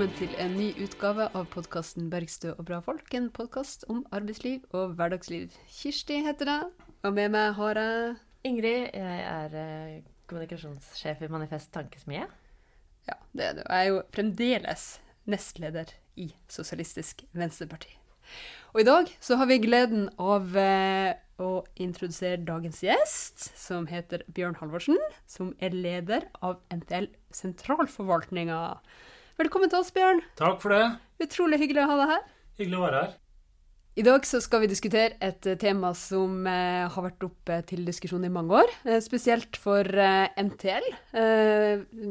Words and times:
Velkommen 0.00 0.16
til 0.16 0.36
en 0.40 0.54
ny 0.56 0.66
utgave 0.80 1.26
av 1.36 1.42
podkasten 1.52 2.06
'Bergstø 2.08 2.54
og 2.54 2.64
bra 2.70 2.78
folk'. 2.80 3.10
En 3.12 3.26
podkast 3.28 3.82
om 3.92 3.98
arbeidsliv 4.16 4.62
og 4.72 4.94
hverdagsliv. 4.96 5.50
Kirsti 5.68 6.22
heter 6.24 6.48
jeg, 6.48 6.86
og 7.04 7.12
med 7.12 7.28
meg 7.34 7.52
har 7.58 7.76
jeg 7.76 8.14
Ingrid, 8.48 8.96
jeg 8.96 9.18
er 9.32 9.56
eh, 9.60 9.98
kommunikasjonssjef 10.24 11.20
i 11.20 11.28
Manifest 11.28 11.68
Tankesmie. 11.74 12.24
Ja, 13.10 13.18
det 13.36 13.44
er 13.44 13.52
du. 13.52 13.60
Jeg 13.60 13.76
er 13.76 13.90
jo 13.90 14.00
fremdeles 14.16 14.86
nestleder 15.26 15.92
i 16.16 16.30
Sosialistisk 16.48 17.20
Venstreparti. 17.36 17.92
Og 18.72 18.80
i 18.80 18.88
dag 18.88 19.12
så 19.20 19.36
har 19.36 19.52
vi 19.52 19.60
gleden 19.60 20.08
av 20.16 20.56
eh, 20.56 21.12
å 21.36 21.52
introdusere 21.76 22.40
dagens 22.48 22.80
gjest, 22.88 23.50
som 23.52 23.84
heter 23.92 24.24
Bjørn 24.32 24.56
Halvorsen, 24.64 24.96
som 25.28 25.52
er 25.60 25.76
leder 25.76 26.30
av 26.40 26.62
NTL 26.72 27.12
Sentralforvaltninga. 27.36 28.64
Velkommen 29.40 29.70
til 29.72 29.80
oss, 29.80 29.88
Bjørn. 29.96 30.18
Takk 30.36 30.58
for 30.60 30.74
det. 30.74 30.84
Utrolig 31.24 31.56
hyggelig 31.62 31.80
å 31.80 31.88
ha 31.88 31.94
deg 31.96 32.10
her. 32.10 32.24
Hyggelig 32.58 32.76
å 32.76 32.82
være 32.82 32.98
her. 33.00 33.12
I 33.96 34.04
dag 34.04 34.26
så 34.28 34.38
skal 34.44 34.60
vi 34.62 34.68
diskutere 34.68 35.16
et 35.24 35.46
eh, 35.48 35.56
tema 35.60 35.94
som 35.96 36.44
eh, 36.44 36.84
har 36.92 37.06
vært 37.06 37.24
oppe 37.24 37.56
til 37.70 37.86
diskusjon 37.88 38.26
i 38.28 38.30
mange 38.32 38.58
år, 38.60 38.74
eh, 38.84 39.00
spesielt 39.00 39.56
for 39.56 39.88
eh, 39.88 40.28
NTL. 40.44 40.90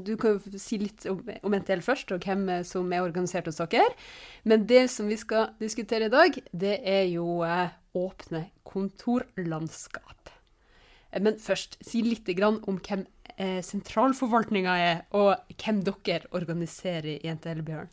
Du 0.10 0.12
kan 0.18 0.40
jo 0.40 0.58
si 0.58 0.82
litt 0.82 1.06
om, 1.12 1.22
om 1.46 1.58
NTL 1.62 1.86
først, 1.86 2.16
og 2.18 2.26
hvem 2.26 2.50
som 2.66 2.90
er 2.98 3.06
organisert 3.06 3.48
hos 3.52 3.62
dere. 3.62 3.94
Men 4.50 4.66
det 4.70 4.88
som 4.90 5.06
vi 5.10 5.20
skal 5.22 5.54
diskutere 5.62 6.10
i 6.10 6.16
dag, 6.16 6.42
det 6.50 6.80
er 6.82 7.06
jo 7.14 7.46
åpne 7.46 8.48
kontorlandskap. 8.66 10.19
Eh, 11.12 11.22
Men 11.22 11.40
først, 11.42 11.78
si 11.86 12.02
litt 12.06 12.30
om 12.44 12.80
hvem 12.80 13.06
eh, 13.38 13.60
sentralforvaltninga 13.66 14.78
er, 14.78 15.02
og 15.12 15.36
hvem 15.58 15.84
dere 15.84 16.30
organiserer 16.32 17.18
i 17.18 17.34
NTL, 17.34 17.62
Bjørn. 17.66 17.92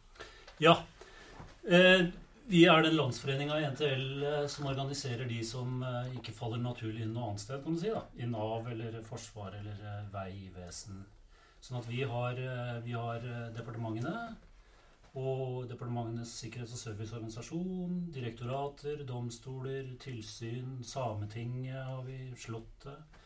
Ja. 0.60 0.78
Eh, 1.66 2.06
vi 2.46 2.62
er 2.70 2.82
den 2.82 2.94
landsforeninga 2.94 3.58
i 3.58 3.66
NTL 3.72 4.22
eh, 4.22 4.46
som 4.46 4.68
organiserer 4.70 5.26
de 5.26 5.42
som 5.44 5.82
ikke 6.14 6.34
faller 6.34 6.62
naturlig 6.62 7.02
inn 7.02 7.12
noe 7.14 7.32
annet 7.32 7.42
sted, 7.42 7.62
kan 7.64 7.74
du 7.74 7.80
si. 7.82 7.90
da. 7.90 8.04
I 8.18 8.28
Nav 8.30 8.68
eller 8.70 9.00
Forsvar 9.06 9.56
eller 9.58 10.06
Veivesen. 10.12 11.04
Sånn 11.60 11.80
at 11.80 11.88
vi 11.90 12.04
har, 12.06 12.36
vi 12.84 12.92
har 12.94 13.24
departementene 13.56 14.36
og 15.16 15.68
Departementenes 15.70 16.32
sikkerhets- 16.42 16.74
og 16.76 16.80
serviceorganisasjon, 16.80 18.00
direktorater, 18.12 19.04
domstoler, 19.08 19.94
tilsyn, 20.00 20.82
Sametinget 20.84 21.84
har 21.84 22.02
vi, 22.04 22.34
Slottet. 22.36 23.22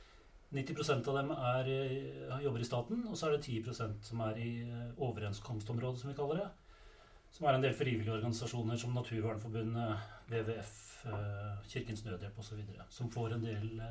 90% 0.53 1.09
av 1.09 1.17
dem 1.17 1.31
er, 1.31 1.69
eh, 1.69 2.45
jobber 2.45 2.61
i 2.61 2.65
staten, 2.65 3.07
og 3.09 3.17
så 3.17 3.27
er 3.27 3.37
det 3.37 3.45
10% 3.45 4.05
som 4.05 4.21
er 4.21 4.39
i 4.39 4.63
eh, 4.63 4.93
overenskomstområdet, 4.99 6.01
som 6.01 6.11
vi 6.11 6.17
kaller 6.17 6.43
det. 6.43 6.49
Som 7.31 7.47
er 7.47 7.55
en 7.55 7.63
del 7.63 7.75
frivillige 7.75 8.15
organisasjoner 8.15 8.77
som 8.77 8.95
Naturvernforbundet, 8.95 9.99
WWF, 10.31 11.07
eh, 11.07 11.67
Kirkens 11.69 12.05
Nødhjelp 12.05 12.39
osv. 12.39 12.65
Som 12.89 13.11
får 13.11 13.35
en 13.35 13.45
del 13.45 13.83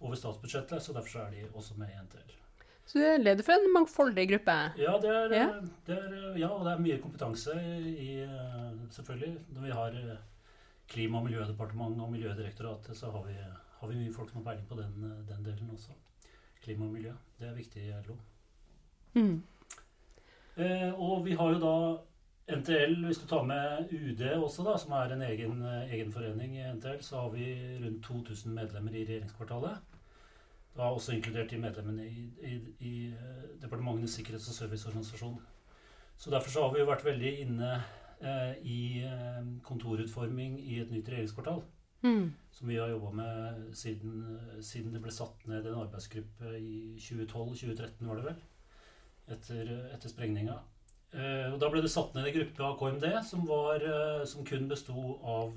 over 0.00 0.14
statsbudsjettet, 0.14 0.82
så 0.82 0.92
derfor 0.92 1.26
er 1.26 1.30
de 1.30 1.48
også 1.54 1.76
med 1.76 1.88
i 1.88 2.00
NTL. 2.00 2.49
Så 2.90 2.98
du 2.98 3.04
er 3.06 3.20
leder 3.22 3.46
for 3.46 3.54
en 3.54 3.70
mangfoldig 3.74 4.24
gruppe. 4.32 4.56
Ja, 4.82 4.96
det 4.98 5.10
er, 5.14 5.34
Ja. 5.36 5.46
Det 5.86 5.94
er, 5.94 6.14
ja, 6.38 6.48
og 6.50 6.64
det 6.66 6.72
er 6.72 6.82
mye 6.82 6.98
kompetanse 6.98 7.54
i 7.86 8.10
Selvfølgelig. 8.90 9.36
Når 9.54 9.62
vi 9.62 9.70
har 9.70 9.86
eh, 9.88 10.18
Klima- 10.90 11.18
og 11.18 11.24
miljødepartementet 11.24 12.02
og 12.02 12.12
Miljødirektoratet, 12.12 12.96
så 12.96 13.10
har 13.10 13.22
vi, 13.22 13.34
har 13.80 13.88
vi 13.88 13.94
mye 13.94 14.14
folk 14.14 14.30
som 14.30 14.40
har 14.40 14.50
peiling 14.50 14.68
på 14.68 14.74
den, 14.74 15.04
eh, 15.04 15.34
den 15.34 15.44
delen 15.44 15.70
også. 15.72 15.94
Klima 16.62 16.84
og 16.84 16.92
miljø. 16.92 17.12
Det 17.38 17.48
er 17.48 17.54
viktig 17.54 17.82
i 17.82 17.92
LO. 18.06 18.16
Mm. 19.14 19.42
Eh, 20.56 21.00
og 21.00 21.24
vi 21.24 21.34
har 21.34 21.52
jo 21.54 21.60
da 21.62 22.56
NTL, 22.56 23.06
hvis 23.06 23.18
du 23.18 23.26
tar 23.26 23.44
med 23.46 23.92
UD 23.92 24.22
også, 24.42 24.64
da, 24.66 24.76
som 24.78 24.92
er 24.92 25.14
en 25.14 25.22
egen, 25.22 25.62
eh, 25.62 25.94
egen 25.94 26.12
forening 26.12 26.56
i 26.56 26.72
NTL, 26.74 26.98
så 27.00 27.20
har 27.20 27.30
vi 27.30 27.78
rundt 27.84 28.02
2000 28.04 28.54
medlemmer 28.54 28.90
i 28.90 29.04
regjeringskvartalet. 29.04 29.78
Da 30.76 30.90
også 30.90 31.16
inkludert 31.16 31.50
de 31.50 31.58
medlemmene 31.58 32.06
i, 32.06 32.26
i, 32.46 32.58
i 32.86 32.92
eh, 33.10 33.48
Departementenes 33.62 34.14
sikkerhets- 34.18 34.48
og 34.52 34.56
serviceorganisasjon. 34.56 35.40
Så 36.16 36.30
derfor 36.30 36.50
så 36.50 36.62
har 36.62 36.74
vi 36.74 36.82
jo 36.82 36.88
vært 36.90 37.04
veldig 37.04 37.32
inne 37.42 37.72
eh, 38.20 38.54
i 38.62 38.80
eh, 39.02 39.42
kontorutforming 39.66 40.60
i 40.62 40.80
et 40.82 40.92
nytt 40.94 41.08
regjeringskvartal. 41.10 41.62
Mm. 42.02 42.32
Som 42.52 42.68
vi 42.68 42.78
har 42.80 42.88
jobba 42.88 43.10
med 43.10 43.64
siden, 43.76 44.20
eh, 44.36 44.60
siden 44.64 44.94
det 44.94 45.02
ble 45.02 45.12
satt 45.12 45.46
ned 45.50 45.66
en 45.66 45.80
arbeidsgruppe 45.82 46.54
i 46.58 46.96
2012-2013, 47.00 48.06
var 48.08 48.20
det 48.20 48.28
vel? 48.30 48.44
Etter, 49.36 49.72
etter 49.94 50.12
sprengninga. 50.12 50.60
Eh, 51.10 51.48
og 51.50 51.58
da 51.58 51.68
ble 51.70 51.82
det 51.82 51.90
satt 51.90 52.14
ned 52.14 52.28
en 52.28 52.36
gruppe 52.36 52.62
av 52.66 52.76
KMD 52.78 53.06
som, 53.26 53.42
var, 53.48 53.82
eh, 53.82 54.22
som 54.30 54.46
kun 54.46 54.68
besto 54.70 54.94
av, 55.26 55.56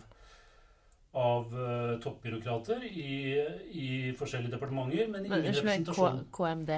av 1.13 1.53
uh, 1.53 1.99
toppbyråkrater 2.01 2.83
i, 2.83 3.37
i 3.71 3.89
forskjellige 4.17 4.55
departementer, 4.55 5.07
men 5.13 5.25
ingen 5.27 5.43
men, 5.43 5.53
representasjon. 5.53 6.23
K. 6.31 6.37
KMD. 6.39 6.77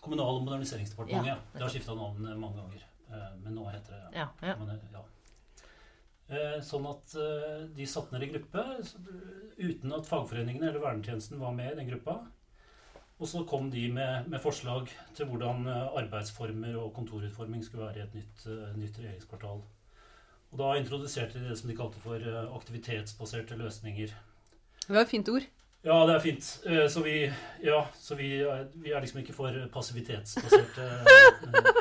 Kommunal- 0.00 0.38
og 0.38 0.46
moderniseringsdepartementet. 0.46 1.34
Ja, 1.34 1.36
det 1.52 1.62
har 1.66 1.72
skifta 1.72 1.96
navn 1.96 2.24
eh, 2.24 2.36
mange 2.36 2.62
ganger. 2.62 2.86
uh, 3.10 3.26
men 3.42 3.58
nå 3.58 3.66
heter 3.68 3.98
det 3.98 4.20
Ja, 4.20 4.28
ja. 4.40 4.54
men, 4.60 4.80
ja. 4.92 5.04
Uh, 6.32 6.56
Sånn 6.64 6.88
at 6.88 7.12
de 7.76 7.86
satte 7.88 8.14
ned 8.14 8.24
en 8.24 8.32
gruppe 8.38 8.64
uten 9.58 9.92
at 9.92 10.08
fagforeningene 10.08 10.70
eller 10.70 10.80
vernetjenesten 10.80 11.40
var 11.40 11.52
med 11.52 11.74
i 11.74 11.76
den 11.82 11.92
gruppa. 11.92 12.22
Og 13.20 13.28
så 13.30 13.44
kom 13.46 13.68
de 13.70 13.84
med, 13.92 14.30
med 14.32 14.40
forslag 14.42 14.88
til 15.14 15.28
hvordan 15.28 15.68
arbeidsformer 15.68 16.80
og 16.80 16.90
kontorutforming 16.96 17.62
skulle 17.62 17.84
være 17.84 18.00
i 18.00 18.06
et 18.08 18.16
nytt, 18.16 18.46
nytt 18.80 18.98
regjeringskvartal. 18.98 19.60
Og 20.54 20.60
da 20.60 20.76
introduserte 20.78 21.40
de 21.42 21.48
det 21.50 21.58
som 21.58 21.66
de 21.70 21.74
kalte 21.74 21.98
for 21.98 22.22
eh, 22.22 22.44
aktivitetsbaserte 22.54 23.56
løsninger. 23.58 24.12
Det 24.84 24.94
var 24.94 25.02
et 25.02 25.10
fint 25.10 25.28
ord. 25.32 25.46
Ja, 25.84 25.96
det 26.06 26.14
er 26.14 26.22
fint. 26.22 26.46
Eh, 26.70 26.84
Så 26.88 27.02
vi, 27.02 27.16
ja, 27.64 27.80
så 27.98 28.14
vi, 28.16 28.28
er, 28.46 28.68
vi 28.78 28.92
er 28.94 29.02
liksom 29.02 29.18
ikke 29.20 29.34
for 29.34 29.50
passivitetsbaserte 29.74 30.86
eh, 30.86 31.72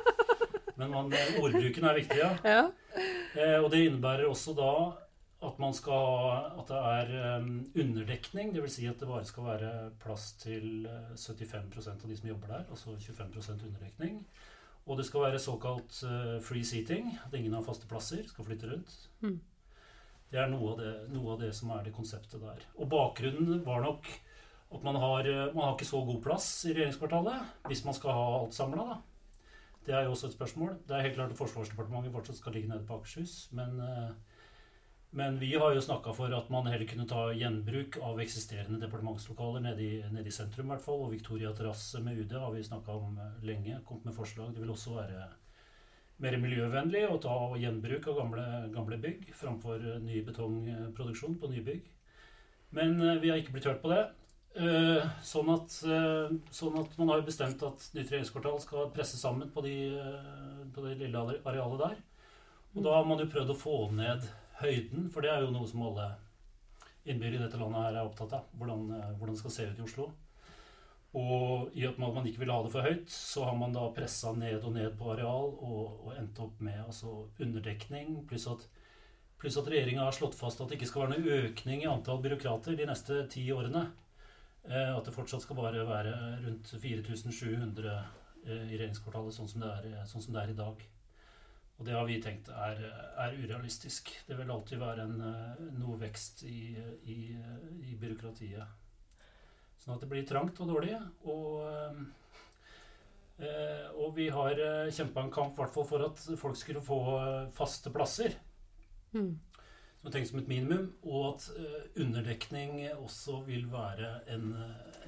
Men 0.81 0.89
man, 0.89 1.13
ordbruken 1.37 1.85
er 1.85 1.99
viktig, 2.01 2.17
ja. 2.17 2.31
Ja. 2.43 3.59
Og 3.61 3.69
det 3.71 3.83
innebærer 3.85 4.25
også 4.25 4.53
da 4.57 4.71
at 5.43 5.57
man 5.59 5.73
skal 5.75 6.59
At 6.61 6.69
det 6.71 6.79
er 6.79 7.45
underdekning. 7.83 8.53
Dvs. 8.55 8.79
Si 8.79 8.87
at 8.89 8.99
det 8.99 9.07
bare 9.09 9.25
skal 9.27 9.43
være 9.51 9.71
plass 10.01 10.31
til 10.41 10.87
eh, 10.89 11.13
75% 11.13 11.93
av 11.93 12.09
de 12.09 12.17
som 12.17 12.29
jobber 12.33 12.47
der. 12.57 12.65
Altså 12.73 12.97
25% 12.97 13.67
underdekning. 13.69 14.25
Og 14.83 14.99
det 14.99 15.05
skal 15.07 15.27
være 15.29 15.39
såkalt 15.39 16.01
eh, 16.07 16.37
free 16.43 16.65
seating. 16.67 17.13
At 17.25 17.35
ingen 17.37 17.55
har 17.55 17.63
faste 17.65 17.87
plasser. 17.87 18.23
Skal 18.27 18.47
flytte 18.47 18.69
rundt. 18.71 18.95
Mm. 19.23 19.39
Det 20.33 20.41
er 20.41 20.49
noe 20.49 20.73
av 20.73 20.79
det, 20.81 20.91
noe 21.13 21.35
av 21.35 21.41
det 21.43 21.51
som 21.55 21.71
er 21.75 21.83
det 21.85 21.93
konseptet 21.95 22.41
der. 22.41 22.61
Og 22.81 22.89
bakgrunnen 22.91 23.61
var 23.65 23.83
nok 23.85 24.09
at 24.73 24.83
man 24.83 24.95
har, 24.95 25.27
eh, 25.29 25.53
man 25.53 25.63
har 25.67 25.75
ikke 25.75 25.85
så 25.85 26.01
god 26.05 26.21
plass 26.23 26.47
i 26.65 26.73
regjeringskvartalet. 26.73 27.49
Hvis 27.69 27.85
man 27.85 27.93
skal 27.93 28.17
ha 28.17 28.23
alt 28.39 28.53
samla, 28.57 28.85
da. 28.89 29.01
Det 29.85 29.93
er 29.93 30.03
jo 30.03 30.15
også 30.15 30.27
et 30.27 30.37
spørsmål. 30.37 30.77
Det 30.87 30.95
er 30.95 31.01
helt 31.01 31.15
klart 31.15 31.31
at 31.31 31.37
Forsvarsdepartementet 31.37 32.13
fortsatt 32.13 32.39
skal 32.39 32.55
ligge 32.55 32.69
nede 32.69 32.85
på 32.87 32.97
Akershus. 32.97 33.49
Men, 33.51 33.79
eh, 33.79 34.11
men 35.13 35.35
vi 35.37 35.51
har 35.55 35.75
jo 35.75 35.81
snakka 35.81 36.09
for 36.17 36.33
at 36.33 36.47
man 36.49 36.65
heller 36.65 36.87
kunne 36.89 37.05
ta 37.05 37.27
gjenbruk 37.37 37.99
av 38.01 38.17
eksisterende 38.23 38.79
departementslokaler 38.81 39.61
nede 39.61 39.83
i, 39.85 39.99
nede 40.09 40.31
i 40.31 40.33
sentrum, 40.33 40.65
i 40.65 40.73
hvert 40.73 40.81
fall. 40.81 41.03
Og 41.05 41.11
Victoria 41.13 41.51
terrasse 41.53 42.01
med 42.01 42.17
UD 42.23 42.33
har 42.41 42.49
vi 42.55 42.63
snakka 42.65 42.95
om 42.97 43.19
eh, 43.21 43.35
lenge. 43.45 43.77
Kommet 43.85 44.07
med 44.09 44.15
forslag. 44.17 44.55
Det 44.55 44.63
vil 44.63 44.73
også 44.73 44.95
være 44.95 45.27
mer 46.23 46.37
miljøvennlig 46.41 47.03
å 47.09 47.19
ta 47.21 47.35
gjenbruk 47.61 48.09
av 48.09 48.17
gamle, 48.23 48.47
gamle 48.73 48.97
bygg 49.05 49.29
framfor 49.37 49.85
eh, 49.85 50.01
ny 50.01 50.23
betongproduksjon 50.25 51.37
på 51.37 51.51
nye 51.53 51.65
bygg. 51.69 51.93
Men 52.73 52.97
eh, 52.97 53.21
vi 53.21 53.29
har 53.29 53.37
ikke 53.37 53.53
blitt 53.53 53.69
hørt 53.69 53.83
på 53.85 53.93
det. 53.93 54.03
Sånn 55.25 55.47
at, 55.49 55.73
sånn 56.53 56.75
at 56.77 56.91
man 56.99 57.09
har 57.09 57.23
bestemt 57.25 57.63
at 57.65 57.87
nytt 57.95 58.11
regjeringskvartal 58.11 58.59
skal 58.61 58.91
presse 58.93 59.17
sammen 59.17 59.49
på, 59.49 59.63
de, 59.65 59.73
på 60.75 60.83
det 60.85 60.91
lille 60.99 61.17
are- 61.17 61.39
arealet 61.49 61.81
der. 61.81 61.95
Og 62.75 62.85
da 62.85 62.93
har 62.93 63.07
man 63.09 63.23
jo 63.23 63.25
prøvd 63.33 63.49
å 63.49 63.57
få 63.57 63.79
ned 63.97 64.27
høyden, 64.61 65.09
for 65.13 65.25
det 65.25 65.31
er 65.33 65.43
jo 65.43 65.53
noe 65.53 65.69
som 65.69 65.85
alle 65.87 66.11
innbyggere 67.03 67.41
i 67.41 67.45
dette 67.45 67.59
landet 67.59 67.87
her 67.87 67.97
er 67.97 68.05
opptatt 68.05 68.35
av. 68.37 68.51
Hvordan, 68.59 68.85
eh, 68.97 69.15
hvordan 69.17 69.35
det 69.35 69.41
skal 69.41 69.55
se 69.57 69.65
ut 69.71 69.79
i 69.79 69.87
Oslo. 69.87 70.11
Og 71.13 71.75
i 71.77 71.85
at 71.85 71.99
man 72.01 72.25
ikke 72.25 72.41
vil 72.41 72.51
ha 72.51 72.61
det 72.65 72.71
for 72.73 72.81
høyt, 72.81 73.09
så 73.09 73.43
har 73.45 73.57
man 73.57 73.73
da 73.75 73.83
pressa 73.93 74.31
ned 74.33 74.63
og 74.65 74.73
ned 74.73 74.95
på 74.97 75.11
areal 75.13 75.51
og, 75.51 76.07
og 76.07 76.15
endt 76.17 76.39
opp 76.41 76.61
med 76.65 76.79
altså, 76.87 77.27
underdekning, 77.43 78.23
pluss 78.29 78.47
at, 78.49 78.65
pluss 79.37 79.59
at 79.61 79.69
regjeringa 79.69 80.07
har 80.07 80.15
slått 80.15 80.33
fast 80.39 80.63
at 80.63 80.71
det 80.71 80.79
ikke 80.79 80.89
skal 80.89 81.05
være 81.05 81.19
noen 81.19 81.51
økning 81.51 81.83
i 81.83 81.91
antall 81.91 82.23
byråkrater 82.23 82.79
de 82.79 82.89
neste 82.89 83.19
ti 83.29 83.45
årene. 83.53 83.85
Eh, 84.65 84.89
at 84.95 85.05
det 85.05 85.13
fortsatt 85.13 85.45
skal 85.45 85.59
bare 85.59 85.85
være 85.85 86.15
rundt 86.47 86.73
4700 86.81 87.93
eh, 87.93 88.49
i 88.49 88.79
regjeringskvartalet, 88.79 89.37
sånn 89.37 89.53
som, 89.53 89.67
er, 89.69 89.91
sånn 90.09 90.23
som 90.23 90.33
det 90.33 90.47
er 90.47 90.55
i 90.55 90.59
dag. 90.63 90.85
Og 91.79 91.87
det 91.87 91.95
har 91.95 92.05
vi 92.05 92.19
tenkt 92.21 92.49
er, 92.53 92.81
er 93.19 93.37
urealistisk. 93.39 94.11
Det 94.27 94.37
vil 94.37 94.51
alltid 94.53 94.81
være 94.81 95.07
en, 95.07 95.15
eh, 95.25 95.61
noe 95.79 95.97
vekst 96.01 96.43
i, 96.45 96.75
i, 97.09 97.17
i 97.89 97.95
byråkratiet. 97.99 98.81
Sånn 99.81 99.95
at 99.95 100.03
det 100.03 100.09
blir 100.11 100.27
trangt 100.27 100.61
og 100.63 100.69
dårlig. 100.69 100.95
Og, 101.25 101.65
eh, 101.65 102.03
og 103.97 104.03
Og 104.03 104.13
vi 104.15 104.29
har 104.29 104.55
kjempa 104.93 105.23
en 105.23 105.33
kamp 105.33 105.57
hvert 105.57 105.73
for 105.73 106.05
at 106.05 106.21
folk 106.39 106.55
skulle 106.59 106.83
få 106.85 106.99
eh, 107.17 107.49
faste 107.57 107.91
plasser. 107.91 108.37
Mm. 109.17 109.33
Som 110.03 110.11
tenkt 110.13 110.29
som 110.29 110.39
et 110.39 110.47
minimum. 110.51 110.93
Og 111.03 111.33
at 111.33 111.49
underdekning 111.97 112.77
også 112.93 113.41
vil 113.49 113.65
være 113.71 114.21
en, 114.35 114.53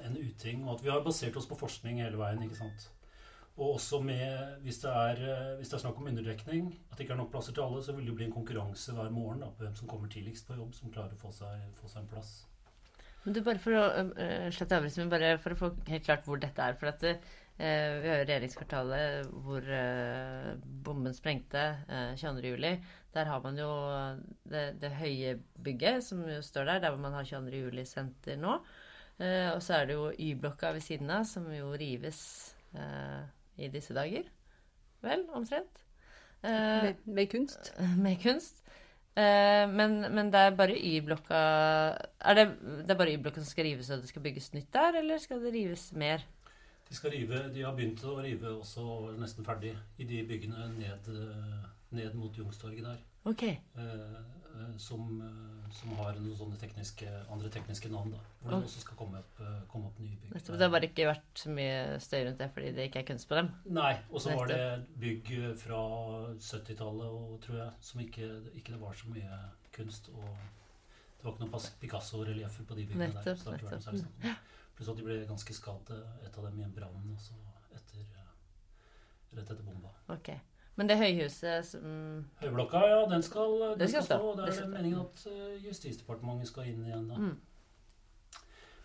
en 0.02 0.18
uting. 0.18 0.66
Og 0.66 0.74
at 0.74 0.84
vi 0.84 0.90
har 0.90 1.06
basert 1.06 1.36
oss 1.38 1.46
på 1.46 1.60
forskning 1.62 2.02
hele 2.02 2.18
veien. 2.18 2.42
ikke 2.42 2.58
sant? 2.58 2.90
Og 3.56 3.78
også 3.78 4.02
med, 4.04 4.58
hvis 4.66 4.82
det, 4.82 4.90
er, 4.92 5.54
hvis 5.56 5.70
det 5.72 5.78
er 5.78 5.80
snakk 5.86 5.96
om 5.96 6.10
underdekning, 6.10 6.66
at 6.90 6.98
det 6.98 7.06
ikke 7.06 7.14
er 7.14 7.22
nok 7.22 7.30
plasser 7.32 7.56
til 7.56 7.64
alle, 7.64 7.80
så 7.84 7.94
vil 7.96 8.04
det 8.04 8.12
jo 8.12 8.18
bli 8.18 8.26
en 8.28 8.34
konkurranse 8.34 8.92
hver 8.92 9.08
morgen 9.14 9.40
da, 9.40 9.48
på 9.48 9.64
hvem 9.64 9.78
som 9.78 9.88
kommer 9.88 10.12
tidligst 10.12 10.44
på 10.48 10.58
jobb, 10.58 10.74
som 10.76 10.92
klarer 10.92 11.16
å 11.16 11.22
få 11.22 11.32
seg, 11.32 11.64
få 11.80 11.88
seg 11.88 12.02
en 12.02 12.10
plass. 12.10 12.34
Men 13.26 13.34
du, 13.34 13.40
bare 13.42 13.58
for 13.58 13.74
å 13.74 13.86
uh, 14.14 14.46
slette 14.54 14.78
men 14.84 15.10
bare 15.10 15.32
for 15.42 15.56
å 15.56 15.58
få 15.58 15.72
helt 15.88 16.04
klart 16.06 16.28
hvor 16.28 16.38
dette 16.38 16.62
er. 16.62 16.76
For 16.78 16.92
at 16.92 17.02
uh, 17.02 17.16
vi 17.58 18.06
har 18.06 18.20
jo 18.20 18.26
regjeringskvartalet 18.28 19.32
hvor 19.42 19.66
uh, 19.66 20.52
bomben 20.86 21.16
sprengte 21.16 21.64
uh, 21.88 22.12
22.07. 22.14 22.84
Der 23.16 23.30
har 23.32 23.42
man 23.42 23.58
jo 23.58 23.70
det, 24.46 24.66
det, 24.78 24.92
høye 25.00 25.38
bygget 25.64 26.04
som 26.06 26.20
jo 26.28 26.38
står 26.44 26.68
der, 26.70 26.84
der 26.84 26.94
hvor 26.94 27.02
man 27.02 27.16
har 27.16 27.26
22.07-senter 27.26 28.38
nå. 28.38 28.58
og 29.56 29.62
så 29.64 29.78
er 29.78 29.86
det 29.88 29.96
jo 29.96 30.10
Y-blokka 30.12 30.74
ved 30.76 30.84
siden 30.84 31.10
av, 31.10 31.24
som 31.24 31.48
jo 31.48 31.70
rives 31.80 32.20
i 33.56 33.70
disse 33.72 33.96
dager. 33.96 34.28
Vel, 35.04 35.26
omtrent. 35.34 35.82
Med, 36.42 36.94
med, 37.04 37.26
kunst? 37.32 37.72
Med 38.04 38.20
kunst. 38.22 38.62
Eh, 39.16 39.64
men, 39.72 40.00
men, 40.12 40.28
det 40.28 40.40
er 40.44 40.56
bare 40.58 40.74
Y-blokka 40.76 41.36
Er 42.20 42.36
det, 42.36 42.42
det 42.84 42.92
er 42.92 42.98
bare 43.00 43.14
Y-blokka 43.14 43.40
som 43.40 43.48
skal 43.48 43.64
rives, 43.64 43.88
og 43.90 44.02
det 44.02 44.10
skal 44.10 44.22
bygges 44.26 44.50
nytt 44.52 44.68
der, 44.76 44.98
eller 45.00 45.22
skal 45.22 45.40
det 45.40 45.54
rives 45.54 45.88
mer? 45.96 46.26
De 46.88 46.94
skal 46.94 47.14
rive, 47.16 47.40
de 47.54 47.64
har 47.64 47.72
begynt 47.74 48.04
å 48.04 48.18
rive 48.20 48.52
også 48.58 49.14
nesten 49.16 49.46
ferdig 49.46 49.72
i 49.98 50.04
de 50.06 50.20
byggene 50.28 50.68
ned, 50.76 51.08
ned 51.96 52.12
mot 52.14 52.36
Youngstorget 52.36 52.84
der. 52.84 53.00
Ok. 53.26 53.42
Uh, 53.74 53.80
uh, 53.80 54.35
som, 54.80 55.20
som, 55.74 55.92
har 55.98 56.16
noen 56.18 56.36
sånne 56.38 56.58
tekniske, 56.60 57.08
andre 57.32 57.50
tekniske 57.52 57.90
navn. 57.92 58.14
da, 58.14 58.20
Hvor 58.40 58.54
det 58.54 58.68
også 58.68 58.82
skal 58.82 58.98
komme 58.98 59.20
opp, 59.22 59.40
komme 59.72 59.90
opp 59.90 60.00
nye 60.02 60.16
bygg. 60.22 60.34
Det 60.46 60.60
har 60.62 60.72
bare 60.72 60.90
ikke 60.90 61.08
vært 61.10 61.42
så 61.42 61.52
mye 61.54 61.78
støy 62.02 62.24
rundt 62.26 62.42
det 62.42 62.50
fordi 62.54 62.72
det 62.76 62.88
ikke 62.90 63.02
er 63.02 63.08
kunst 63.12 63.28
på 63.30 63.38
dem? 63.38 63.52
Nei. 63.78 63.92
Og 64.10 64.24
så 64.24 64.36
var 64.38 64.50
det 64.52 64.60
bygg 65.02 65.32
fra 65.62 65.80
70-tallet, 66.34 67.38
tror 67.46 67.60
jeg, 67.62 67.70
som 67.90 68.04
ikke, 68.04 68.30
ikke, 68.54 68.74
det 68.74 68.82
var 68.82 68.98
så 68.98 69.12
mye 69.12 69.40
kunst. 69.76 70.10
Og 70.14 70.26
det 70.26 71.24
var 71.24 71.36
ikke 71.36 71.46
noen 71.46 71.70
Picasso-relieffer 71.84 72.68
på 72.68 72.78
de 72.78 72.88
byggene 72.90 73.12
nettopp, 73.12 73.46
der. 73.46 73.70
Nettopp. 73.70 74.44
Pluss 74.76 74.92
at 74.92 74.98
de 74.98 75.06
ble 75.06 75.22
ganske 75.24 75.54
skadd, 75.56 75.94
et 76.26 76.34
av 76.36 76.44
dem 76.50 76.60
i 76.60 76.66
en 76.66 76.74
brann 76.76 77.14
etter, 77.16 78.04
rett 79.32 79.48
etter 79.48 79.64
bomba. 79.64 79.94
Okay. 80.12 80.42
Men 80.76 80.90
det 80.90 80.98
høyhuset 81.00 81.64
som 81.64 81.84
Høyblokka, 82.42 82.82
ja, 82.84 83.02
den 83.08 83.22
skal, 83.24 83.54
den 83.62 83.78
det 83.80 83.90
skal, 83.90 84.04
skal 84.04 84.20
stå. 84.20 84.32
Det 84.36 84.48
er 84.48 84.58
det 84.60 84.70
meningen 84.74 85.04
at 85.06 85.62
Justisdepartementet 85.64 86.50
skal 86.50 86.72
inn 86.72 86.82
igjen 86.84 87.06
da. 87.08 87.20
Mm. 87.20 87.36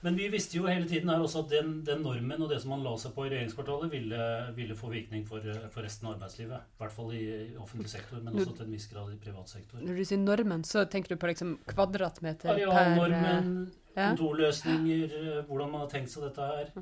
Men 0.01 0.15
vi 0.17 0.27
visste 0.33 0.57
jo 0.57 0.65
hele 0.65 0.87
tiden 0.89 1.11
her 1.13 1.21
også 1.21 1.43
at 1.43 1.51
den, 1.51 1.73
den, 1.85 1.99
normen 2.01 2.41
og 2.41 2.49
det 2.49 2.57
som 2.63 2.71
man 2.73 2.81
la 2.81 2.95
seg 2.97 3.13
på 3.13 3.27
i 3.27 3.29
regjeringskvartalet, 3.29 3.91
ville, 3.91 4.29
ville 4.57 4.77
få 4.77 4.89
virkning 4.89 5.27
for, 5.27 5.45
for, 5.69 5.85
resten 5.85 6.07
av 6.09 6.15
arbeidslivet. 6.15 6.63
I 6.73 6.81
hvert 6.81 6.95
fall 6.95 7.11
i 7.13 7.25
offentlig 7.61 7.91
sektor, 7.91 8.23
men 8.23 8.33
også 8.33 8.55
til 8.57 8.65
en 8.65 8.73
viss 8.73 8.87
grad 8.89 9.11
i 9.13 9.19
privat 9.21 9.53
sektor. 9.53 9.83
Når 9.85 9.99
du 10.01 10.05
sier 10.09 10.23
normen, 10.23 10.65
så 10.65 10.87
tenker 10.89 11.13
du 11.13 11.21
på 11.21 11.29
liksom 11.29 11.53
kvadratmeter 11.69 12.49
Arealnormen, 12.55 13.51
ja. 13.93 14.07
kontorløsninger, 14.07 15.13
hvordan 15.45 15.75
man 15.75 15.85
har 15.85 15.93
tenkt 15.93 16.15
seg 16.15 16.25
dette 16.25 16.49
her. 16.49 16.73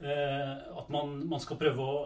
Eh, 0.00 0.52
at 0.82 0.92
man, 0.92 1.16
man, 1.32 1.40
skal 1.40 1.60
prøve 1.60 1.86
å 1.86 1.96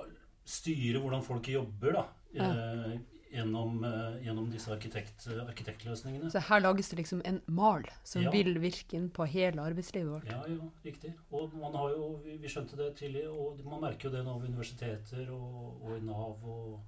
styre 0.46 1.02
hvordan 1.02 1.26
folk 1.26 1.50
jobber, 1.50 1.98
da. 1.98 2.06
Ja. 2.34 2.50
Eh, 2.50 2.96
gjennom, 3.34 3.84
eh, 3.84 4.24
gjennom, 4.24 4.50
disse 4.50 4.70
arkitekt, 4.72 5.26
arkitektløsningene. 5.48 6.30
Så 6.30 6.42
her 6.48 6.60
lages 6.62 6.90
det 6.90 7.00
liksom 7.00 7.22
en 7.24 7.40
mal 7.46 7.86
som 8.06 8.22
ja. 8.22 8.30
vil 8.30 8.58
virke 8.62 8.98
inn 8.98 9.08
på 9.10 9.26
hele 9.26 9.62
arbeidslivet 9.62 10.10
vårt? 10.10 10.30
Ja, 10.30 10.42
ja, 10.48 10.68
riktig. 10.86 11.14
Og 11.34 11.54
man 11.58 11.74
har 11.74 11.96
jo, 11.96 12.10
vi, 12.24 12.36
vi 12.42 12.52
skjønte 12.52 12.78
det 12.78 12.92
tidlig, 13.00 13.26
og 13.30 13.62
man 13.66 13.82
merker 13.88 14.08
jo 14.08 14.14
det 14.14 14.22
nå 14.26 14.36
ved 14.38 14.54
universiteter 14.54 15.32
og, 15.34 15.82
og 15.82 15.96
i 15.96 16.04
Nav 16.06 16.46
og 16.54 16.78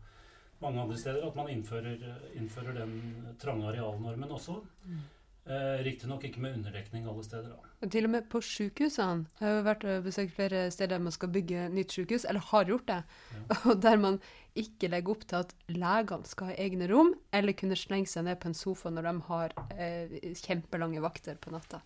mange 0.62 0.80
andre 0.80 0.98
steder, 0.98 1.26
at 1.26 1.36
man 1.36 1.50
innfører, 1.52 2.06
innfører 2.38 2.78
den 2.78 2.94
trange 3.42 3.66
arealnormen 3.68 4.30
også. 4.38 4.60
Mm. 4.86 5.02
Eh, 5.46 5.84
Riktignok 5.86 6.24
ikke 6.26 6.40
med 6.42 6.56
underdekning 6.58 7.04
alle 7.06 7.22
steder. 7.24 7.52
da. 7.54 7.88
Til 7.88 8.04
og 8.04 8.10
med 8.10 8.24
på 8.28 8.40
sykehusene. 8.42 9.26
Jeg 9.40 9.46
har 9.46 9.62
vært 9.62 9.84
og 9.86 10.08
besøkt 10.08 10.34
flere 10.34 10.70
steder 10.74 10.98
man 10.98 11.14
skal 11.14 11.30
bygge 11.30 11.68
nytt 11.70 11.94
sykehus, 11.94 12.24
eller 12.24 12.40
har 12.40 12.64
gjort 12.64 12.88
det, 12.88 13.02
ja. 13.36 13.56
og 13.70 13.82
der 13.82 13.96
man 13.96 14.18
ikke 14.56 14.90
legger 14.90 15.14
opp 15.14 15.22
til 15.28 15.44
at 15.44 15.54
legene 15.68 16.26
skal 16.26 16.50
ha 16.50 16.56
egne 16.58 16.88
rom, 16.90 17.14
eller 17.32 17.54
kunne 17.54 17.78
slenge 17.78 18.10
seg 18.10 18.26
ned 18.26 18.40
på 18.42 18.50
en 18.50 18.58
sofa 18.58 18.90
når 18.90 19.06
de 19.06 19.14
har 19.28 19.56
eh, 19.78 20.18
kjempelange 20.34 21.04
vakter 21.04 21.38
på 21.38 21.54
natta. 21.54 21.82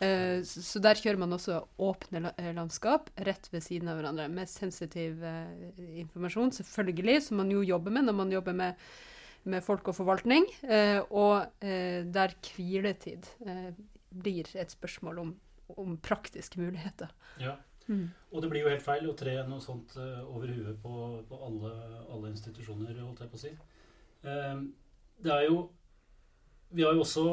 Eh, 0.00 0.42
så, 0.46 0.62
så 0.62 0.82
der 0.82 0.98
kjører 0.98 1.18
man 1.18 1.34
også 1.34 1.60
åpne 1.82 2.32
eh, 2.34 2.50
landskap 2.54 3.10
rett 3.26 3.46
ved 3.50 3.64
siden 3.66 3.90
av 3.90 3.98
hverandre 3.98 4.28
med 4.30 4.50
sensitiv 4.50 5.22
eh, 5.26 5.70
informasjon, 6.04 6.54
selvfølgelig, 6.58 7.22
som 7.28 7.40
man 7.42 7.50
jo 7.50 7.62
jobber 7.66 7.94
med 7.94 8.06
når 8.06 8.18
man 8.24 8.34
jobber 8.34 8.58
med 8.58 8.90
med 9.50 9.64
folk 9.64 9.88
og 9.90 9.96
forvaltning, 9.96 10.46
eh, 10.68 11.00
og 11.10 11.64
eh, 11.64 12.04
der 12.06 12.34
hviletid 12.50 13.28
eh, 13.46 13.70
blir 14.08 14.48
et 14.58 14.74
spørsmål 14.74 15.22
om, 15.24 15.32
om 15.76 15.96
praktiske 16.02 16.60
muligheter. 16.60 17.12
Ja. 17.42 17.56
Mm. 17.88 18.10
Og 18.32 18.42
det 18.44 18.50
blir 18.52 18.66
jo 18.66 18.72
helt 18.72 18.84
feil 18.84 19.08
å 19.08 19.16
tre 19.16 19.38
noe 19.48 19.64
sånt 19.64 19.94
over 19.96 20.50
huet 20.52 20.76
på, 20.82 20.94
på 21.28 21.38
alle, 21.46 21.70
alle, 22.12 22.32
institusjoner, 22.34 22.98
holdt 23.00 23.22
jeg 23.24 23.30
på 23.32 23.38
å 23.38 23.40
si. 23.40 23.52
det 25.24 25.32
er 25.32 25.46
jo 25.46 25.70
Vi 26.76 26.84
har 26.84 26.92
jo 26.92 27.00
også, 27.00 27.24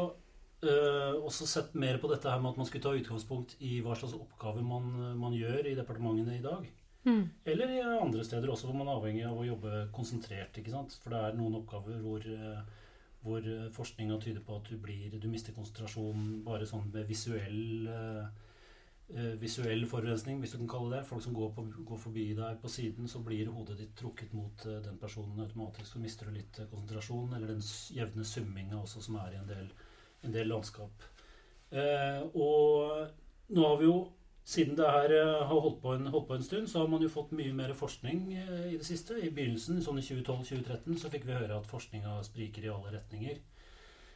også 1.19 1.47
sett 1.51 1.75
mer 1.75 1.99
på 1.99 2.07
dette 2.07 2.31
her 2.31 2.39
med 2.39 2.53
at 2.53 2.61
man 2.61 2.69
skulle 2.69 2.85
ta 2.85 2.95
utgangspunkt 2.95 3.57
i 3.59 3.81
hva 3.83 3.97
slags 3.99 4.15
oppgaver 4.15 4.63
man, 4.63 5.17
man 5.19 5.35
gjør 5.35 5.67
i 5.67 5.75
departementene 5.75 6.37
i 6.37 6.45
dag. 6.45 6.71
Mm. 7.05 7.29
Eller 7.45 7.69
i 7.69 7.81
andre 7.81 8.23
steder 8.25 8.49
også 8.49 8.69
hvor 8.69 8.79
man 8.79 8.89
er 8.89 8.97
avhengig 8.97 9.27
av 9.29 9.37
å 9.37 9.45
jobbe 9.45 9.83
konsentrert. 9.93 10.57
For 11.03 11.13
det 11.13 11.21
er 11.21 11.37
noen 11.37 11.59
oppgaver 11.59 12.01
hvor, 12.01 12.25
eh, 12.25 12.63
hvor 13.25 13.45
forskninga 13.75 14.17
tyder 14.23 14.41
på 14.45 14.57
at 14.57 14.71
du, 14.71 14.79
blir, 14.81 15.13
du 15.21 15.29
mister 15.29 15.53
konsentrasjon 15.53 16.41
bare 16.45 16.65
sånn 16.69 16.89
med 16.93 17.05
visuell, 17.09 17.87
uh, 17.89 19.31
visuell 19.41 19.85
forurensning, 19.89 20.39
hvis 20.41 20.53
du 20.53 20.59
kan 20.63 20.71
kalle 20.75 20.95
det. 20.95 21.05
Folk 21.09 21.21
som 21.25 21.33
går, 21.37 21.51
på, 21.53 21.65
går, 21.89 22.01
forbi 22.01 22.27
deg 22.37 22.61
på 22.61 22.69
siden, 22.73 23.09
så 23.09 23.21
blir 23.25 23.53
hodet 23.53 23.77
ditt 23.81 23.93
trukket 23.97 24.33
mot 24.33 24.65
den 24.65 24.97
personen 25.01 25.41
automatisk. 25.45 25.91
Så 25.91 26.01
mister 26.01 26.29
du 26.29 26.39
litt 26.39 26.61
konsentrasjon, 26.71 27.33
eller 27.37 27.53
den 27.53 27.65
jevne 27.93 28.25
summinga 28.25 28.81
også 28.81 29.05
som 29.05 29.21
er 29.21 29.35
i 29.35 29.41
en 29.43 29.49
del, 29.49 29.69
en 30.25 30.33
del 30.33 30.49
landskap. 30.49 31.05
Og 32.33 33.53
nå 33.53 33.65
har 33.65 33.77
vi 33.81 33.89
jo 33.89 33.97
siden 34.45 34.77
det 34.77 34.85
her 34.85 35.09
eh, 35.09 35.47
har 35.47 35.59
holdt 35.59 35.81
på, 35.81 35.95
en, 35.97 36.07
holdt 36.13 36.27
på, 36.27 36.37
en, 36.37 36.43
stund, 36.43 36.67
så 36.69 36.83
har 36.83 36.87
man 36.91 37.01
jo 37.01 37.09
fått 37.09 37.33
mye 37.33 37.53
mer 37.53 37.73
forskning 37.73 38.27
eh, 38.37 38.67
i 38.73 38.77
det 38.77 38.85
siste. 38.85 39.17
I 39.17 39.31
begynnelsen, 39.33 39.81
sånn 39.81 39.97
i 39.97 40.05
2012-2013, 40.05 40.99
så 41.01 41.09
fikk 41.13 41.25
vi 41.25 41.37
høre 41.37 41.57
at 41.57 41.69
forskninga 41.69 42.19
spriker 42.27 42.67
i 42.67 42.71
alle 42.73 42.93
retninger. 42.93 43.41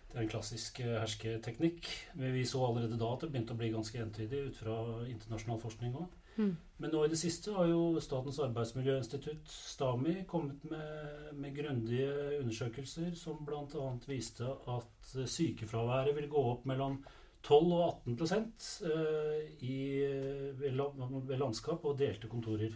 Det 0.09 0.17
er 0.17 0.23
en 0.23 0.29
klassisk 0.29 0.79
eh, 0.85 0.99
hersketeknikk. 1.01 1.89
Men 2.21 2.37
vi 2.37 2.45
så 2.45 2.61
allerede 2.67 2.99
da 3.01 3.09
at 3.15 3.25
det 3.25 3.31
begynte 3.33 3.57
å 3.57 3.61
bli 3.61 3.73
ganske 3.73 4.05
entydig 4.05 4.45
ut 4.51 4.61
fra 4.61 4.77
internasjonal 5.09 5.61
forskning 5.65 5.97
òg. 5.97 6.15
Mm. 6.39 6.53
Men 6.79 6.93
nå 6.93 7.01
i 7.03 7.11
det 7.11 7.17
siste 7.19 7.51
har 7.51 7.67
jo 7.67 7.99
Statens 7.99 8.37
arbeidsmiljøinstitutt, 8.45 9.49
STAMI, 9.49 10.21
kommet 10.29 10.61
med, 10.69 11.31
med 11.41 11.57
grundige 11.57 12.37
undersøkelser 12.37 13.17
som 13.17 13.41
bl.a. 13.49 13.89
viste 14.07 14.45
at 14.45 15.09
sykefraværet 15.09 16.15
vil 16.15 16.29
gå 16.31 16.45
opp 16.53 16.69
mellom 16.69 17.01
12 17.43 17.73
og 17.73 18.01
18 18.07 18.45
eh, 18.89 19.49
i, 19.63 19.77
ved 20.59 21.37
landskap 21.37 21.85
og 21.85 21.99
delte 21.99 22.27
kontorer. 22.27 22.75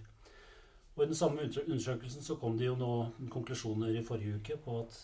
Og 0.95 1.03
I 1.03 1.09
den 1.09 1.17
samme 1.17 1.41
undersøkelsen 1.41 2.23
så 2.23 2.37
kom 2.37 2.57
det 2.57 2.69
jo 2.69 2.77
nå 2.77 2.91
konklusjoner 3.33 3.95
i 3.97 4.05
forrige 4.05 4.37
uke 4.37 4.57
på 4.61 4.79
at 4.83 4.99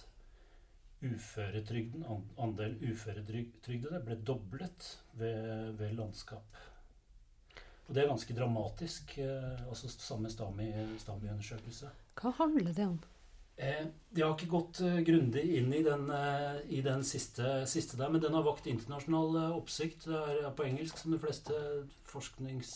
uføretrygden, 0.99 2.03
andel 2.37 2.75
uføretrygdede 2.91 4.01
ble 4.05 4.17
doblet 4.27 4.89
ved, 5.13 5.71
ved, 5.79 5.93
landskap. 5.97 6.59
Og 7.87 7.95
det 7.95 8.03
er 8.03 8.11
ganske 8.11 8.35
dramatisk. 8.37 9.17
Eh, 9.17 9.67
altså 9.67 9.89
samme 9.89 10.29
Stami-undersøkelse. 10.29 11.89
Hva 12.19 12.35
handler 12.37 12.73
det 12.73 12.85
om? 12.85 12.99
Eh, 13.59 13.87
de 14.15 14.23
har 14.23 14.37
ikke 14.37 14.53
gått 14.53 14.79
uh, 14.87 15.01
grundig 15.03 15.41
inn 15.59 15.73
i 15.75 15.81
den, 15.83 16.05
uh, 16.07 16.61
i 16.71 16.79
den 16.85 17.03
siste, 17.03 17.65
siste, 17.67 17.97
der, 17.99 18.11
men 18.13 18.21
den 18.23 18.37
har 18.37 18.45
vakt 18.45 18.69
internasjonal 18.71 19.35
oppsikt. 19.57 20.07
Det 20.07 20.21
er, 20.45 20.47
på 20.55 20.63
engelsk, 20.63 20.95
som 21.01 21.11
de 21.11 21.19
fleste 21.19 21.57
forsknings, 22.07 22.71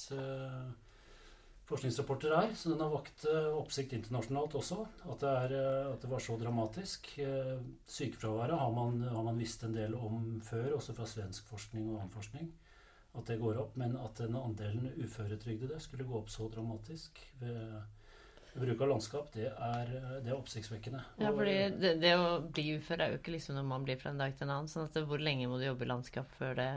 forskningsrapporter 1.69 2.35
er. 2.35 2.51
Så 2.59 2.73
den 2.73 2.83
har 2.83 2.91
vakt 2.91 3.23
oppsikt 3.55 3.95
internasjonalt 3.95 4.59
også, 4.59 4.83
at 5.07 5.23
det, 5.23 5.31
er, 5.45 5.55
at 5.93 6.03
det, 6.03 6.11
var 6.11 6.21
så 6.21 6.35
dramatisk. 6.37 7.09
Sykefraværet 7.87 8.59
har 8.59 8.75
man, 8.75 8.99
har 9.07 9.23
man 9.25 9.39
visst 9.39 9.63
en 9.63 9.73
del 9.73 9.95
om 9.95 10.37
før, 10.43 10.75
også 10.81 10.93
fra 10.99 11.07
svensk 11.09 11.47
forskning 11.49 11.87
og 11.87 12.01
annen 12.01 12.13
forskning. 12.13 12.51
At 13.15 13.31
det 13.31 13.39
går 13.39 13.63
opp, 13.63 13.79
men 13.79 13.95
at 14.03 14.19
den 14.19 14.35
andelen 14.37 14.91
uføretrygdede 14.99 15.79
skulle 15.81 16.05
gå 16.05 16.19
opp 16.19 16.29
så 16.33 16.51
dramatisk 16.51 17.23
ved 17.39 17.79
Bruk 18.53 18.81
av 18.86 18.91
landskap, 18.91 19.31
det 19.33 19.48
er, 19.50 19.93
det 20.22 20.29
er 20.29 20.36
oppsiktsvekkende. 20.38 21.00
Ja, 21.17 21.31
fordi 21.33 21.55
det, 21.81 21.95
det 22.03 22.12
å 22.19 22.27
bli 22.53 22.67
ufør 22.77 23.01
er 23.01 23.13
jo 23.13 23.22
ikke 23.22 23.33
liksom 23.33 23.57
når 23.57 23.65
man 23.72 23.88
blir 23.88 23.98
fra 23.98 24.12
en 24.13 24.22
dag 24.22 24.36
til 24.38 24.45
en 24.45 24.53
annen. 24.60 24.69
sånn 24.69 24.86
at 24.86 25.00
Hvor 25.10 25.22
lenge 25.22 25.50
må 25.50 25.57
du 25.57 25.65
jobbe 25.65 25.88
i 25.88 25.89
landskap 25.89 26.29
før 26.38 26.60
det 26.62 26.69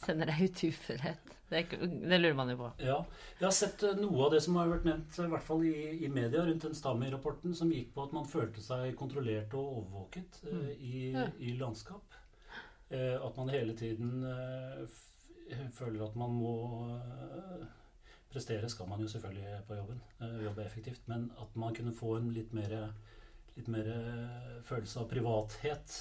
sender 0.00 0.30
deg 0.30 0.44
ut 0.46 0.62
i 0.64 0.70
uførhet? 0.70 1.34
Det, 1.50 1.64
det 1.82 2.20
lurer 2.20 2.36
man 2.38 2.52
jo 2.52 2.60
på. 2.60 2.68
Ja, 2.86 3.00
jeg 3.40 3.46
har 3.48 3.56
sett 3.56 3.82
eh, 3.82 3.98
noe 3.98 4.28
av 4.28 4.30
det 4.36 4.40
som 4.44 4.54
har 4.60 4.70
vært 4.70 4.86
nevnt, 4.86 5.18
i 5.18 5.32
hvert 5.34 5.46
fall 5.48 5.66
i, 5.66 5.74
i 6.06 6.08
media, 6.12 6.44
rundt 6.46 6.68
den 6.68 6.78
Stami-rapporten, 6.78 7.56
som 7.58 7.72
gikk 7.74 7.90
på 7.96 8.06
at 8.06 8.14
man 8.14 8.28
følte 8.30 8.62
seg 8.62 8.94
kontrollert 8.98 9.56
og 9.58 9.80
overvåket 9.80 10.38
mm. 10.46 10.64
i, 10.78 10.94
Ja. 11.16 11.26
i 11.42 11.56
landskap. 11.58 12.14
Eh, 12.94 13.16
at 13.18 13.36
man 13.36 13.50
hele 13.50 13.74
tiden 13.78 14.22
eh, 14.30 14.86
føler 15.74 16.06
at 16.06 16.16
man 16.18 16.38
må 16.38 16.54
eh, 16.94 17.66
Prestere 18.30 18.68
skal 18.70 18.88
man 18.88 19.02
jo 19.02 19.10
selvfølgelig 19.10 19.60
på 19.66 19.76
jobben, 19.78 20.00
eh, 20.22 20.38
jobbe 20.44 20.64
effektivt, 20.64 21.02
men 21.10 21.30
at 21.42 21.56
man 21.58 21.74
kunne 21.74 21.94
få 21.94 22.16
en 22.16 22.30
litt 22.34 22.52
mer, 22.54 22.92
litt 23.56 23.68
mer 23.68 23.90
eh, 23.90 24.58
følelse 24.66 25.02
av 25.02 25.08
privathet 25.10 25.96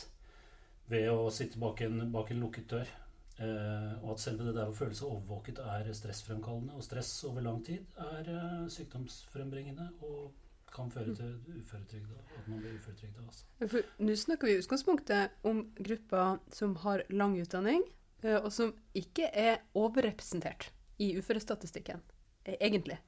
ved 0.89 1.09
å 1.11 1.29
sitte 1.33 1.61
bak 1.61 1.81
en, 1.85 2.11
bak 2.13 2.31
en 2.31 2.43
lukket 2.43 2.69
dør. 2.69 2.91
Eh, 3.39 3.91
og 4.03 4.17
at 4.17 4.21
selve 4.21 4.49
det 4.49 4.57
der 4.57 4.67
å 4.67 4.75
føle 4.75 4.95
seg 4.97 5.07
overvåket 5.07 5.61
er 5.63 5.87
stressfremkallende. 5.95 6.75
Og 6.75 6.83
stress 6.83 7.11
over 7.29 7.45
lang 7.45 7.61
tid 7.63 7.85
er 8.03 8.27
eh, 8.33 8.65
sykdomsfrembringende 8.73 9.85
og 10.03 10.33
kan 10.73 10.91
føre 10.91 11.15
til 11.15 11.37
uføretrygd. 11.61 12.11
At 12.35 12.49
man 12.51 12.59
blir 12.59 12.75
uføretrygda. 12.75 13.23
Altså. 13.23 13.85
Nå 14.03 14.17
snakker 14.19 14.49
vi 14.49 14.57
i 14.57 14.59
utgangspunktet 14.59 15.39
om 15.47 15.63
grupper 15.79 16.43
som 16.53 16.75
har 16.83 17.05
lang 17.13 17.37
utdanning, 17.39 17.85
eh, 18.25 18.37
og 18.37 18.51
som 18.53 18.75
ikke 18.97 19.31
er 19.31 19.63
overrepresentert 19.77 20.69
i 20.99 21.13
uførestatistikken, 21.15 22.03
egentlig. 22.45 22.99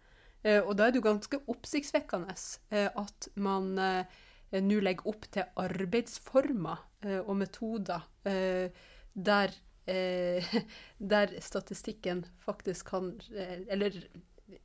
Eh, 0.44 0.62
Og 0.62 0.78
da 0.78 0.88
er 0.88 0.92
det 0.92 1.02
jo 1.02 1.08
ganske 1.10 1.40
oppsiktsvekkende 1.48 2.36
eh, 2.72 2.90
at 2.96 3.30
man 3.36 3.76
nå 4.52 4.80
legger 4.84 5.08
opp 5.08 5.30
til 5.32 5.48
arbeidsformer 5.56 6.82
og 7.24 7.38
metoder 7.40 8.02
der, 9.16 9.54
der 11.14 11.32
statistikken 11.40 12.26
faktisk 12.44 12.90
kan 12.90 13.14
Eller 13.32 13.96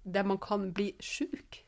der 0.02 0.26
man 0.26 0.38
kan 0.42 0.72
bli 0.74 0.96
sjuk. 0.98 1.62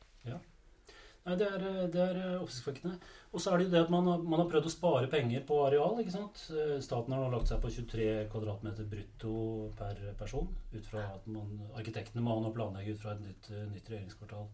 Nei, 1.29 1.35
det 1.37 1.47
er, 1.47 1.63
eh, 1.69 1.87
det 1.93 1.99
er 2.01 2.17
eh, 2.23 2.37
oppsiktsvekkende. 2.41 2.95
Og 3.29 3.41
så 3.43 3.51
er 3.53 3.59
det 3.61 3.67
jo 3.67 3.73
det 3.75 3.81
at 3.85 3.91
man, 3.93 4.07
har- 4.09 4.23
man 4.25 4.39
har 4.41 4.47
prøvd 4.49 4.65
å 4.65 4.73
spare 4.73 5.09
penger 5.11 5.43
på 5.45 5.59
areal. 5.67 5.99
ikke 6.01 6.15
sant? 6.15 6.41
Eh, 6.55 6.79
Staten 6.81 7.13
har 7.13 7.21
nå 7.21 7.29
lagt 7.35 7.51
seg 7.51 7.61
på 7.61 7.69
23 7.75 8.07
kvadratmeter 8.33 8.87
brutto 8.89 9.33
per 9.77 9.99
person. 10.17 10.49
Ut 10.73 10.85
fra 10.89 11.03
at 11.13 11.27
man, 11.29 11.51
Arkitektene 11.77 12.23
må 12.25 12.39
nå 12.41 12.49
planlegge 12.55 12.95
ut 12.97 13.03
fra 13.03 13.13
et 13.13 13.21
nytt, 13.27 13.49
nytt 13.75 13.91
regjeringskvartal. 13.93 14.47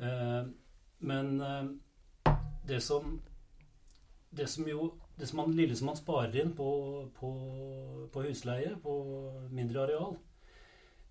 Eh, 0.00 0.44
men 1.04 1.40
eh, 1.40 2.34
det 2.66 2.80
som 2.82 3.20
det 4.34 4.48
som 4.50 4.66
jo 4.66 4.92
det 5.18 5.28
som 5.30 5.36
man, 5.38 5.52
lille 5.54 5.76
som 5.78 5.86
man 5.86 5.94
sparer 6.00 6.34
inn 6.40 6.54
på, 6.58 6.64
på, 7.14 7.28
på 8.10 8.22
husleie, 8.24 8.72
på 8.82 8.94
mindre 9.54 9.84
areal, 9.84 10.16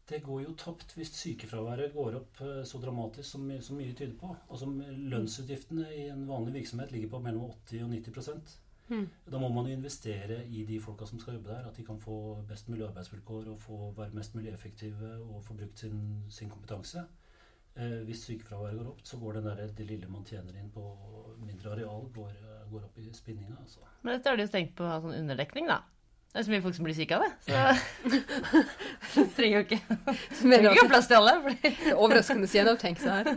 det 0.10 0.20
går 0.26 0.42
jo 0.44 0.56
tapt 0.60 0.96
hvis 0.98 1.14
sykefraværet 1.16 1.94
går 1.94 2.18
opp 2.20 2.42
eh, 2.44 2.60
så 2.68 2.82
dramatisk 2.84 3.30
som, 3.30 3.48
som 3.64 3.80
mye 3.80 3.96
tyder 3.96 4.18
på. 4.20 4.34
Altså 4.50 4.68
Lønnsutgiftene 4.68 5.88
i 5.96 6.08
en 6.12 6.28
vanlig 6.28 6.58
virksomhet 6.60 6.92
ligger 6.92 7.14
på 7.14 7.24
mellom 7.24 7.50
80 7.52 7.88
og 7.88 7.96
90 7.96 8.60
Mm. 8.90 9.06
Da 9.32 9.40
må 9.40 9.48
man 9.50 9.68
jo 9.70 9.78
investere 9.78 10.42
i 10.44 10.66
de 10.68 10.78
folka 10.84 11.06
som 11.08 11.20
skal 11.20 11.38
jobbe 11.38 11.54
der. 11.54 11.68
At 11.70 11.78
de 11.78 11.86
kan 11.88 12.00
få 12.04 12.44
best 12.48 12.70
mulig 12.70 12.86
arbeidsvilkår 12.88 13.48
og 13.54 13.62
få 13.62 13.78
være 13.98 14.16
mest 14.18 14.36
mulig 14.36 14.52
effektive 14.54 15.14
og 15.24 15.44
få 15.46 15.56
brukt 15.58 15.80
sin, 15.80 16.02
sin 16.30 16.52
kompetanse. 16.52 17.06
Eh, 17.76 18.02
hvis 18.06 18.26
sykefraværet 18.28 18.78
går 18.78 18.92
opp, 18.92 19.02
så 19.08 19.18
går 19.18 19.40
den 19.40 19.48
der, 19.50 19.64
det 19.78 19.88
lille 19.90 20.10
man 20.12 20.26
tjener 20.28 20.60
inn 20.60 20.70
på 20.74 20.84
mindre 21.42 21.72
areal, 21.74 22.06
går, 22.14 22.30
eh, 22.30 22.68
går 22.72 22.86
opp 22.86 23.00
i 23.02 23.08
spinninga. 23.14 23.56
Altså. 23.62 23.88
Men 24.04 24.18
dette 24.18 24.30
har 24.30 24.38
de 24.38 24.46
jo 24.46 24.54
tenkt 24.54 24.76
på 24.78 24.86
å 24.86 24.92
ha 24.92 25.00
sånn 25.02 25.16
underdekning, 25.18 25.72
da. 25.72 25.80
Det 26.34 26.42
er 26.42 26.46
så 26.48 26.50
mye 26.50 26.64
folk 26.64 26.74
som 26.74 26.86
blir 26.88 26.96
syke 26.98 27.14
av 27.14 27.24
det. 27.24 27.32
Så 29.14 29.24
trenger 29.38 29.60
jo 29.60 29.60
ikke, 29.68 29.78
trenger 30.40 30.72
ikke 30.72 30.86
ha 30.88 30.90
plass 30.90 31.10
til 31.12 31.20
alle. 31.20 31.34
Fordi... 31.44 31.58
Det 31.70 31.92
er 31.92 32.00
overraskende 32.02 32.50
gjennomtenkt, 32.50 33.04
det 33.06 33.12
her. 33.14 33.30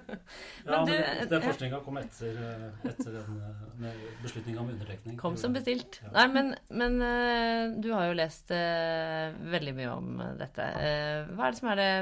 Ja, 0.70 0.78
men 0.78 0.88
du- 0.88 0.94
det, 0.94 1.26
den 1.34 1.44
forskninga 1.44 1.82
kom 1.84 1.98
etter, 2.00 2.40
eh, 2.46 2.88
etter 2.88 3.18
den 3.18 3.44
eh, 3.90 4.00
beslutninga 4.22 4.62
om 4.62 4.72
underdekning. 4.72 5.20
Kom 5.20 5.36
som 5.40 5.52
bestilt. 5.56 6.00
Ja. 6.06 6.14
Nei, 6.16 6.26
men, 6.32 6.50
men 6.80 6.98
eh, 7.04 7.76
du 7.76 7.90
har 7.92 8.08
jo 8.08 8.16
lest 8.16 8.52
uh, 8.54 9.36
veldig 9.52 9.76
mye 9.76 9.92
om 9.92 10.10
dette. 10.40 10.72
Uh, 10.80 11.30
hva, 11.36 11.48
er 11.48 11.52
det 11.52 11.60
som 11.60 11.72
er 11.74 11.80
det, 11.80 11.92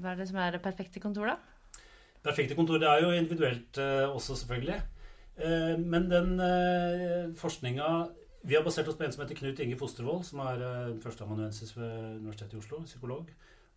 hva 0.00 0.12
er 0.12 0.20
det 0.20 0.28
som 0.28 0.40
er 0.44 0.56
det 0.56 0.64
perfekte 0.64 1.00
kontor, 1.00 1.32
da? 1.32 1.84
Perfekte 2.24 2.56
kontor 2.58 2.80
det 2.82 2.88
er 2.90 3.04
jo 3.06 3.16
individuelt 3.16 3.80
uh, 3.80 4.10
også, 4.12 4.36
selvfølgelig. 4.42 4.80
Eh, 5.40 5.78
men 5.78 6.10
den 6.10 6.34
uh, 6.40 7.30
forskninga 7.38 7.86
Vi 8.42 8.56
har 8.56 8.64
basert 8.64 8.88
oss 8.88 8.96
på 8.96 9.04
en 9.04 9.12
som 9.12 9.22
heter 9.22 9.36
Knut 9.36 9.60
Inge 9.60 9.76
Fostervold, 9.76 10.24
som 10.24 10.40
er 10.46 10.62
uh, 10.64 10.98
førsteamanuensis 11.02 11.74
ved 11.76 11.96
Universitetet 12.22 12.56
i 12.56 12.60
Oslo, 12.62 12.80
psykolog. 12.88 13.28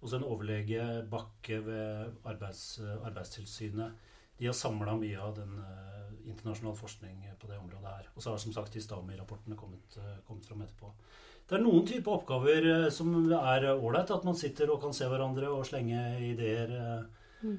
Og 0.03 0.09
så 0.09 0.19
en 0.19 0.27
overlege 0.27 0.85
Bakke 1.11 1.61
ved 1.63 2.15
arbeids, 2.27 2.79
eh, 2.83 3.05
Arbeidstilsynet. 3.07 3.93
De 4.35 4.49
har 4.49 4.55
samla 4.57 4.97
mye 4.99 5.19
av 5.21 5.37
den 5.37 5.53
eh, 5.63 6.09
internasjonal 6.27 6.75
forskning 6.75 7.21
på 7.39 7.47
det 7.47 7.59
området 7.61 7.87
her. 7.87 8.09
Og 8.15 8.23
så 8.23 8.33
har 8.33 8.41
som 8.43 8.51
sagt 8.51 8.75
de 8.75 8.81
Stami-rapportene 8.83 9.55
kommet, 9.55 9.95
eh, 9.95 10.17
kommet 10.27 10.45
fram 10.49 10.65
etterpå. 10.65 10.91
Det 11.47 11.55
er 11.57 11.63
noen 11.63 11.87
typer 11.87 12.17
oppgaver 12.17 12.67
eh, 12.71 12.89
som 12.91 13.13
er 13.31 13.69
ålreit. 13.73 14.11
At 14.11 14.27
man 14.27 14.35
sitter 14.39 14.71
og 14.73 14.81
kan 14.83 14.95
se 14.95 15.07
hverandre 15.07 15.51
og 15.55 15.63
slenge 15.69 16.01
ideer 16.33 16.75
eh, 16.79 17.22
Mm. 17.43 17.57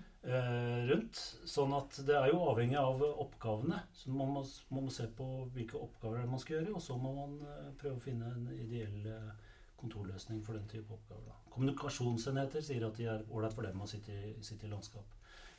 rundt. 0.88 1.18
Sånn 1.44 1.72
at 1.76 1.98
det 2.08 2.14
er 2.16 2.30
jo 2.30 2.42
avhengig 2.48 2.78
av 2.80 3.02
oppgavene. 3.04 3.82
Så 3.92 4.12
man 4.12 4.30
må, 4.32 4.44
man 4.72 4.86
må 4.86 4.92
se 4.92 5.04
på 5.18 5.26
hvilke 5.52 5.76
oppgaver 5.76 6.22
er 6.22 6.30
man 6.30 6.40
skal 6.40 6.58
gjøre, 6.58 6.76
og 6.78 6.84
så 6.84 6.96
må 7.00 7.12
man 7.16 7.34
eh, 7.44 7.68
prøve 7.80 7.98
å 7.98 8.04
finne 8.04 8.30
en 8.32 8.46
ideell 8.54 9.10
eh, 9.12 9.50
kontorløsning 9.80 10.40
for 10.46 10.56
den 10.56 10.70
type 10.70 10.96
oppgaver. 10.96 11.28
Da. 11.28 11.36
Kommunikasjonsenheter 11.52 12.64
sier 12.64 12.88
at 12.88 12.96
de 12.96 13.10
er 13.12 13.26
ålreit 13.28 13.56
for 13.56 13.68
dem 13.68 13.84
å 13.84 13.90
sitte 13.90 14.16
i, 14.16 14.32
sitte 14.46 14.68
i 14.68 14.72
landskap. 14.72 15.12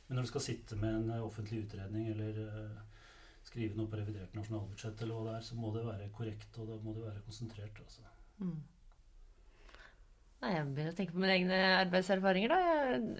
Men 0.08 0.18
når 0.18 0.26
du 0.26 0.32
skal 0.34 0.44
sitte 0.44 0.78
med 0.78 0.98
en 0.98 1.24
offentlig 1.24 1.64
utredning 1.64 2.10
eller 2.12 2.42
eh, 2.42 2.84
skrive 3.46 3.78
noe 3.78 3.90
på 3.90 3.98
revidert 4.00 4.34
nasjonalbudsjett, 4.34 5.02
eller 5.02 5.18
hva 5.18 5.28
det 5.28 5.36
er, 5.38 5.46
så 5.46 5.58
må 5.58 5.70
det 5.74 5.86
være 5.86 6.10
korrekt, 6.14 6.58
og 6.58 6.70
da 6.70 6.78
må 6.82 6.94
det 6.96 7.06
være 7.06 7.22
konsentrert. 7.26 7.78
Altså. 7.84 8.06
Mm. 8.42 8.58
Nei, 10.42 10.52
jeg 10.52 10.66
begynner 10.76 10.92
å 10.92 10.96
tenke 10.98 11.14
på 11.16 11.22
mine 11.22 11.34
egne 11.38 11.58
arbeidserfaringer, 11.80 12.52
da. 12.52 12.58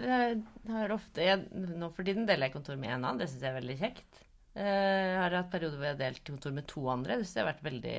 Jeg, 0.05 0.37
jeg 0.67 0.75
har 0.77 0.93
ofte 0.95 1.25
jeg, 1.25 1.47
Nå 1.81 1.89
for 1.97 2.07
tiden 2.07 2.27
deler 2.29 2.49
jeg 2.51 2.55
kontor 2.59 2.77
med 2.81 2.93
en 2.93 2.99
annen. 3.01 3.21
Det 3.23 3.31
syns 3.31 3.47
jeg 3.47 3.53
er 3.55 3.59
veldig 3.61 3.77
kjekt. 3.81 4.21
Eh, 4.57 4.69
Jeg 4.69 5.19
har 5.23 5.37
hatt 5.39 5.51
perioder 5.53 5.81
hvor 5.81 5.89
jeg 5.89 5.97
har 5.97 6.03
delt 6.05 6.23
kontor 6.29 6.55
med 6.57 6.69
to 6.71 6.85
andre. 6.93 7.17
Det 7.17 7.27
syns 7.27 7.39
jeg 7.39 7.45
har 7.45 7.53
vært 7.55 7.67
veldig 7.67 7.97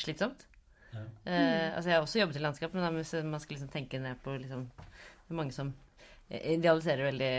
slitsomt. 0.00 0.46
Ja. 0.94 1.04
Eh, 1.26 1.68
altså 1.74 1.90
Jeg 1.90 1.96
har 1.98 2.06
også 2.06 2.20
jobbet 2.22 2.40
i 2.40 2.44
landskap, 2.44 2.74
men 2.76 2.98
hvis 3.00 3.14
man 3.26 3.42
skal 3.42 3.56
liksom 3.58 3.72
tenke 3.72 4.00
ned 4.00 4.20
på 4.24 4.36
liksom, 4.38 4.68
Det 4.78 5.32
er 5.34 5.40
mange 5.42 5.56
som 5.56 5.72
idealiserer 6.34 7.04
veldig 7.04 7.32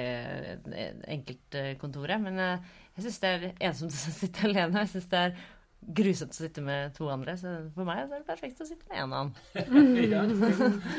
enkelt 1.10 1.56
enkeltkontoret. 1.58 2.22
Men 2.22 2.40
eh, 2.40 2.74
jeg 2.96 3.08
syns 3.08 3.22
det 3.24 3.32
er 3.34 3.46
ensomt 3.72 3.98
å 3.98 4.14
sitte 4.22 4.46
alene. 4.50 4.86
Jeg 4.86 4.94
syns 4.94 5.10
det 5.12 5.22
er 5.26 5.38
grusomt 5.94 6.32
å 6.32 6.36
sitte 6.40 6.62
med 6.62 6.94
to 6.96 7.08
andre. 7.10 7.36
Så 7.38 7.52
for 7.76 7.86
meg 7.86 8.08
så 8.10 8.16
er 8.16 8.24
det 8.24 8.28
perfekt 8.28 8.62
å 8.62 8.68
sitte 8.68 8.86
med 8.90 9.04
en 9.04 9.14
annen. 9.14 9.34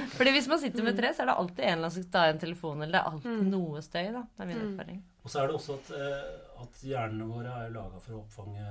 Fordi 0.17 0.33
hvis 0.37 0.49
man 0.51 0.61
sitter 0.63 0.83
med 0.87 0.97
tre, 0.99 1.11
så 1.15 1.23
er 1.25 1.31
det 1.31 1.37
alltid 1.41 1.61
en 1.65 1.73
eller 1.73 1.83
annen 1.87 1.95
som 1.97 2.03
skal 2.05 2.13
ta 2.17 2.25
en 2.31 2.41
telefon, 2.43 2.83
eller 2.83 2.93
det 2.99 3.01
er 3.03 3.11
alltid 3.13 3.37
Mm. 3.37 3.51
noe 3.51 3.83
støy, 3.83 4.13
da. 4.13 4.23
Det 4.37 4.43
er 4.43 4.47
min 4.47 4.59
Mm. 4.63 4.73
erfaring. 4.79 5.03
Og 5.25 5.31
så 5.31 5.41
er 5.43 5.47
det 5.49 5.57
også 5.57 5.75
at, 5.75 5.91
eh, 5.91 6.63
at 6.63 6.73
hjernene 6.83 7.27
våre 7.29 7.53
er 7.67 7.71
laga 7.71 8.01
for 8.01 8.13
å 8.15 8.21
oppfange, 8.25 8.67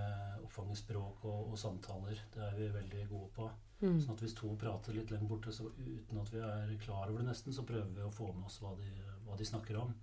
oppfange 0.45 0.75
språk 0.77 1.25
og, 1.25 1.51
og 1.51 1.57
samtaler. 1.57 2.17
Det 2.33 2.41
er 2.41 2.55
vi 2.55 2.69
veldig 2.69 3.09
gode 3.09 3.29
på. 3.35 3.49
Mm. 3.81 3.99
Sånn 4.01 4.11
at 4.15 4.21
hvis 4.23 4.33
to 4.35 4.55
prater 4.55 4.93
litt 4.93 5.11
lenger 5.11 5.27
borte, 5.27 5.51
så 5.51 5.67
uten 5.75 6.21
at 6.21 6.29
vi 6.31 6.39
er 6.39 6.77
klar 6.79 7.09
over 7.09 7.19
det 7.19 7.27
nesten, 7.27 7.51
så 7.53 7.65
prøver 7.65 7.91
vi 7.93 8.01
å 8.01 8.13
få 8.13 8.33
med 8.33 8.45
oss 8.45 8.59
hva 8.59 8.75
de, 8.77 8.87
hva 9.27 9.35
de 9.37 9.43
snakker 9.43 9.75
om. 9.81 9.93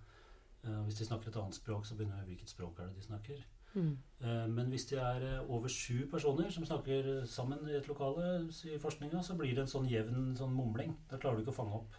Uh, 0.65 0.85
hvis 0.85 0.99
de 0.99 1.05
snakker 1.09 1.29
et 1.29 1.37
annet 1.41 1.55
språk, 1.57 1.85
så 1.89 1.97
begynner 1.97 2.21
vi 2.23 2.35
hvilket 2.37 2.49
språk 2.53 2.79
er 2.79 2.87
det 2.87 2.95
de 3.01 3.07
snakker. 3.09 3.41
Mm. 3.75 3.97
Eh, 4.23 4.47
men 4.49 4.69
hvis 4.71 4.87
det 4.91 4.99
er 5.01 5.23
eh, 5.27 5.51
over 5.51 5.69
sju 5.73 6.07
personer 6.11 6.51
som 6.51 6.65
snakker 6.65 7.25
sammen 7.27 7.59
i 7.69 7.77
et 7.79 7.89
lokale 7.89 8.49
i 8.69 8.79
forskninga, 8.79 9.23
så 9.23 9.35
blir 9.39 9.55
det 9.57 9.65
en 9.65 9.73
sånn 9.75 9.89
jevn 9.91 10.33
sånn 10.39 10.55
mumling. 10.55 10.95
Da 11.11 11.19
klarer 11.19 11.37
du 11.41 11.43
ikke 11.47 11.55
å 11.55 11.61
fange 11.63 11.79
opp. 11.81 11.99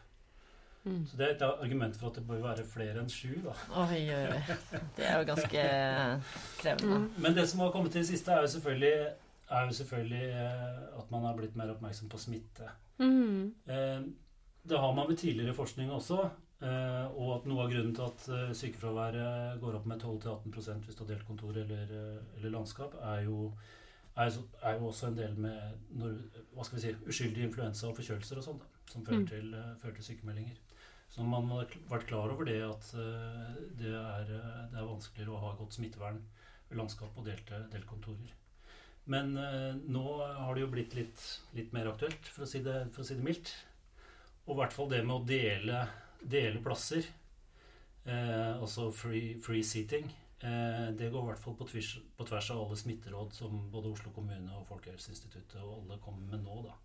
Mm. 0.86 1.06
Så 1.08 1.16
det 1.18 1.26
er 1.26 1.36
et 1.38 1.44
argument 1.48 1.96
for 1.96 2.10
at 2.10 2.18
det 2.20 2.26
bør 2.28 2.42
være 2.44 2.66
flere 2.68 3.00
enn 3.00 3.10
sju. 3.12 3.38
da. 3.46 3.54
Oi, 3.86 4.02
oi, 4.12 4.24
oi. 4.36 4.58
Det 4.98 5.06
er 5.08 5.20
jo 5.22 5.28
ganske 5.30 5.62
krevende. 6.60 6.98
Mm. 6.98 7.06
Men 7.24 7.38
det 7.38 7.46
som 7.50 7.62
har 7.64 7.72
kommet 7.72 7.92
til 7.96 8.02
det 8.04 8.10
siste, 8.10 8.32
er 8.36 8.42
jo 8.44 8.52
selvfølgelig, 8.58 9.14
er 9.50 9.70
jo 9.70 9.78
selvfølgelig 9.80 10.26
eh, 10.42 11.00
at 11.00 11.12
man 11.12 11.24
har 11.30 11.38
blitt 11.40 11.56
mer 11.56 11.72
oppmerksom 11.76 12.10
på 12.12 12.20
smitte. 12.20 12.68
Mm. 13.00 13.54
Eh, 13.68 14.02
Det 14.64 14.80
har 14.80 14.94
man 14.96 15.10
med 15.10 15.18
tidligere 15.20 15.54
forskning 15.54 15.90
også. 15.92 16.30
Eh, 16.64 17.06
Og 17.20 17.30
at 17.38 17.46
noe 17.50 17.64
av 17.66 17.72
grunnen 17.72 17.94
til 17.96 18.06
at 18.06 18.26
eh, 18.34 18.52
sykefraværet 18.58 19.60
går 19.62 19.78
opp 19.80 19.88
med 19.90 20.02
12-18 20.04 20.84
hvis 20.86 20.98
du 20.98 21.04
har 21.04 21.10
delt 21.14 21.26
kontor 21.28 21.58
eller, 21.62 21.90
eh, 21.92 22.20
eller 22.38 22.54
landskap, 22.56 22.96
er 23.14 23.24
jo, 23.28 23.52
er, 24.16 24.38
er 24.62 24.78
jo 24.80 24.90
også 24.90 25.10
en 25.10 25.18
del 25.18 25.34
med 25.46 25.88
når, 26.00 26.18
hva 26.54 26.66
skal 26.68 26.80
vi 26.80 26.84
si, 26.86 26.94
uskyldig 27.14 27.48
influensa 27.48 27.90
og 27.90 27.98
forkjølelser 28.00 28.40
og 28.42 28.48
sånt, 28.50 28.70
som 28.92 29.06
fører 29.06 29.24
Mm. 29.24 29.28
til, 29.28 29.56
fører 29.82 29.96
til 29.98 30.08
sykemeldinger. 30.12 30.62
Så 31.14 31.24
man 31.24 31.50
har 31.52 31.68
vært 31.90 32.08
klar 32.10 32.32
over 32.34 32.46
det 32.46 32.58
at 32.66 32.88
det 33.78 33.92
er, 33.94 34.24
det 34.26 34.80
er 34.80 34.88
vanskeligere 34.88 35.36
å 35.36 35.42
ha 35.44 35.52
godt 35.60 35.76
smittevern 35.78 36.18
ved 36.70 36.80
landskap 36.80 37.14
og 37.18 37.28
delte, 37.28 37.60
kontorer. 37.86 38.32
Men 39.06 39.36
nå 39.94 40.04
har 40.24 40.56
det 40.56 40.64
jo 40.64 40.72
blitt 40.72 40.96
litt, 40.98 41.22
litt 41.54 41.74
mer 41.76 41.92
aktuelt, 41.92 42.26
for 42.34 42.48
å, 42.48 42.50
si 42.50 42.64
det, 42.66 42.88
for 42.96 43.04
å 43.04 43.06
si 43.06 43.20
det 43.20 43.28
mildt. 43.28 43.52
Og 44.48 44.56
i 44.56 44.60
hvert 44.60 44.74
fall 44.74 44.90
det 44.90 45.04
med 45.06 45.16
å 45.20 45.28
dele, 45.28 45.84
dele 46.30 46.62
plasser, 46.64 47.08
eh, 48.06 48.62
altså 48.62 48.90
free, 48.92 49.36
free 49.42 49.64
seating, 49.64 50.10
eh, 50.42 50.88
det 50.98 51.12
går 51.12 51.24
i 51.24 51.32
hvert 51.32 51.44
fall 51.44 51.58
på 51.60 51.68
tvers, 51.70 51.92
på 52.18 52.28
tvers 52.30 52.50
av 52.54 52.64
alle 52.64 52.80
smitteråd 52.80 53.36
som 53.36 53.70
både 53.72 53.92
Oslo 53.94 54.12
kommune 54.16 54.58
og 54.58 54.68
Folkehelseinstituttet 54.70 55.62
og 55.62 55.82
alle 55.82 56.02
kommer 56.04 56.32
med 56.32 56.44
nå. 56.46 56.64
da. 56.68 56.78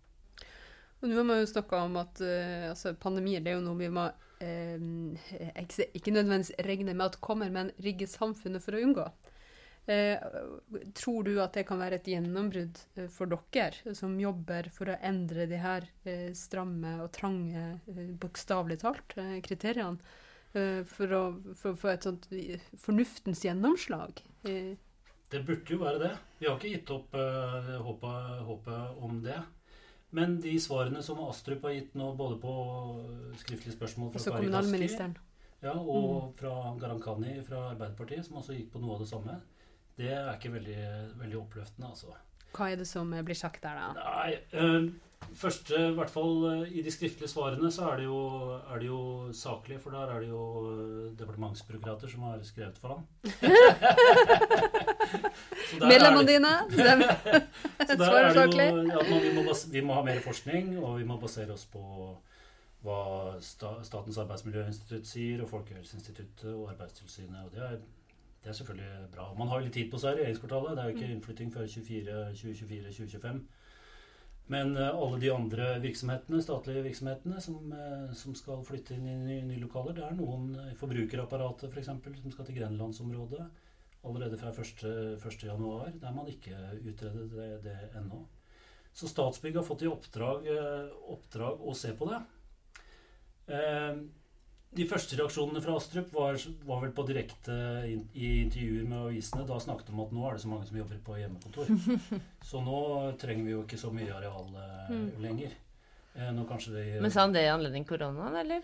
Nå 1.01 1.15
har 1.15 1.23
man 1.23 1.39
jo 1.39 1.47
snakka 1.47 1.85
om 1.87 1.93
at 2.01 2.19
uh, 2.19 2.69
altså, 2.73 2.91
pandemier 2.99 3.39
det 3.39 3.53
er 3.53 3.55
jo 3.55 3.63
noe 3.63 3.79
vi 3.79 3.87
må 3.87 4.03
uh, 4.03 4.79
ikke 5.95 6.11
nødvendigvis 6.11 6.51
regne 6.67 6.91
med 6.91 7.05
at 7.05 7.21
kommer, 7.23 7.47
men 7.55 7.71
rigge 7.79 8.07
samfunnet 8.11 8.63
for 8.65 8.75
å 8.75 8.81
unngå. 8.83 9.05
Uh, 9.89 10.17
tror 10.93 11.23
du 11.25 11.31
at 11.41 11.55
det 11.57 11.63
kan 11.65 11.79
være 11.81 11.97
et 11.97 12.09
gjennombrudd 12.11 12.81
for 13.13 13.31
dere 13.31 13.95
som 13.97 14.17
jobber 14.21 14.69
for 14.75 14.91
å 14.91 14.97
endre 15.01 15.47
de 15.49 15.61
her 15.61 15.87
stramme 16.37 16.97
og 17.03 17.11
trange, 17.15 17.79
bokstavelig 18.21 18.81
talt, 18.83 19.15
kriteriene? 19.45 20.17
For 20.49 21.11
å 21.13 21.23
få 21.77 21.91
et 21.91 22.05
sånt 22.07 22.23
fornuftens 22.81 23.43
gjennomslag? 23.45 24.21
Det 24.41 25.41
burde 25.45 25.75
jo 25.75 25.77
være 25.83 25.99
det. 26.01 26.13
Vi 26.39 26.47
har 26.49 26.57
ikke 26.57 26.71
gitt 26.73 26.93
opp 26.93 27.13
håpet, 27.13 28.31
håpet 28.47 29.03
om 29.05 29.19
det. 29.21 29.37
Men 30.09 30.39
de 30.41 30.55
svarene 30.61 31.03
som 31.05 31.21
Astrup 31.27 31.63
har 31.67 31.75
gitt 31.75 31.93
nå, 31.97 32.13
både 32.17 32.39
på 32.41 32.53
skriftlige 33.37 33.75
spørsmål 33.75 34.13
fra 34.15 34.23
Kari. 34.25 34.49
Ja, 35.61 35.75
og 35.75 36.09
mm. 36.09 36.33
fra 36.39 36.53
Gharahkhani 36.79 37.35
fra 37.45 37.65
Arbeiderpartiet, 37.73 38.25
som 38.25 38.39
også 38.39 38.55
gikk 38.55 38.71
på 38.73 38.81
noe 38.81 38.95
av 38.95 39.03
det 39.03 39.09
samme, 39.11 39.35
det 39.99 40.09
er 40.15 40.31
ikke 40.33 40.53
veldig, 40.55 40.79
veldig 41.19 41.37
oppløftende, 41.43 41.91
altså. 41.91 42.15
Hva 42.55 42.71
er 42.71 42.79
det 42.79 42.87
som 42.89 43.11
blir 43.11 43.37
sagt 43.37 43.61
der, 43.63 43.77
da? 43.77 43.87
Nei, 43.99 44.31
øh, 44.57 44.87
første, 45.37 45.75
i 45.75 45.95
hvert 45.97 46.09
fall 46.09 46.45
eh, 46.49 46.71
i 46.79 46.83
de 46.85 46.91
skriftlige 46.91 47.29
svarene, 47.29 47.71
så 47.71 47.89
er 47.91 47.99
det 47.99 48.05
jo, 48.07 48.21
er 48.73 48.79
det 48.81 48.87
jo 48.87 49.01
saklig, 49.35 49.77
for 49.83 49.93
der 49.93 50.13
er 50.15 50.23
det 50.23 50.29
jo 50.31 50.45
eh, 50.71 51.11
departementsbyråkrater 51.19 52.07
som 52.09 52.25
har 52.29 52.39
skrevet 52.47 52.77
for 52.81 52.95
ham. 52.95 53.03
Medlemmene 55.91 56.25
dine, 56.27 56.55
dem 56.71 57.05
svarer 57.99 58.33
saklig. 58.33 58.65
Ja, 58.65 59.05
vi, 59.11 59.35
må, 59.35 59.53
vi 59.71 59.85
må 59.85 59.99
ha 59.99 60.07
mer 60.07 60.23
forskning, 60.25 60.73
og 60.79 60.97
vi 61.03 61.07
må 61.11 61.19
basere 61.21 61.53
oss 61.53 61.67
på 61.69 61.83
hva 62.87 62.99
Statens 63.43 64.17
arbeidsmiljøinstitutt 64.23 65.07
sier, 65.07 65.43
og 65.43 65.51
Folkehelseinstituttet 65.51 66.53
og 66.53 66.69
Arbeidstilsynet. 66.71 67.41
og 67.45 67.51
det 67.53 67.65
er 67.67 67.79
det 68.43 68.49
er 68.49 68.55
selvfølgelig 68.55 69.07
bra. 69.13 69.25
Man 69.37 69.49
har 69.51 69.59
jo 69.59 69.67
litt 69.67 69.75
tid 69.75 69.89
på 69.91 69.99
seg 69.99 70.15
i 70.15 70.21
regjeringskvartalet. 70.21 70.75
Det 70.75 70.83
er 70.83 70.89
jo 70.91 70.97
ikke 70.97 71.09
innflytting 71.13 71.49
før 71.51 71.65
2024-2025. 71.67 73.41
Men 74.49 74.71
uh, 74.77 74.87
alle 74.95 75.19
de 75.21 75.29
andre 75.33 75.65
virksomhetene, 75.83 76.39
statlige 76.41 76.85
virksomhetene 76.87 77.41
som, 77.43 77.57
uh, 77.69 78.07
som 78.17 78.33
skal 78.37 78.63
flytte 78.65 78.95
inn 78.95 79.05
i 79.05 79.17
nye, 79.17 79.43
nye, 79.45 79.61
lokaler, 79.61 79.97
det 79.97 80.05
er 80.07 80.15
noen 80.17 80.55
forbrukerapparatet 80.79 81.69
f.eks. 81.69 81.91
For 82.01 82.21
som 82.23 82.33
skal 82.33 82.47
til 82.47 82.57
Grenlandsområdet 82.57 83.43
allerede 84.07 84.39
fra 84.39 84.53
1.1., 84.55 85.99
der 85.99 86.15
man 86.15 86.31
ikke 86.31 86.55
utredet 86.79 87.27
det, 87.35 87.49
det 87.67 87.77
ennå. 87.99 88.23
Så 88.95 89.11
Statsbygg 89.11 89.59
har 89.59 89.67
fått 89.67 89.83
i 89.85 89.91
oppdrag, 89.91 90.47
uh, 90.47 91.11
oppdrag 91.13 91.59
å 91.61 91.75
se 91.77 91.91
på 91.99 92.07
det. 92.09 92.23
De 94.77 94.85
første 94.85 95.17
reaksjonene 95.17 95.61
fra 95.63 95.75
Astrup 95.79 96.11
var, 96.13 96.35
var 96.67 96.81
vel 96.83 96.91
på 96.93 97.05
direkte 97.07 97.53
in, 97.89 98.03
i 98.13 98.27
intervjuer 98.43 98.83
med 98.85 98.99
avisene. 99.07 99.45
Da 99.49 99.57
snakket 99.61 99.89
de 99.89 99.95
om 99.95 100.03
at 100.03 100.11
nå 100.13 100.27
er 100.27 100.35
det 100.37 100.43
så 100.43 100.51
mange 100.51 100.67
som 100.69 100.77
jobber 100.77 100.99
på 101.07 101.15
hjemmekontor. 101.17 101.71
Så 102.49 102.61
nå 102.65 102.81
trenger 103.21 103.47
vi 103.47 103.55
jo 103.55 103.63
ikke 103.63 103.79
så 103.81 103.89
mye 103.93 104.13
areal 104.13 104.51
eh, 104.61 104.91
mm. 104.93 105.07
lenger. 105.25 105.55
Eh, 106.13 106.29
det 106.29 106.85
Men 107.01 107.11
sa 107.11 107.25
han 107.25 107.33
det 107.33 107.47
i 107.47 107.49
anledning 107.49 107.87
koronaen, 107.89 108.37
eller? 108.43 108.61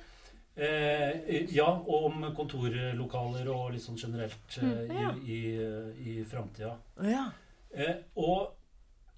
Eh, 0.56 1.50
ja, 1.52 1.68
om 1.74 2.22
kontorlokaler 2.38 3.50
og 3.52 3.74
litt 3.74 3.84
sånn 3.84 4.00
generelt 4.00 4.60
eh, 4.62 4.70
mm, 4.86 4.94
ja. 5.02 5.10
i, 5.26 5.40
i, 5.58 6.14
i 6.14 6.16
framtida. 6.30 6.76
Ja. 7.04 7.26
Eh, 7.74 7.98
og 8.16 8.54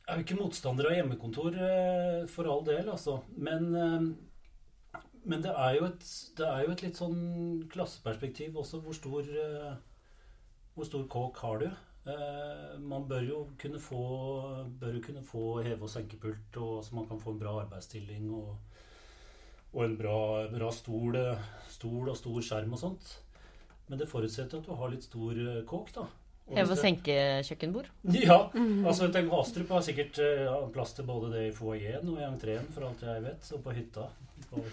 jeg 0.07 0.13
er 0.13 0.21
jo 0.21 0.23
ikke 0.23 0.39
motstander 0.39 0.87
av 0.87 0.95
hjemmekontor, 0.95 1.59
eh, 1.67 2.21
for 2.31 2.47
all 2.47 2.63
del, 2.65 2.87
altså. 2.95 3.19
Men 3.35 3.69
men 5.27 5.43
det 5.43 5.51
er, 5.51 5.81
et, 5.83 6.07
det 6.37 6.47
er, 6.47 6.61
jo 6.63 6.73
et, 6.73 6.83
litt 6.85 6.99
sånn 6.99 7.19
klasseperspektiv 7.71 8.55
også. 8.61 8.79
Hvor 8.83 8.95
stor, 8.95 9.27
uh, 9.27 9.73
hvor 10.77 10.87
stor 10.87 11.03
kåk 11.11 11.41
har 11.43 11.63
du? 11.63 11.67
Uh, 12.07 12.77
man 12.79 13.07
bør 13.09 13.25
jo 13.27 13.39
kunne 13.59 13.81
få, 13.83 14.03
bør 14.79 14.95
jo 14.95 15.03
kunne 15.03 15.23
få 15.27 15.57
heve- 15.65 15.83
og 15.83 15.91
senkepult, 15.91 16.59
og, 16.61 16.79
så 16.85 16.95
man 16.95 17.09
kan 17.09 17.19
få 17.19 17.33
en 17.33 17.41
bra 17.41 17.57
arbeidsstilling 17.65 18.29
og, 18.31 18.53
og 19.73 19.81
en 19.83 19.97
bra, 19.99 20.19
bra 20.53 20.69
stol, 20.71 21.17
stol, 21.73 22.13
og 22.13 22.15
stor 22.19 22.39
skjerm 22.47 22.77
og 22.77 22.81
sånt. 22.85 23.17
Men 23.87 23.99
det 23.99 24.07
forutsetter 24.07 24.61
at 24.61 24.67
du 24.67 24.79
har 24.79 24.93
litt 24.93 25.09
stor 25.09 25.43
uh, 25.43 25.59
kåk, 25.67 25.91
da. 25.97 26.07
Heve- 26.47 26.71
og 26.71 26.79
senke-kjøkkenbord? 26.79 27.89
Ja. 28.29 28.37
altså 28.87 29.09
tenk 29.11 29.33
Astrup 29.35 29.73
har 29.75 29.83
sikkert 29.83 30.21
plass 30.71 30.95
til 30.95 31.03
både 31.09 31.33
det 31.33 31.41
i 31.49 31.51
foajeen 31.51 32.07
og 32.07 32.21
i 32.21 32.29
entreen, 32.29 32.71
for 32.71 32.87
alt 32.87 33.03
jeg 33.03 33.25
vet, 33.27 33.51
og 33.57 33.65
på 33.65 33.75
hytta. 33.75 34.07
På 34.47 34.63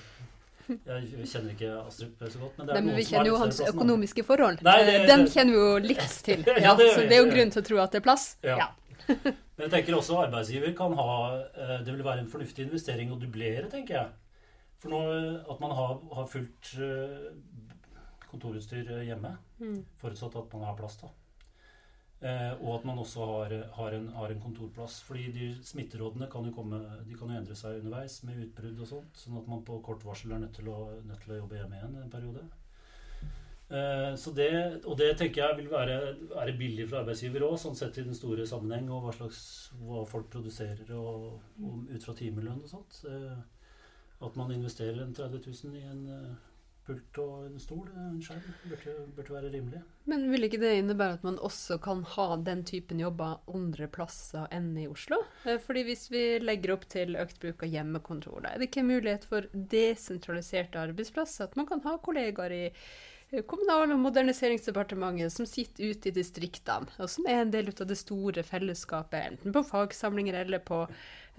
jeg 0.69 1.29
kjenner 1.29 1.53
ikke 1.53 1.71
Astrup 1.83 2.23
så 2.23 2.41
godt. 2.41 2.59
Men, 2.59 2.67
det 2.69 2.75
er 2.77 2.85
men 2.87 2.99
vi 2.99 3.05
kjenner 3.09 3.31
jo 3.31 3.39
hans 3.41 3.61
økonomiske 3.69 4.25
forhold. 4.27 4.63
Nei, 4.65 4.77
det, 4.87 4.97
eh, 5.03 5.07
Dem 5.11 5.25
kjenner 5.31 5.57
vi 5.57 5.61
jo 5.61 5.79
litt 5.85 6.19
til. 6.29 6.45
Ja, 6.49 6.75
det, 6.79 6.91
så 6.95 7.05
det 7.05 7.19
er 7.19 7.23
jo 7.23 7.31
grunn 7.33 7.55
til 7.55 7.63
å 7.63 7.67
tro 7.69 7.81
at 7.85 7.95
det 7.95 8.01
er 8.01 8.07
plass. 8.07 8.27
Ja. 8.47 8.59
ja. 8.63 8.69
men 9.15 9.67
jeg 9.67 9.73
tenker 9.75 9.99
også 9.99 10.23
arbeidsgiver 10.23 10.73
kan 10.79 10.95
ha 10.97 11.09
eh, 11.37 11.75
Det 11.85 11.93
vil 11.93 12.05
være 12.07 12.25
en 12.25 12.31
fornuftig 12.33 12.65
investering 12.69 13.13
å 13.13 13.21
dublere, 13.21 13.67
tenker 13.73 13.99
jeg. 13.99 14.15
For 14.85 14.93
nå 14.93 15.03
at 15.53 15.61
man 15.61 15.77
har, 15.77 15.99
har 16.17 16.31
fullt 16.33 16.73
eh, 16.81 17.29
kontorutstyr 18.31 18.97
hjemme, 19.05 19.37
mm. 19.61 19.79
forutsatt 20.01 20.41
at 20.41 20.57
man 20.57 20.67
har 20.69 20.79
plass, 20.79 20.99
da. 21.03 21.13
Eh, 22.25 22.53
og 22.63 22.79
at 22.79 22.85
man 22.89 22.99
også 23.03 23.25
har, 23.29 23.53
har, 23.77 23.95
en, 23.99 24.07
har, 24.17 24.33
en, 24.33 24.41
kontorplass. 24.41 25.03
Fordi 25.05 25.27
de 25.33 25.51
smitterådene 25.67 26.29
kan 26.33 26.47
jo, 26.49 26.55
komme, 26.57 26.81
de 27.05 27.17
kan 27.19 27.29
jo 27.29 27.41
endre 27.41 27.57
seg 27.59 27.83
underveis 27.83 28.23
med 28.25 28.41
utbrudd 28.47 28.81
og 28.81 28.89
sånt. 28.89 29.19
Sånn 29.21 29.41
at 29.41 29.49
man 29.51 29.65
på 29.67 29.77
kort 29.85 30.05
varsel 30.09 30.33
er 30.33 30.41
nødt 30.47 30.57
til 30.57 30.71
å, 30.73 30.79
nødt 31.05 31.21
til 31.25 31.35
å 31.35 31.41
jobbe 31.43 31.59
hjemme 31.59 31.81
igjen 31.81 31.99
en 32.01 32.15
periode. 32.15 32.47
Eh, 33.75 34.25
det, 34.39 34.49
og 34.85 34.97
det 35.01 35.11
tenker 35.21 35.43
jeg 35.43 35.59
vil 35.61 35.69
være, 35.73 35.99
være 36.33 36.57
billig 36.57 36.89
for 36.89 37.03
arbeidsgiver 37.03 37.45
òg, 37.45 37.59
sånn 37.61 37.77
sett 37.77 38.01
i 38.01 38.07
den 38.07 38.17
store 38.17 38.49
sammenheng, 38.49 38.89
og 38.89 39.05
hva, 39.05 39.15
slags, 39.19 39.43
hva 39.85 40.07
folk 40.09 40.33
produserer 40.33 40.97
og, 40.97 41.29
og 41.61 41.93
ut 41.93 42.09
fra 42.09 42.17
timelønn 42.17 42.65
og 42.65 42.73
sånt. 42.73 43.03
Eh, 43.11 43.37
at 44.25 44.41
man 44.41 44.53
investerer 44.55 45.05
en 45.05 45.13
30 45.13 45.45
000 45.45 45.77
i 45.77 45.85
en 45.93 46.05
pult 46.85 47.19
og 47.23 47.47
en 47.47 47.61
stol, 47.63 47.87
en 47.97 48.19
skjerm, 48.23 48.45
burde, 48.69 48.95
burde 49.17 49.35
være 49.35 49.53
rimelig. 49.55 49.81
Men 50.11 50.27
vil 50.33 50.47
ikke 50.47 50.61
det 50.61 50.75
innebære 50.81 51.19
at 51.19 51.25
man 51.27 51.39
også 51.45 51.79
kan 51.85 52.03
ha 52.15 52.27
den 52.45 52.65
typen 52.69 53.01
jobber 53.01 53.41
andre 53.49 53.89
plasser 53.93 54.47
enn 54.55 54.73
i 54.81 54.87
Oslo? 54.91 55.23
Eh, 55.49 55.61
fordi 55.63 55.87
hvis 55.89 56.07
vi 56.13 56.25
legger 56.43 56.75
opp 56.77 56.87
til 56.93 57.17
økt 57.21 57.41
bruk 57.43 57.65
av 57.65 57.73
hjemmekontor, 57.73 58.45
da 58.45 58.53
er 58.53 58.61
det 58.61 58.69
ikke 58.71 58.87
mulighet 58.87 59.27
for 59.29 59.49
desentraliserte 59.55 60.83
arbeidsplasser? 60.83 61.49
At 61.49 61.59
man 61.61 61.69
kan 61.71 61.83
ha 61.87 61.97
kollegaer 62.05 62.57
i 62.57 62.65
eh, 62.69 63.43
Kommunal- 63.49 63.95
og 63.97 64.03
moderniseringsdepartementet 64.05 65.33
som 65.33 65.49
sitter 65.49 65.95
ute 65.95 66.11
i 66.11 66.15
distriktene, 66.15 66.93
og 67.01 67.09
som 67.11 67.27
er 67.31 67.41
en 67.43 67.55
del 67.55 67.73
av 67.73 67.89
det 67.89 67.97
store 67.99 68.45
fellesskapet, 68.47 69.33
enten 69.33 69.57
på 69.57 69.65
fagsamlinger 69.73 70.43
eller 70.45 70.61
på, 70.63 70.85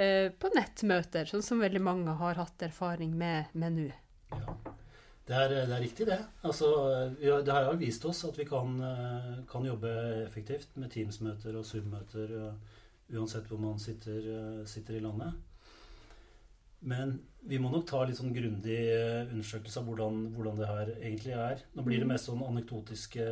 eh, 0.02 0.32
på 0.34 0.52
nettmøter, 0.58 1.30
sånn 1.30 1.46
som 1.46 1.62
veldig 1.62 1.84
mange 1.86 2.18
har 2.24 2.42
hatt 2.42 2.66
erfaring 2.66 3.14
med, 3.14 3.54
med 3.54 3.78
nå. 3.78 3.92
Ja. 4.34 4.58
Det 5.26 5.34
er, 5.34 5.50
det 5.50 5.74
er, 5.74 5.82
riktig, 5.82 6.06
det. 6.06 6.20
Altså, 6.46 6.68
det 7.18 7.50
har 7.50 7.66
jo 7.66 7.78
vist 7.82 8.04
oss 8.06 8.20
at 8.28 8.38
vi 8.38 8.46
kan, 8.46 8.76
eh, 8.86 9.32
kan 9.50 9.66
jobbe 9.66 9.90
effektivt 10.22 10.76
med 10.78 10.92
Teams-møter 10.94 11.58
og 11.58 11.66
Zoom-møter 11.66 12.36
uansett 13.14 13.50
hvor 13.50 13.62
man 13.62 13.80
sitter, 13.82 14.18
eh, 14.18 14.66
sitter, 14.66 14.98
i 14.98 15.04
landet. 15.04 15.34
Men 16.86 17.16
vi 17.42 17.58
må 17.58 17.72
nok 17.72 17.88
ta 17.90 18.04
litt 18.06 18.18
sånn 18.20 18.34
grundig 18.34 18.78
eh, 18.78 19.26
undersøkelse 19.32 19.82
av 19.82 19.90
hvordan, 19.90 20.20
hvordan, 20.36 20.60
det 20.60 20.70
her 20.70 20.92
egentlig 20.96 21.34
er. 21.34 21.64
Nå 21.74 21.86
blir 21.86 22.02
det 22.02 22.08
mm. 22.08 22.14
mest 22.14 22.30
sånn 22.30 22.44
anekdotiske 22.46 23.26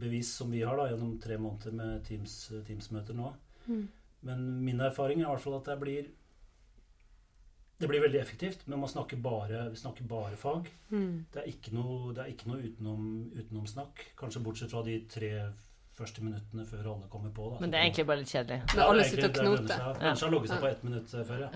bevis 0.00 0.32
som 0.38 0.52
vi 0.52 0.64
har 0.64 0.78
da, 0.80 0.88
gjennom 0.92 1.18
tre 1.20 1.38
måneder 1.40 1.76
med 1.76 2.04
Teams-møter 2.08 2.66
Teams 2.68 2.90
nå. 3.12 3.32
Mm. 3.68 3.86
Men 4.24 4.44
min 4.64 4.80
erfaring 4.80 5.20
er 5.20 5.28
i 5.28 5.32
hvert 5.32 5.44
fall 5.44 5.58
at 5.58 5.68
det 5.68 5.80
blir 5.80 6.12
det 7.84 7.90
blir 7.92 8.02
veldig 8.06 8.20
effektivt, 8.22 8.64
men 8.66 8.80
man 8.82 8.90
snakker 8.90 9.20
bare, 9.22 9.66
vi 9.74 9.76
snakker 9.80 10.08
bare 10.08 10.36
fag. 10.40 10.66
Mm. 10.90 11.12
Det 11.34 11.42
er 11.44 11.52
ikke 11.52 11.74
noe, 11.76 12.14
er 12.16 12.32
ikke 12.32 12.48
noe 12.50 12.64
utenom, 12.64 13.06
utenomsnakk. 13.36 14.02
Kanskje 14.18 14.42
bortsett 14.44 14.72
fra 14.74 14.82
de 14.86 14.98
tre 15.12 15.30
første 15.94 16.24
minuttene 16.26 16.64
før 16.66 16.88
alle 16.90 17.06
kommer 17.06 17.30
på. 17.30 17.44
Da. 17.52 17.58
Men 17.62 17.70
det 17.70 17.78
er 17.78 17.84
egentlig 17.86 18.04
bare 18.08 18.18
litt 18.24 18.30
kjedelig. 18.32 18.56
Ja, 18.74 18.86
alle 18.90 19.04
sitter 19.06 19.28
og 19.30 19.36
knoter. 19.38 19.84
Kanskje 20.00 20.26
har 20.26 20.32
logget 20.34 20.50
seg 20.50 20.64
på 20.64 20.70
ett 20.72 20.80
minutt 20.88 21.12
før, 21.28 21.44
ja. 21.44 21.50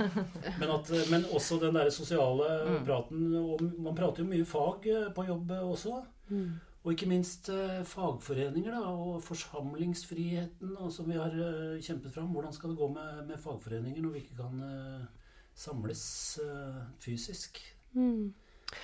Men, 0.60 0.72
at, 0.74 0.90
men 1.12 1.26
også 1.38 1.60
den 1.62 1.78
der 1.78 1.90
sosiale 1.94 2.48
Mm. 2.64 2.80
praten. 2.88 3.22
Og 3.38 3.62
man 3.86 3.94
prater 3.94 4.24
jo 4.24 4.30
mye 4.32 4.44
fag 4.50 4.88
eh, 4.90 5.06
på 5.14 5.26
jobb 5.28 5.52
eh, 5.54 5.62
også. 5.76 6.00
Mm. 6.32 6.48
Og 6.84 6.90
ikke 6.92 7.06
minst 7.08 7.48
eh, 7.54 7.78
fagforeninger 7.86 8.74
da, 8.74 8.82
og 8.90 9.22
forsamlingsfriheten 9.24 10.74
da, 10.76 10.88
som 10.90 11.06
vi 11.10 11.16
har 11.18 11.32
eh, 11.32 11.78
kjempet 11.82 12.12
fram. 12.14 12.32
Hvordan 12.34 12.52
skal 12.52 12.70
det 12.74 12.78
gå 12.80 12.88
med, 12.92 13.22
med 13.28 13.38
fagforeninger 13.40 14.02
når 14.04 14.16
vi 14.16 14.24
ikke 14.24 14.36
kan 14.42 14.60
eh, 14.66 15.06
samles 15.54 16.04
eh, 16.42 16.80
fysisk? 17.04 17.60
Mm. 17.94 18.32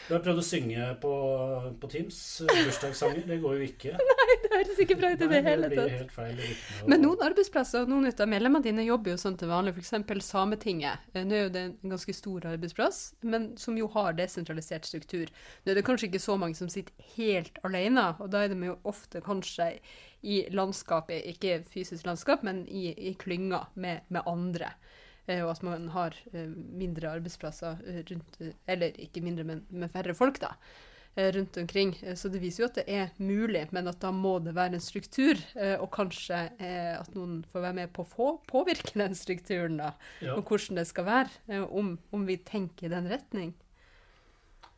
Du 0.08 0.14
har 0.14 0.22
prøvd 0.22 0.40
å 0.40 0.44
synge 0.44 0.86
på, 1.02 1.12
på 1.80 1.90
Teams 1.90 2.18
eh, 2.44 2.50
bursdagssanger. 2.66 3.24
Det 3.26 3.38
går 3.42 3.58
jo 3.58 3.66
ikke. 3.66 3.94
Nei, 4.10 4.36
Det 4.44 4.50
høres 4.52 4.82
ikke 4.84 4.96
bra 4.98 5.10
ut 5.12 5.24
i 5.24 5.28
det 5.30 5.40
hele 5.46 5.70
tatt. 5.72 6.14
Men 6.90 7.02
noen 7.04 7.24
arbeidsplasser 7.26 7.84
og 7.84 7.90
noen 7.92 8.10
av 8.10 8.30
medlemmene 8.30 8.66
dine 8.66 8.84
jobber 8.86 9.14
jo 9.14 9.20
sånn 9.22 9.38
til 9.40 9.50
vanlig, 9.50 9.74
f.eks. 9.76 10.22
Sametinget. 10.26 11.10
Eh, 11.14 11.26
Nå 11.26 11.36
er 11.36 11.44
jo 11.46 11.54
det 11.54 11.64
en 11.68 11.94
ganske 11.94 12.14
stor 12.16 12.46
arbeidsplass, 12.52 13.00
men 13.26 13.50
som 13.60 13.78
jo 13.78 13.90
har 13.94 14.14
desentralisert 14.18 14.88
struktur. 14.88 15.32
Nå 15.64 15.72
er 15.72 15.80
det 15.80 15.86
kanskje 15.86 16.10
ikke 16.10 16.22
så 16.22 16.38
mange 16.40 16.58
som 16.58 16.70
sitter 16.72 17.10
helt 17.16 17.60
alene, 17.66 18.12
og 18.18 18.30
da 18.34 18.44
er 18.44 18.54
de 18.54 18.70
jo 18.70 18.78
ofte 18.90 19.22
kanskje 19.24 19.72
i 20.20 20.42
landskapet, 20.52 21.24
ikke 21.32 21.62
fysisk 21.70 22.04
landskap, 22.06 22.42
men 22.46 22.66
i, 22.68 22.90
i 23.10 23.14
klynger 23.18 23.70
med, 23.80 24.04
med 24.12 24.26
andre. 24.28 24.74
Eh, 25.30 25.42
Og 25.44 25.54
at 25.54 25.64
man 25.66 25.88
har 25.94 26.16
eh, 26.32 26.46
mindre 26.50 27.14
arbeidsplasser 27.14 27.82
eh, 27.86 28.04
rundt 28.10 28.40
Eller 28.66 28.96
ikke 28.98 29.22
mindre, 29.24 29.46
men 29.46 29.66
med 29.70 29.92
færre 29.92 30.16
folk, 30.16 30.40
da 30.42 30.56
rundt 31.34 31.56
omkring. 31.58 31.90
Så 32.14 32.28
det 32.30 32.38
viser 32.38 32.62
jo 32.62 32.66
at 32.68 32.76
det 32.78 32.84
er 32.86 33.08
mulig, 33.18 33.64
men 33.74 33.88
at 33.90 33.96
da 34.00 34.12
må 34.14 34.36
det 34.38 34.52
være 34.54 34.78
en 34.78 34.84
struktur. 34.84 35.40
Og 35.82 35.88
kanskje 35.90 36.38
at 36.62 37.10
noen 37.16 37.40
får 37.50 37.64
være 37.64 37.76
med 37.80 37.90
på 37.92 38.04
å 38.04 38.08
få 38.08 38.28
påvirke 38.46 38.94
den 38.94 39.16
strukturen, 39.18 39.80
da. 39.82 39.90
Ja. 40.22 40.36
Og 40.38 40.46
hvordan 40.46 40.78
det 40.78 40.86
skal 40.86 41.08
være. 41.08 41.64
Om, 41.66 41.90
om 42.14 42.28
vi 42.28 42.38
tenker 42.38 42.86
i 42.86 42.92
den 42.94 43.10
retning. 43.10 43.50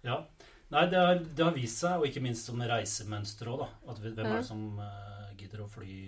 Ja. 0.09 0.23
Nei, 0.73 0.87
det 0.88 1.05
har, 1.05 1.21
det 1.21 1.45
har 1.45 1.53
vist 1.53 1.85
seg, 1.85 2.01
og 2.01 2.09
ikke 2.09 2.25
minst 2.25 2.49
som 2.49 2.65
reisemønster 2.65 3.53
òg, 3.53 3.67
da. 3.67 3.71
At 3.93 4.01
hvem 4.01 4.25
er 4.25 4.33
det 4.33 4.43
som 4.49 4.65
gidder 5.37 5.67
å 5.67 5.71
fly 5.77 5.99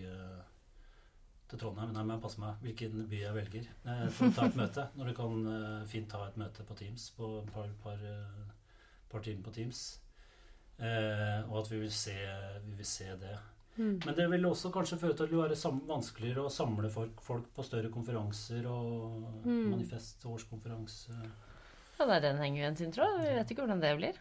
til 1.55 1.63
Trondheim? 1.63 1.93
Nei, 1.95 2.03
men 2.11 2.21
pass 2.23 2.37
meg 2.43 2.61
hvilken 2.67 3.07
by 3.11 3.21
jeg 3.23 3.37
velger 3.39 3.71
for 4.13 4.29
å 4.29 4.35
ta 4.37 4.47
et 4.51 4.59
møte. 4.59 4.89
Når 4.99 5.11
du 5.11 5.15
kan 5.23 5.41
eh, 5.55 5.81
fint 5.91 6.11
ta 6.11 6.25
et 6.27 6.37
møte 6.41 6.67
på 6.67 6.77
Teams 6.79 7.09
på 7.17 7.31
et 7.41 7.53
par, 7.55 7.71
par, 7.85 8.03
eh, 8.05 8.53
par 9.13 9.25
timer 9.25 9.47
på 9.47 9.55
Teams. 9.57 9.83
Eh, 10.83 11.41
og 11.47 11.61
at 11.63 11.71
vi 11.71 11.79
vil 11.85 11.93
se, 11.95 12.15
vi 12.67 12.75
vil 12.81 12.89
se 12.91 13.09
det. 13.21 13.37
Mm. 13.77 13.97
Men 14.05 14.15
det 14.15 14.27
vil 14.31 14.45
også 14.47 14.71
kanskje 14.75 14.99
føre 15.01 15.15
til 15.19 15.25
at 15.27 15.31
det 15.31 15.35
vil 15.35 15.43
være 15.49 15.87
vanskeligere 15.89 16.45
å 16.47 16.53
samle 16.53 16.91
folk, 16.95 17.23
folk 17.27 17.49
på 17.57 17.65
større 17.67 17.91
konferanser 17.95 18.67
og 18.71 19.41
Mm. 19.45 19.71
manifest, 19.73 20.23
årskonferanse. 20.31 21.11
Ja, 21.99 22.07
det 22.07 22.15
er 22.17 22.21
den 22.29 22.39
henger 22.43 22.63
jo 22.63 22.69
en 22.69 22.77
sin 22.77 22.93
tråd. 22.95 23.21
Vi 23.23 23.35
vet 23.35 23.51
ikke 23.51 23.63
hvordan 23.67 23.81
det 23.83 23.97
blir. 23.99 24.19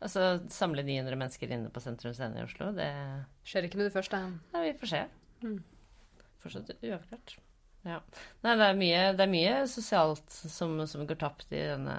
Altså, 0.00 0.40
samle 0.48 0.82
900 0.82 1.16
mennesker 1.20 1.50
inne 1.52 1.68
på 1.72 1.80
Sentrum 1.84 2.14
Scene 2.16 2.38
i 2.40 2.44
Oslo, 2.46 2.70
det 2.72 2.88
Skjer 3.44 3.66
ikke 3.68 3.76
med 3.80 3.90
det 3.90 3.92
første. 3.96 4.20
Nei, 4.54 4.62
vi 4.70 4.78
får 4.80 4.88
se. 4.94 5.00
Mm. 5.44 5.58
Fortsatt 6.40 6.72
uavklart. 6.80 7.36
Ja. 7.86 8.00
Nei, 8.44 8.56
det 8.60 8.66
er 8.66 8.76
mye, 8.76 9.04
det 9.16 9.24
er 9.24 9.30
mye 9.32 9.54
sosialt 9.70 10.26
som, 10.28 10.74
som 10.88 11.06
går 11.08 11.20
tapt 11.20 11.52
i 11.52 11.62
denne 11.70 11.96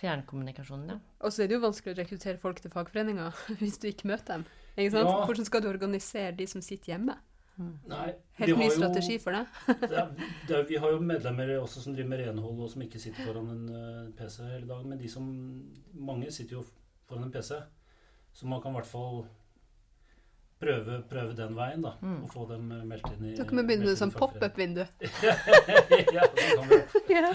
fjernkommunikasjonen, 0.00 0.90
ja. 0.92 0.98
Og 1.24 1.32
så 1.32 1.44
er 1.44 1.48
det 1.48 1.56
jo 1.56 1.62
vanskelig 1.64 1.94
å 1.94 2.00
rekruttere 2.02 2.40
folk 2.42 2.60
til 2.60 2.72
fagforeninger 2.74 3.40
hvis 3.62 3.80
du 3.80 3.88
ikke 3.90 4.10
møter 4.12 4.36
dem. 4.36 4.44
Ikke 4.76 4.92
sant? 4.98 5.08
Ja. 5.08 5.22
Hvordan 5.24 5.48
skal 5.48 5.64
du 5.64 5.70
organisere 5.70 6.34
de 6.36 6.46
som 6.50 6.64
sitter 6.64 6.94
hjemme? 6.94 7.16
Nei, 7.56 8.10
Helt 8.36 8.58
ny 8.60 8.66
jo- 8.66 8.74
strategi 8.74 9.14
for 9.22 9.32
det. 9.32 9.46
det 9.80 9.96
er, 10.02 10.10
det 10.48 10.56
er, 10.58 10.66
vi 10.68 10.76
har 10.82 10.92
jo 10.92 11.00
medlemmer 11.00 11.54
også 11.56 11.80
som 11.80 11.94
driver 11.96 12.10
med 12.12 12.20
renhold, 12.26 12.60
og 12.66 12.68
som 12.68 12.84
ikke 12.84 13.00
sitter 13.00 13.24
foran 13.24 13.48
en 13.54 13.62
uh, 13.72 14.10
PC 14.18 14.42
hele 14.44 14.68
dagen. 14.68 14.90
Men 14.92 15.00
de 15.00 15.08
som 15.08 15.30
Mange 15.96 16.28
sitter 16.34 16.58
jo 16.58 16.66
foran 17.08 17.24
en 17.24 17.32
PC, 17.32 17.54
så 18.36 18.46
man 18.50 18.60
kan 18.60 18.74
i 18.74 18.76
hvert 18.76 18.90
fall 18.90 19.24
prøve, 20.62 20.98
prøve 21.10 21.36
den 21.36 21.54
veien, 21.56 21.84
da. 21.84 21.94
Mm. 22.00 22.18
Og 22.24 22.32
få 22.32 22.46
dem 22.50 22.72
eh, 22.72 22.82
meldt 22.88 23.12
inn 23.12 23.28
i 23.30 23.36
Da 23.38 23.46
kan 23.48 23.62
begynne 23.68 23.90
med 23.90 24.00
sånn 24.00 24.14
pop-up-vindu. 24.14 24.82
ja, 25.26 26.26
det 26.26 26.50
kan 26.52 26.68
vi. 26.70 26.82
ja. 27.16 27.30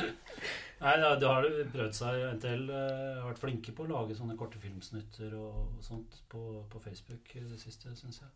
Nei, 0.81 0.93
da, 0.97 1.11
det 1.21 1.29
har 1.29 1.47
prøvd 1.75 1.97
seg. 1.97 2.21
NTL 2.39 2.63
eh, 2.73 3.17
har 3.21 3.27
vært 3.29 3.41
flinke 3.43 3.73
på 3.77 3.85
å 3.85 3.91
lage 3.91 4.17
sånne 4.17 4.37
korte 4.39 4.61
filmsnutter 4.61 5.35
og, 5.37 5.75
og 5.77 5.83
sånt 5.85 6.23
på, 6.31 6.45
på 6.71 6.81
Facebook 6.81 7.35
i 7.37 7.43
det 7.45 7.59
siste, 7.61 7.93
syns 7.99 8.23
jeg. 8.23 8.31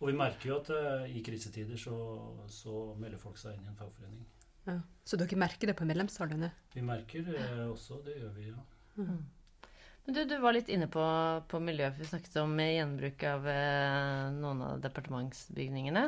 Og 0.00 0.08
vi 0.08 0.16
merker 0.16 0.48
jo 0.48 0.60
at 0.62 0.70
uh, 0.72 1.02
i 1.12 1.20
krisetider 1.20 1.76
så, 1.76 1.94
så 2.48 2.94
melder 2.96 3.20
folk 3.20 3.36
seg 3.36 3.58
inn 3.58 3.66
i 3.66 3.68
en 3.68 3.76
fagforening. 3.76 4.22
Ja. 4.64 4.78
Så 5.04 5.18
dere 5.20 5.36
merker 5.40 5.68
det 5.68 5.74
på 5.76 5.84
medlemstallene? 5.88 6.48
Vi 6.72 6.84
merker 6.84 7.26
det 7.26 7.42
også, 7.66 7.98
det 8.06 8.16
gjør 8.16 8.32
vi, 8.38 8.46
ja. 8.48 8.62
Men 10.10 10.16
du, 10.16 10.24
du 10.26 10.40
var 10.42 10.56
litt 10.56 10.66
inne 10.74 10.88
på, 10.90 11.02
på 11.46 11.58
miljøet. 11.62 11.94
vi 12.00 12.06
snakket 12.08 12.34
om 12.42 12.56
gjenbruk 12.58 13.22
av 13.30 13.44
eh, 13.46 14.24
noen 14.34 14.62
av 14.66 14.80
departementsbygningene. 14.82 16.00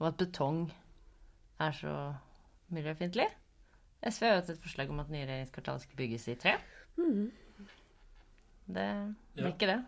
Og 0.00 0.08
at 0.08 0.16
betong 0.18 0.64
er 1.62 1.76
så 1.78 1.92
miljøfiendtlig. 2.74 3.28
SV 4.02 4.26
har 4.26 4.32
jo 4.34 4.40
hatt 4.40 4.50
et 4.56 4.64
forslag 4.64 4.90
om 4.90 5.04
at 5.04 5.12
nye 5.14 5.28
regjeringskvartal 5.28 5.78
skal 5.84 6.00
bygges 6.02 6.26
i 6.32 6.36
tre. 6.42 6.56
Mm. 6.98 7.30
Det 8.74 8.88
blir 9.38 9.46
Ja. 9.46 9.52
ikke 9.54 9.70
det. 9.70 9.78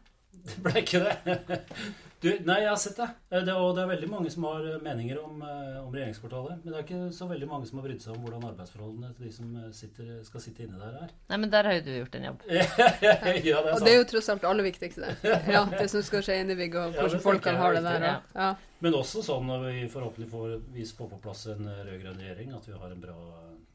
Det 0.44 0.58
ble 0.66 0.82
ikke 0.82 1.04
det. 1.06 1.62
Du, 2.16 2.30
nei, 2.48 2.62
jeg 2.62 2.70
har 2.70 2.78
sett 2.80 2.96
det. 2.96 3.06
Eh, 3.28 3.42
det. 3.44 3.54
Og 3.54 3.74
det 3.76 3.82
er 3.82 3.90
veldig 3.90 4.06
mange 4.08 4.30
som 4.32 4.46
har 4.48 4.64
eh, 4.64 4.78
meninger 4.82 5.18
om, 5.20 5.42
eh, 5.44 5.74
om 5.82 5.92
regjeringskvartalet. 5.92 6.62
Men 6.62 6.72
det 6.72 6.78
er 6.78 6.86
ikke 6.86 7.10
så 7.14 7.28
veldig 7.28 7.48
mange 7.50 7.68
som 7.68 7.78
har 7.78 7.86
brydd 7.86 8.00
seg 8.02 8.14
om 8.14 8.22
hvordan 8.24 8.46
arbeidsforholdene 8.50 9.10
til 9.18 9.26
de 9.28 9.32
som 9.36 9.50
sitter, 9.76 10.12
skal 10.26 10.42
sitte 10.42 10.64
inne 10.64 10.80
der, 10.80 10.96
er. 11.04 11.12
Nei, 11.30 11.38
men 11.42 11.52
der 11.52 11.68
har 11.68 11.76
jo 11.76 11.84
du 11.84 11.92
gjort 11.92 12.16
en 12.16 12.28
jobb. 12.30 12.46
ja, 12.56 12.78
det 12.96 13.52
er 13.52 13.68
Og 13.74 13.84
det 13.84 13.92
er 13.92 13.98
jo 14.00 14.08
tross 14.14 14.30
alt 14.32 14.42
det 14.46 14.50
aller 14.50 14.66
viktigste. 14.66 15.12
Ja, 15.52 15.66
det 15.76 15.90
som 15.92 16.06
skal 16.06 16.24
skje 16.24 16.40
inni 16.40 16.56
bygget, 16.56 16.80
og 16.86 16.96
hvordan 16.96 17.20
ja, 17.20 17.24
folkene 17.26 17.54
jeg 17.54 17.62
har 17.62 17.76
er 17.76 17.78
det 17.78 17.84
der. 17.90 18.08
Ja. 18.08 18.16
Ja. 18.40 18.50
Men 18.80 18.96
også 18.96 19.22
sånn 19.24 19.46
når 19.48 19.68
vi 19.68 19.84
forhåpentligvis 19.92 20.96
får 20.96 21.12
på 21.12 21.20
plass 21.28 21.46
en 21.52 21.68
rød-grønn 21.68 22.20
regjering, 22.24 22.56
at 22.56 22.64
vi 22.68 22.80
har 22.80 22.96
en 22.96 23.04
bra, 23.04 23.18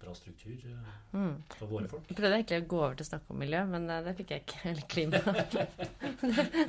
bra 0.02 0.14
struktur 0.18 0.58
eh, 0.66 0.90
Mm. 1.14 1.34
for 1.58 1.68
våre 1.72 1.88
folk. 1.92 2.06
Jeg 2.10 2.18
prøvde 2.18 2.36
egentlig 2.40 2.60
å 2.64 2.68
gå 2.72 2.78
over 2.82 2.96
til 3.00 3.06
å 3.06 3.10
snakke 3.12 3.34
om 3.34 3.40
miljø, 3.44 3.62
men 3.70 3.88
eh, 3.92 4.02
det 4.06 4.14
fikk 4.20 4.34
jeg 4.36 4.44
ikke. 4.46 4.60
Eller 4.72 4.86
klima. 4.92 5.22
det, 5.54 5.66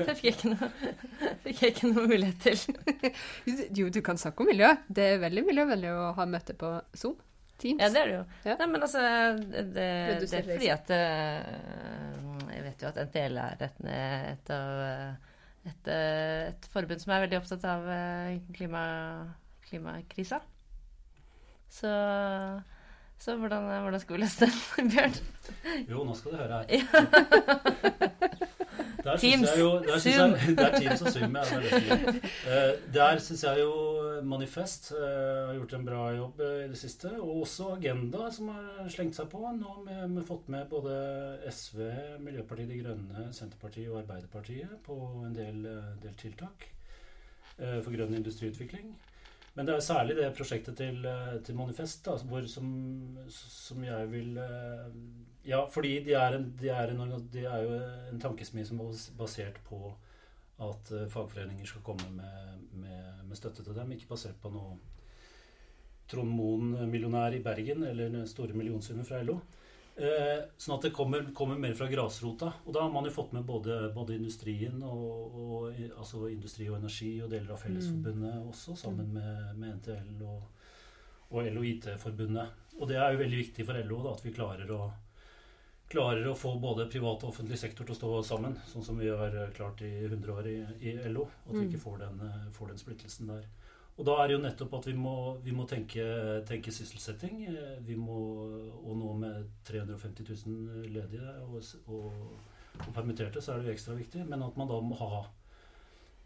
det 0.03 0.16
fikk 0.18 0.25
jeg 0.29 0.37
ikke 0.37 0.53
noe, 0.55 0.71
fikk 1.47 1.62
jeg 1.64 1.75
ikke 1.77 1.90
noe 1.92 2.07
mulighet 2.11 2.47
til. 2.47 3.66
Jo, 3.79 3.88
du 3.95 4.01
kan 4.05 4.18
snakke 4.21 4.42
om 4.45 4.51
miljø. 4.53 4.73
Det 4.88 5.07
er 5.14 5.23
veldig 5.23 5.45
miljøvennlig 5.51 5.92
å 5.95 6.09
ha 6.18 6.27
møte 6.29 6.57
på 6.59 6.73
Zoom. 6.99 7.16
Teams. 7.62 7.79
Ja, 7.79 7.92
det 7.95 8.01
er 8.01 8.09
det 8.11 8.14
jo. 8.16 8.23
Ja. 8.49 8.55
Nei, 8.59 8.66
men 8.73 8.83
altså 8.83 9.03
Det, 9.38 9.61
det 9.77 9.85
Redusere 10.16 10.40
er 10.40 10.49
fordi 10.57 10.71
at 10.73 10.88
eh, 10.97 12.57
Jeg 12.57 12.64
vet 12.64 12.83
jo 12.83 12.88
at 12.88 12.97
NTL 13.07 13.37
er 13.38 13.61
et, 13.68 13.77
et 13.92 14.51
av 14.57 14.81
et, 15.71 15.90
et 15.92 16.66
forbund 16.73 17.05
som 17.05 17.12
er 17.14 17.23
veldig 17.23 17.38
opptatt 17.38 17.66
av 17.71 17.87
klima, 18.57 18.83
klimakrisa. 19.68 20.40
Så, 21.71 21.92
så 23.23 23.37
hvordan, 23.39 23.69
hvordan 23.85 24.01
skal 24.03 24.17
vi 24.17 24.21
løse 24.25 24.47
den, 24.47 24.91
Bjørn? 24.93 25.15
Jo, 25.91 26.03
nå 26.05 26.15
skal 26.19 26.33
du 26.33 26.37
høre 26.43 26.65
her. 26.65 26.67
Der 29.05 29.17
Teams. 29.17 29.49
Jeg 29.49 29.61
jo, 29.61 29.71
der 29.83 29.99
Zoom. 29.99 30.31
Jeg, 30.31 30.57
det 30.57 30.67
er 30.67 30.79
Teams 30.79 31.03
og 31.03 31.13
Zoom, 31.13 31.37
ja. 31.37 31.43
Er. 31.43 32.09
Eh, 32.47 32.95
der 32.95 33.19
syns 33.19 33.45
jeg 33.45 33.61
jo 33.61 33.73
Manifest 34.23 34.93
eh, 34.93 35.47
har 35.47 35.55
gjort 35.55 35.75
en 35.79 35.87
bra 35.87 36.03
jobb 36.17 36.41
eh, 36.41 36.65
i 36.65 36.69
det 36.71 36.79
siste. 36.79 37.11
Og 37.21 37.41
også 37.41 37.73
Agenda, 37.77 38.31
som 38.31 38.49
har 38.55 38.91
slengt 38.95 39.19
seg 39.19 39.31
på. 39.33 39.43
Nå 39.59 39.77
har 39.89 40.07
vi, 40.07 40.27
fått 40.27 40.51
med 40.55 40.69
både 40.71 40.95
SV, 41.51 41.83
Miljøpartiet 42.23 42.71
De 42.71 42.83
Grønne, 42.83 43.29
Senterpartiet 43.35 43.91
og 43.91 44.03
Arbeiderpartiet 44.05 44.77
på 44.87 44.99
en 45.27 45.35
del, 45.35 45.65
eh, 45.67 45.91
del 46.05 46.15
tiltak 46.21 46.69
eh, 47.59 47.81
for 47.83 47.91
grønn 47.95 48.15
industriutvikling. 48.21 48.95
Men 49.55 49.69
det 49.69 49.75
er 49.75 49.85
særlig 49.85 50.17
det 50.17 50.31
prosjektet 50.37 50.79
til, 50.81 51.03
eh, 51.05 51.35
til 51.45 51.57
Manifest 51.59 52.05
da, 52.07 52.15
hvor 52.29 52.47
som, 52.49 52.69
som 53.29 53.85
jeg 53.85 54.09
vil 54.12 54.38
eh, 54.41 54.87
Ja, 55.45 55.65
fordi 55.67 55.97
de 56.07 56.15
er, 56.15 56.37
en, 56.37 56.45
de, 56.61 56.69
er 56.71 56.93
en, 56.93 57.12
de 57.33 57.45
er 57.45 57.65
jo 57.67 57.79
en 58.12 58.21
tankesmie 58.23 58.65
som 58.65 58.79
er 58.81 58.95
basert 59.19 59.59
på 59.67 59.81
at 60.62 60.93
eh, 60.95 61.09
fagforeninger 61.11 61.67
skal 61.67 61.83
komme 61.85 62.07
med, 62.15 62.62
med, 62.79 63.25
med 63.27 63.37
støtte 63.37 63.65
til 63.65 63.77
dem, 63.77 63.93
ikke 63.93 64.12
basert 64.15 64.38
på 64.41 64.53
noe 64.55 64.79
Trond 66.12 66.31
Moen-millionær 66.31 67.35
i 67.35 67.43
Bergen 67.43 67.85
eller 67.88 68.15
store 68.29 68.55
millionsummer 68.57 69.05
fra 69.09 69.23
LO. 69.25 69.38
Eh, 69.95 70.39
sånn 70.57 70.79
at 70.79 70.87
det 70.87 70.91
kommer, 70.97 71.27
kommer 71.37 71.59
mer 71.61 71.75
fra 71.77 71.87
grasrota. 71.87 72.49
Og 72.65 72.73
da 72.73 72.81
har 72.87 72.91
man 72.95 73.05
jo 73.05 73.11
fått 73.13 73.35
med 73.37 73.45
både, 73.45 73.91
både 73.95 74.15
industrien 74.17 74.79
og, 74.83 75.37
og 75.37 75.83
altså 75.99 76.29
Industri 76.33 76.69
og 76.71 76.79
Energi 76.79 77.11
og 77.23 77.29
deler 77.31 77.53
av 77.53 77.61
Fellesforbundet 77.61 78.39
også, 78.49 78.77
sammen 78.81 79.13
med, 79.13 79.53
med 79.61 79.77
NTL 79.83 80.23
og, 80.25 80.43
og 81.31 81.51
LO 81.53 81.63
IT-forbundet. 81.69 82.59
Og 82.81 82.89
det 82.89 82.97
er 82.97 83.13
jo 83.13 83.21
veldig 83.21 83.43
viktig 83.43 83.67
for 83.69 83.83
LO 83.85 84.01
da, 84.07 84.15
at 84.17 84.25
vi 84.25 84.33
klarer 84.33 84.73
å, 84.73 84.81
klarer 85.93 86.25
å 86.31 86.35
få 86.41 86.55
både 86.59 86.89
privat 86.89 87.23
og 87.27 87.35
offentlig 87.35 87.59
sektor 87.61 87.85
til 87.85 87.93
å 87.93 87.99
stå 88.01 88.23
sammen, 88.33 88.57
sånn 88.73 88.85
som 88.87 88.97
vi 88.99 89.11
har 89.13 89.37
klart 89.53 89.83
i 89.85 89.93
100 90.07 90.33
år 90.33 90.49
i, 90.49 90.57
i 90.89 90.95
LO. 91.13 91.29
At 91.45 91.53
vi 91.53 91.59
Mm. 91.67 91.69
ikke 91.69 91.85
får 91.85 91.99
den, 92.07 92.21
eh, 92.31 92.49
får 92.57 92.69
den 92.73 92.79
splittelsen 92.81 93.27
der. 93.29 93.45
Og 94.01 94.07
da 94.09 94.15
er 94.19 94.31
det 94.31 94.37
jo 94.39 94.43
nettopp 94.43 94.79
at 94.79 94.87
vi 94.89 94.95
må, 94.97 95.17
vi 95.45 95.53
må 95.53 95.67
tenke, 95.69 96.05
tenke 96.49 96.73
sysselsetting. 96.73 97.43
Vi 97.85 97.97
må, 97.99 98.23
og 98.81 98.97
nå 98.97 99.13
med 99.21 99.51
350 99.69 100.33
000 100.47 100.89
ledige 100.95 101.35
og, 101.45 101.59
og, 101.93 102.17
og 102.81 102.89
permitterte, 102.97 103.43
så 103.45 103.53
er 103.53 103.61
det 103.61 103.69
jo 103.69 103.77
ekstra 103.77 103.97
viktig. 103.99 104.25
Men 104.31 104.47
at 104.49 104.57
man 104.57 104.71
da 104.71 104.81
må 104.81 104.99
ha 105.03 105.23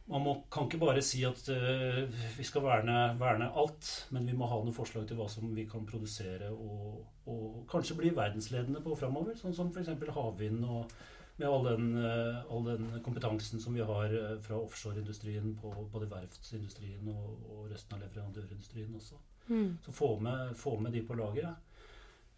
Man 0.07 0.23
må, 0.23 0.33
kan 0.55 0.69
ikke 0.69 0.79
bare 0.79 1.01
si 1.03 1.25
at 1.27 1.49
uh, 1.51 2.05
vi 2.37 2.45
skal 2.47 2.63
verne, 2.63 2.95
verne 3.19 3.49
alt, 3.59 3.89
men 4.15 4.29
vi 4.31 4.37
må 4.39 4.47
ha 4.47 4.61
noen 4.61 4.77
forslag 4.77 5.09
til 5.09 5.19
hva 5.19 5.27
som 5.27 5.49
vi 5.51 5.65
kan 5.67 5.83
produsere 5.83 6.53
og, 6.55 7.01
og 7.27 7.65
kanskje 7.67 7.97
bli 7.99 8.13
verdensledende 8.15 8.85
på 8.85 8.95
framover. 8.95 9.35
Sånn 9.35 9.57
som 9.57 9.73
f.eks. 9.75 9.91
havvind 10.15 10.63
og 10.63 10.95
med 11.37 11.49
all 11.49 11.64
den, 11.64 11.88
eh, 12.01 12.53
all 12.53 12.64
den 12.64 12.88
kompetansen 13.05 13.61
som 13.61 13.75
vi 13.77 13.85
har 13.85 14.12
eh, 14.12 14.38
fra 14.40 14.57
offshoreindustrien 14.57 15.55
på 15.61 15.72
både 15.92 16.09
verftsindustrien 16.11 17.09
og, 17.12 17.42
og 17.53 17.70
resten 17.72 17.96
av 17.96 18.05
leverandørindustrien 18.07 18.94
også. 18.96 19.20
Mm. 19.49 19.77
Så 19.85 19.92
få 19.94 20.16
med, 20.20 20.57
få 20.57 20.79
med 20.81 20.96
de 20.96 21.05
på 21.07 21.18
laget. 21.18 21.55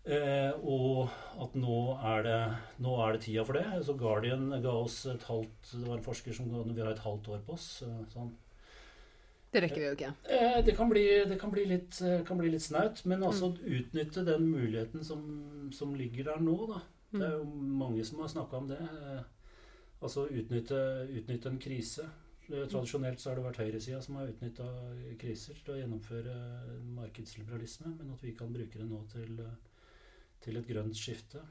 Eh, 0.08 0.50
og 0.64 1.11
at 1.42 1.54
nå 1.58 1.78
er, 2.00 2.22
det, 2.24 2.37
nå 2.80 2.94
er 3.04 3.14
det 3.14 3.22
tida 3.26 3.44
for 3.44 3.58
det. 3.58 3.66
Så 3.84 3.96
Guardian 3.98 4.50
ga 4.64 4.74
oss 4.82 5.02
et 5.11 5.24
halvt 5.28 5.72
Det 5.74 5.84
var 5.84 5.98
en 5.98 6.04
forsker 6.06 6.37
som 6.37 6.50
ga 6.50 6.62
vi 6.64 6.80
har 6.80 6.94
et 6.94 7.02
halvt 7.04 7.28
år 7.34 7.42
på 7.46 7.56
oss. 7.58 7.70
eh, 7.87 8.04
Sånn. 8.14 8.34
Det 9.52 9.62
rekker 9.64 9.80
vi 9.80 9.87
jo 9.87 9.96
ikke. 9.96 10.12
Eh, 10.28 10.58
det 10.64 10.74
kan 10.76 10.90
bli, 10.90 11.04
det 11.28 11.38
kan 11.40 11.52
bli, 11.52 11.64
litt, 11.70 12.02
kan 12.28 12.40
bli 12.40 12.50
litt 12.52 12.66
snaut, 12.66 13.00
men 13.08 13.22
altså 13.24 13.54
utnytte 13.64 14.24
den 14.26 14.44
muligheten 14.50 15.04
som, 15.04 15.22
som 15.72 15.94
ligger 15.96 16.28
der 16.32 16.42
nå, 16.44 16.56
da. 16.68 16.82
Det 17.12 17.25
er 17.25 17.37
jo 17.38 17.44
mange 17.44 18.05
som 18.05 18.21
har 18.21 18.29
snakka 18.33 18.57
om 18.57 18.68
det. 18.68 18.81
Eh, 18.81 19.27
Altså 19.99 20.29
utnytte, 20.31 20.77
utnytte 21.11 21.51
en 21.51 21.59
krise. 21.59 22.05
Eh, 22.49 22.66
Tradisjonelt 22.71 23.21
så 23.21 23.33
har 23.33 23.38
det 23.38 23.47
vært 23.49 23.62
høyresida 23.64 24.01
som 24.03 24.18
har 24.21 24.31
utnytta 24.31 24.66
kriser 25.18 25.59
til 25.64 25.75
å 25.75 25.79
gjennomføre 25.81 26.35
markedsliberalisme, 26.94 27.97
men 27.97 28.12
at 28.14 28.23
vi 28.23 28.35
kan 28.38 28.53
bruke 28.55 28.79
det 28.79 28.87
nå 28.87 29.01
til, 29.11 29.40
eh, 29.42 29.57
til 30.44 30.61
et 30.61 30.68
grønt 30.71 30.97
skifte. 30.97 31.42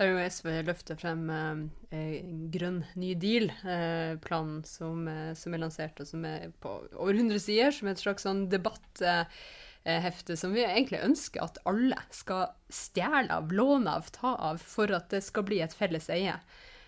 Der 0.00 0.08
jo 0.08 0.18
SV 0.18 0.48
løftet 0.66 0.98
frem 0.98 1.28
eh, 1.30 2.22
grønn 2.50 2.82
ny 2.96 3.14
deal-planen 3.14 4.64
som, 4.66 5.06
eh, 5.06 5.34
som 5.38 5.54
er 5.54 5.62
lansert, 5.62 6.00
og 6.00 6.08
som 6.08 6.24
er 6.24 6.50
på 6.60 6.72
over 6.96 7.14
100 7.14 7.38
sider, 7.38 7.70
som 7.70 7.86
er 7.86 7.92
et 7.92 8.02
slags 8.02 8.26
sånn 8.26 8.48
debatthefte 9.84 10.36
som 10.36 10.52
vi 10.52 10.62
egentlig 10.64 11.00
ønsker 11.02 11.42
at 11.42 11.58
alle 11.64 11.96
skal 12.10 12.52
stjele 12.70 13.30
av, 13.34 13.52
låne 13.52 13.90
av, 13.90 14.06
ta 14.14 14.34
av, 14.36 14.58
for 14.58 14.90
at 14.92 15.10
det 15.10 15.22
skal 15.22 15.42
bli 15.44 15.60
et 15.60 15.74
felles 15.74 16.08
eie. 16.10 16.36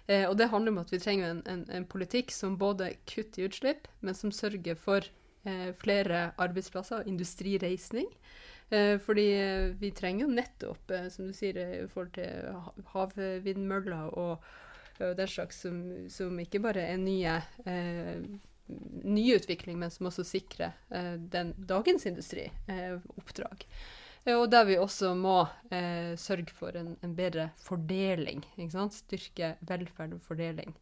Eh, 0.07 0.29
og 0.29 0.37
det 0.39 0.51
handler 0.53 0.73
om 0.73 0.79
at 0.79 0.93
vi 0.93 0.99
trenger 0.99 1.31
en, 1.31 1.43
en, 1.47 1.65
en 1.71 1.85
politikk 1.87 2.31
som 2.31 2.57
både 2.57 2.93
kutter 3.07 3.43
i 3.43 3.49
utslipp, 3.49 3.89
men 4.01 4.15
som 4.15 4.31
sørger 4.33 4.75
for 4.77 5.03
eh, 5.45 5.73
flere 5.75 6.33
arbeidsplasser 6.39 7.03
og 7.03 7.09
industrireisning. 7.09 8.07
Eh, 8.71 8.99
fordi 8.99 9.27
eh, 9.33 9.75
vi 9.81 9.91
trenger 9.91 10.27
jo 10.27 10.35
nettopp, 10.35 10.91
eh, 10.91 11.09
som 11.11 11.27
du 11.27 11.33
sier, 11.37 11.57
eh, 11.57 11.85
i 11.85 11.89
forhold 11.89 12.15
til 12.15 12.53
ha- 12.53 12.75
havvindmøller 12.95 14.15
og, 14.15 14.45
den 14.95 15.27
slags 15.27 15.57
som, 15.65 16.07
som 16.07 16.37
ikke 16.39 16.61
bare 16.63 16.85
er 16.93 17.01
nye 17.03 17.33
eh, 17.67 18.21
nyutvikling, 19.05 19.79
men 19.79 19.91
som 19.93 20.07
også 20.09 20.25
sikrer 20.25 20.73
eh, 20.91 21.15
den 21.19 21.53
dagens 21.69 22.07
industri 22.09 22.47
eh, 22.69 22.97
oppdrag. 23.19 23.67
Eh, 24.25 24.37
Og 24.39 24.51
der 24.51 24.65
vi 24.65 24.79
også 24.81 25.15
må 25.15 25.43
eh, 25.71 26.15
sørge 26.17 26.53
for 26.57 26.77
en, 26.77 26.97
en 27.05 27.17
bedre 27.17 27.51
fordeling. 27.61 28.45
Styrke 28.91 29.57
velferd 29.61 30.15
og 30.17 30.23
fordeling, 30.25 30.73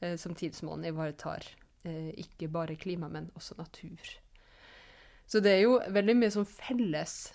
eh, 0.00 0.14
samtidig 0.16 0.54
som 0.54 0.70
man 0.70 0.84
ivaretar 0.86 1.42
eh, 1.84 2.12
ikke 2.14 2.48
bare 2.48 2.76
klima, 2.76 3.08
men 3.08 3.30
også 3.34 3.58
natur. 3.58 4.14
Så 5.26 5.40
det 5.42 5.50
er 5.56 5.62
jo 5.64 5.80
veldig 5.90 6.14
mye 6.14 6.30
sånn 6.30 6.46
felles 6.46 7.32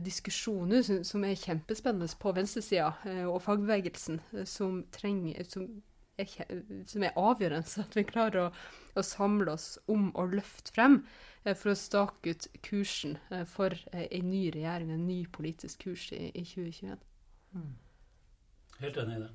diskusjoner 0.00 0.80
som, 0.80 1.02
som 1.04 1.24
er 1.28 1.36
kjempespennende 1.36 2.08
på 2.16 2.32
venstresida 2.32 2.94
og 3.28 3.42
fagbevegelsen, 3.44 4.22
som, 4.48 4.78
trenger, 4.88 5.44
som, 5.44 5.66
som 6.90 7.04
er 7.06 7.16
avgjørende, 7.18 7.66
så 7.68 7.84
at 7.84 7.96
vi 7.96 8.06
klarer 8.08 8.46
å, 8.46 8.48
å 8.98 9.04
samle 9.06 9.54
oss 9.54 9.74
om 9.90 10.10
å 10.18 10.26
løfte 10.30 10.74
frem 10.74 11.00
eh, 11.44 11.54
for 11.54 11.72
å 11.72 11.78
stake 11.78 12.34
ut 12.34 12.48
kursen 12.66 13.18
eh, 13.30 13.46
for 13.48 13.76
eh, 13.92 14.06
en 14.08 14.30
ny 14.30 14.48
regjering, 14.54 14.92
en 14.94 15.06
ny 15.08 15.22
politisk 15.32 15.86
kurs 15.86 16.10
i, 16.16 16.30
i 16.34 16.44
2021. 16.44 17.00
Helt 18.80 19.00
enig 19.02 19.18
i 19.18 19.24
det. 19.24 19.32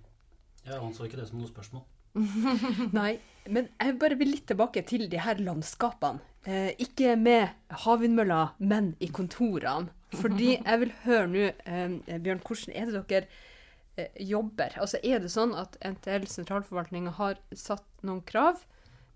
Jeg 0.66 0.82
anså 0.82 1.06
ikke 1.06 1.20
det 1.20 1.28
som 1.30 1.42
noe 1.42 1.52
spørsmål. 1.52 1.86
Nei, 2.96 3.18
men 3.52 3.68
jeg 3.76 3.98
bare 4.00 4.18
vil 4.18 4.32
litt 4.32 4.48
tilbake 4.50 4.86
til 4.88 5.10
de 5.12 5.20
her 5.22 5.42
landskapene. 5.44 6.24
Eh, 6.46 6.72
ikke 6.82 7.16
med 7.18 7.50
havvindmøller, 7.86 8.56
men 8.62 8.94
i 9.02 9.10
kontorene. 9.10 9.90
Fordi 10.16 10.54
jeg 10.56 10.80
vil 10.80 10.94
høre 11.04 11.28
nå, 11.28 11.46
eh, 11.66 12.20
Bjørn, 12.22 12.42
hvordan 12.46 12.76
er 12.78 12.92
det 12.92 13.02
dere 13.10 13.28
jobber? 14.20 14.76
Altså 14.82 15.00
Er 15.04 15.22
det 15.24 15.32
sånn 15.34 15.54
at 15.58 15.78
NTL 15.82 16.28
sentralforvaltninga 16.32 17.16
har 17.20 17.40
satt 17.56 17.86
noen 18.04 18.24
krav? 18.28 18.66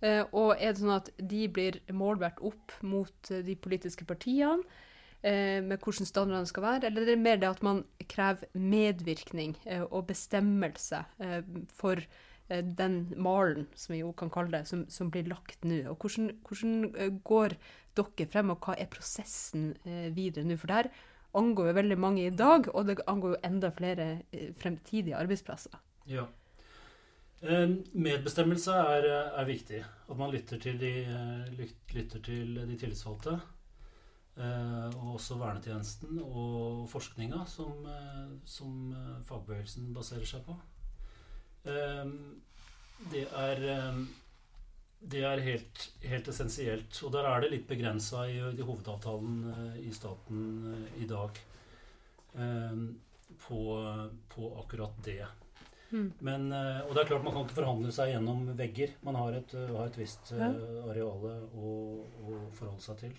Eh, 0.02 0.24
og 0.32 0.54
er 0.56 0.72
det 0.72 0.80
sånn 0.80 0.96
at 0.96 1.10
de 1.18 1.48
blir 1.52 1.82
målbært 1.92 2.40
opp 2.40 2.78
mot 2.82 3.34
eh, 3.34 3.44
de 3.44 3.58
politiske 3.60 4.08
partiene? 4.08 4.64
eh, 5.24 5.60
med 5.64 5.80
hvordan 5.84 6.08
standardene 6.08 6.50
skal 6.50 6.66
være, 6.66 6.88
eller 6.90 7.04
er 7.04 7.12
det 7.12 7.20
mer 7.20 7.42
det 7.42 7.50
at 7.50 7.64
man 7.66 7.84
krever 8.12 8.50
medvirkning 8.54 9.56
eh, 9.66 9.84
og 9.84 10.08
bestemmelse 10.12 11.04
eh, 11.24 11.42
for 11.76 12.02
eh, 12.50 12.64
den 12.64 13.02
malen, 13.18 13.68
som 13.76 13.96
vi 13.96 14.02
jo 14.04 14.14
kan 14.18 14.32
kalle 14.34 14.54
det, 14.60 14.66
som, 14.70 14.86
som 14.92 15.12
blir 15.12 15.30
lagt 15.32 15.66
nå? 15.68 15.84
Og 15.92 16.00
hvordan, 16.00 16.34
hvordan 16.48 16.90
eh, 16.96 17.14
går 17.24 17.58
dere 18.00 18.30
frem, 18.32 18.54
og 18.54 18.64
hva 18.64 18.78
er 18.80 18.92
prosessen 18.92 19.74
eh, 19.84 20.10
videre 20.16 20.48
nå? 20.48 20.60
For 20.60 20.72
det 20.72 20.84
her 20.84 20.94
angår 21.38 21.70
jo 21.70 21.78
veldig 21.78 21.98
mange 22.00 22.26
i 22.26 22.34
dag, 22.34 22.68
og 22.74 22.88
det 22.88 23.00
angår 23.08 23.36
jo 23.36 23.42
enda 23.46 23.72
flere 23.76 24.10
eh, 24.32 24.50
fremtidige 24.58 25.18
arbeidsplasser. 25.18 25.78
Ja. 26.10 26.26
Eh, 27.42 27.70
Medbestemmelse 27.94 28.72
er, 28.72 29.08
er 29.40 29.46
viktig. 29.48 29.84
At 30.10 30.18
man 30.18 30.34
lytter 30.34 30.60
til 30.60 30.80
de, 30.82 30.94
eh, 31.06 31.70
lytter 31.96 32.20
til 32.26 32.60
de 32.66 32.78
tillitsvalgte. 32.78 33.40
Og 34.40 35.16
også 35.18 35.36
vernetjenesten 35.36 36.22
og 36.24 36.86
forskninga 36.88 37.42
som, 37.52 37.82
som 38.48 38.94
fagbevegelsen 39.28 39.90
baserer 39.92 40.24
seg 40.30 40.46
på. 40.46 40.56
Det 43.12 43.26
er, 43.36 43.66
det 45.00 45.22
er 45.24 45.40
helt, 45.44 45.84
helt 46.04 46.28
essensielt. 46.28 46.98
Og 47.08 47.12
der 47.14 47.28
er 47.30 47.42
det 47.44 47.52
litt 47.54 47.68
begrensa 47.70 48.26
i, 48.28 48.40
i 48.52 48.66
hovedavtalen 48.66 49.38
eh, 49.54 49.78
i 49.88 49.94
staten 49.96 50.42
eh, 50.74 51.04
i 51.04 51.08
dag 51.10 51.40
eh, 52.36 52.82
på, 53.46 53.62
på 54.34 54.50
akkurat 54.64 55.00
det. 55.06 55.22
Men, 56.22 56.52
eh, 56.54 56.84
og 56.86 56.92
det 56.94 57.02
er 57.02 57.08
klart 57.10 57.24
Man 57.26 57.34
kan 57.34 57.48
ikke 57.48 57.58
forhandle 57.62 57.94
seg 57.96 58.12
gjennom 58.12 58.44
vegger. 58.60 58.92
Man 59.08 59.18
har 59.18 59.40
et, 59.40 59.56
har 59.72 59.88
et 59.90 59.98
visst 59.98 60.34
Ja. 60.38 60.52
areale 60.92 61.34
å, 61.56 61.72
å 62.28 62.44
forholde 62.60 62.84
seg 62.86 63.00
til. 63.06 63.18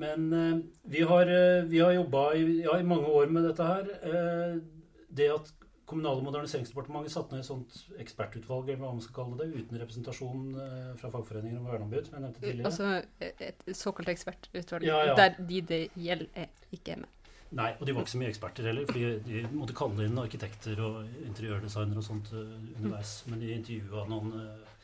Men 0.00 0.26
vi 0.86 1.00
har, 1.02 1.30
vi 1.66 1.80
har 1.82 1.92
jobba 1.96 2.20
i, 2.38 2.44
ja, 2.62 2.76
i 2.78 2.86
mange 2.86 3.10
år 3.10 3.26
med 3.34 3.48
dette 3.48 3.66
her. 3.66 3.88
Det 5.10 5.26
at 5.34 5.50
Kommunal- 5.90 6.20
og 6.20 6.26
moderniseringsdepartementet 6.28 7.12
satte 7.12 7.34
ned 7.34 7.42
et 7.42 7.48
sånt 7.48 7.78
ekspertutvalg 7.98 8.68
eller 8.70 8.82
hva 8.84 8.92
man 8.94 9.02
skal 9.04 9.16
kalle 9.20 9.38
det, 9.40 9.48
uten 9.58 9.80
representasjon 9.82 10.44
eh, 10.62 10.90
fra 11.00 11.10
fagforeninger 11.10 11.58
og 11.58 11.66
verneombud, 11.72 12.04
som 12.06 12.18
jeg 12.18 12.24
nevnte 12.26 12.44
tidligere. 12.44 12.70
Altså 12.70 13.40
et 13.44 13.64
såkalt 13.76 14.12
ekspertutvalg, 14.14 14.86
Ja, 14.86 15.00
ja. 15.10 15.16
der 15.18 15.34
de 15.48 15.60
det 15.72 15.80
gjelder, 15.98 16.30
er, 16.44 16.52
ikke 16.72 16.94
er 16.94 17.02
med. 17.02 17.16
Nei, 17.50 17.72
og 17.80 17.86
de 17.86 17.94
var 17.96 18.04
ikke 18.04 18.12
så 18.12 18.18
mye 18.20 18.30
eksperter 18.30 18.66
heller, 18.70 18.86
fordi 18.86 19.06
de 19.26 19.40
måtte 19.58 19.74
kalle 19.74 20.04
inn 20.06 20.18
arkitekter 20.22 20.78
og 20.86 21.00
interiørdesignere 21.26 21.98
og 21.98 22.06
sånt 22.06 22.30
eh, 22.38 22.52
underveis. 22.78 23.14
Men 23.26 23.42
de 23.42 23.48
intervjua 23.56 24.04
noen 24.12 24.36
eh, 24.38 24.79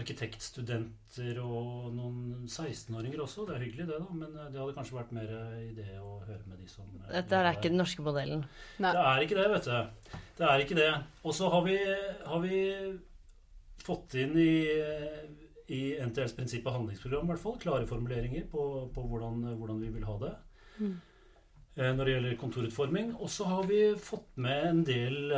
arkitektstudenter 0.00 1.38
og 1.44 1.90
noen 1.92 2.46
16-åringer 2.48 3.20
også. 3.20 3.44
Det 3.48 3.56
er 3.56 3.64
hyggelig, 3.66 3.86
det, 3.90 3.98
da. 4.00 4.16
Men 4.16 4.32
eh, 4.38 4.48
det 4.54 4.60
hadde 4.62 4.76
kanskje 4.78 4.96
vært 4.96 5.12
mer 5.16 5.34
eh, 5.36 5.58
idé 5.68 5.88
å 6.00 6.16
høre 6.24 6.40
med 6.48 6.62
de 6.62 6.68
som 6.70 6.88
eh, 6.96 7.10
Dette 7.12 7.38
er 7.38 7.50
ikke 7.52 7.68
den 7.68 7.80
norske 7.82 8.04
modellen. 8.06 8.46
Nei. 8.80 8.94
Det 8.96 9.04
er 9.10 9.26
ikke 9.26 9.38
det, 9.40 9.46
vet 9.52 9.68
du. 9.68 10.18
Det 10.40 10.48
er 10.48 10.64
ikke 10.64 10.80
det. 10.80 10.90
Og 11.28 11.36
så 11.36 11.52
har 11.52 11.66
vi, 11.68 11.76
har 12.30 12.44
vi 12.46 12.62
fått 13.82 14.16
inn 14.22 14.34
i, 14.40 14.52
i 15.76 15.82
NTLs 16.08 16.36
prinsipp 16.38 16.66
og 16.70 16.78
handlingsprogram 16.78 17.28
i 17.28 17.34
hvert 17.34 17.44
fall, 17.44 17.60
klare 17.60 17.88
formuleringer 17.90 18.48
på, 18.50 18.68
på 18.94 19.08
hvordan, 19.10 19.44
hvordan 19.60 19.82
vi 19.82 19.92
vil 19.98 20.08
ha 20.08 20.20
det. 20.24 20.36
Mm. 20.80 21.00
Eh, 21.74 21.92
Når 21.96 22.04
det 22.04 22.14
gjelder 22.16 22.40
kontorutforming. 22.40 23.14
Og 23.20 23.30
så 23.32 23.46
har 23.48 23.68
vi 23.68 23.80
fått 23.96 24.36
med 24.36 24.66
en 24.68 24.82
del, 24.84 25.32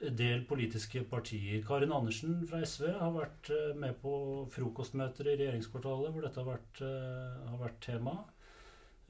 del 0.00 0.44
politiske 0.48 1.02
partier. 1.08 1.62
Karin 1.66 1.92
Andersen 1.92 2.40
fra 2.48 2.62
SV 2.64 2.90
har 2.98 3.14
vært 3.14 3.50
eh, 3.54 3.72
med 3.78 3.98
på 4.02 4.12
frokostmøter 4.52 5.28
i 5.28 5.38
regjeringskvartalet 5.38 6.14
hvor 6.14 6.24
dette 6.24 6.40
har 6.40 6.48
vært, 6.48 6.82
eh, 6.86 7.48
har 7.50 7.58
vært 7.60 7.80
tema. 7.84 8.14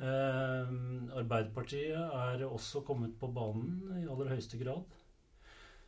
Eh, 0.00 0.72
Arbeiderpartiet 1.20 1.94
er 1.94 2.46
også 2.48 2.82
kommet 2.86 3.14
på 3.20 3.30
banen 3.34 4.00
i 4.00 4.08
aller 4.08 4.32
høyeste 4.34 4.58
grad. 4.60 4.98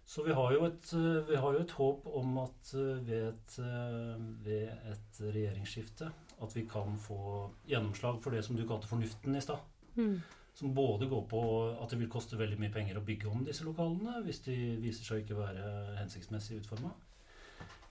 Så 0.06 0.24
vi 0.26 0.34
har 0.34 0.50
jo 0.52 0.64
et, 0.66 0.88
har 1.30 1.54
jo 1.54 1.60
et 1.62 1.74
håp 1.78 2.06
om 2.10 2.38
at 2.42 2.72
ved 3.06 3.28
et, 3.28 3.52
ved 4.42 4.72
et 4.90 5.20
regjeringsskifte 5.22 6.08
at 6.42 6.56
vi 6.56 6.64
kan 6.66 6.96
få 6.98 7.18
gjennomslag 7.70 8.18
for 8.24 8.34
det 8.34 8.42
som 8.42 8.58
du 8.58 8.64
kalte 8.66 8.90
fornuften 8.90 9.38
i 9.38 9.42
stad. 9.44 9.62
Mm. 9.94 10.16
Som 10.54 10.74
både 10.76 11.08
går 11.08 11.22
på 11.30 11.40
at 11.80 11.92
det 11.92 11.98
vil 12.02 12.10
koste 12.12 12.36
veldig 12.36 12.58
mye 12.60 12.72
penger 12.72 12.98
å 13.00 13.06
bygge 13.06 13.30
om 13.30 13.44
disse 13.46 13.64
lokalene 13.64 14.20
hvis 14.26 14.42
de 14.44 14.56
viser 14.82 15.06
seg 15.06 15.16
å 15.16 15.22
ikke 15.22 15.38
være 15.38 15.70
hensiktsmessig 15.96 16.60
utforma. 16.60 16.92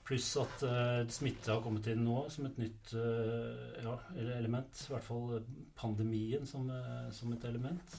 Pluss 0.06 0.28
at 0.42 0.64
uh, 0.66 1.02
smitte 1.14 1.54
har 1.54 1.62
kommet 1.64 1.88
inn 1.92 2.02
nå 2.06 2.24
som 2.34 2.48
et 2.50 2.58
nytt 2.62 2.94
uh, 2.98 3.82
ja, 3.82 3.98
element. 4.18 4.86
I 4.88 4.94
hvert 4.96 5.06
fall 5.06 5.44
pandemien 5.78 6.48
som, 6.50 6.70
uh, 6.70 7.10
som, 7.14 7.34
et 7.34 7.46
element. 7.50 7.98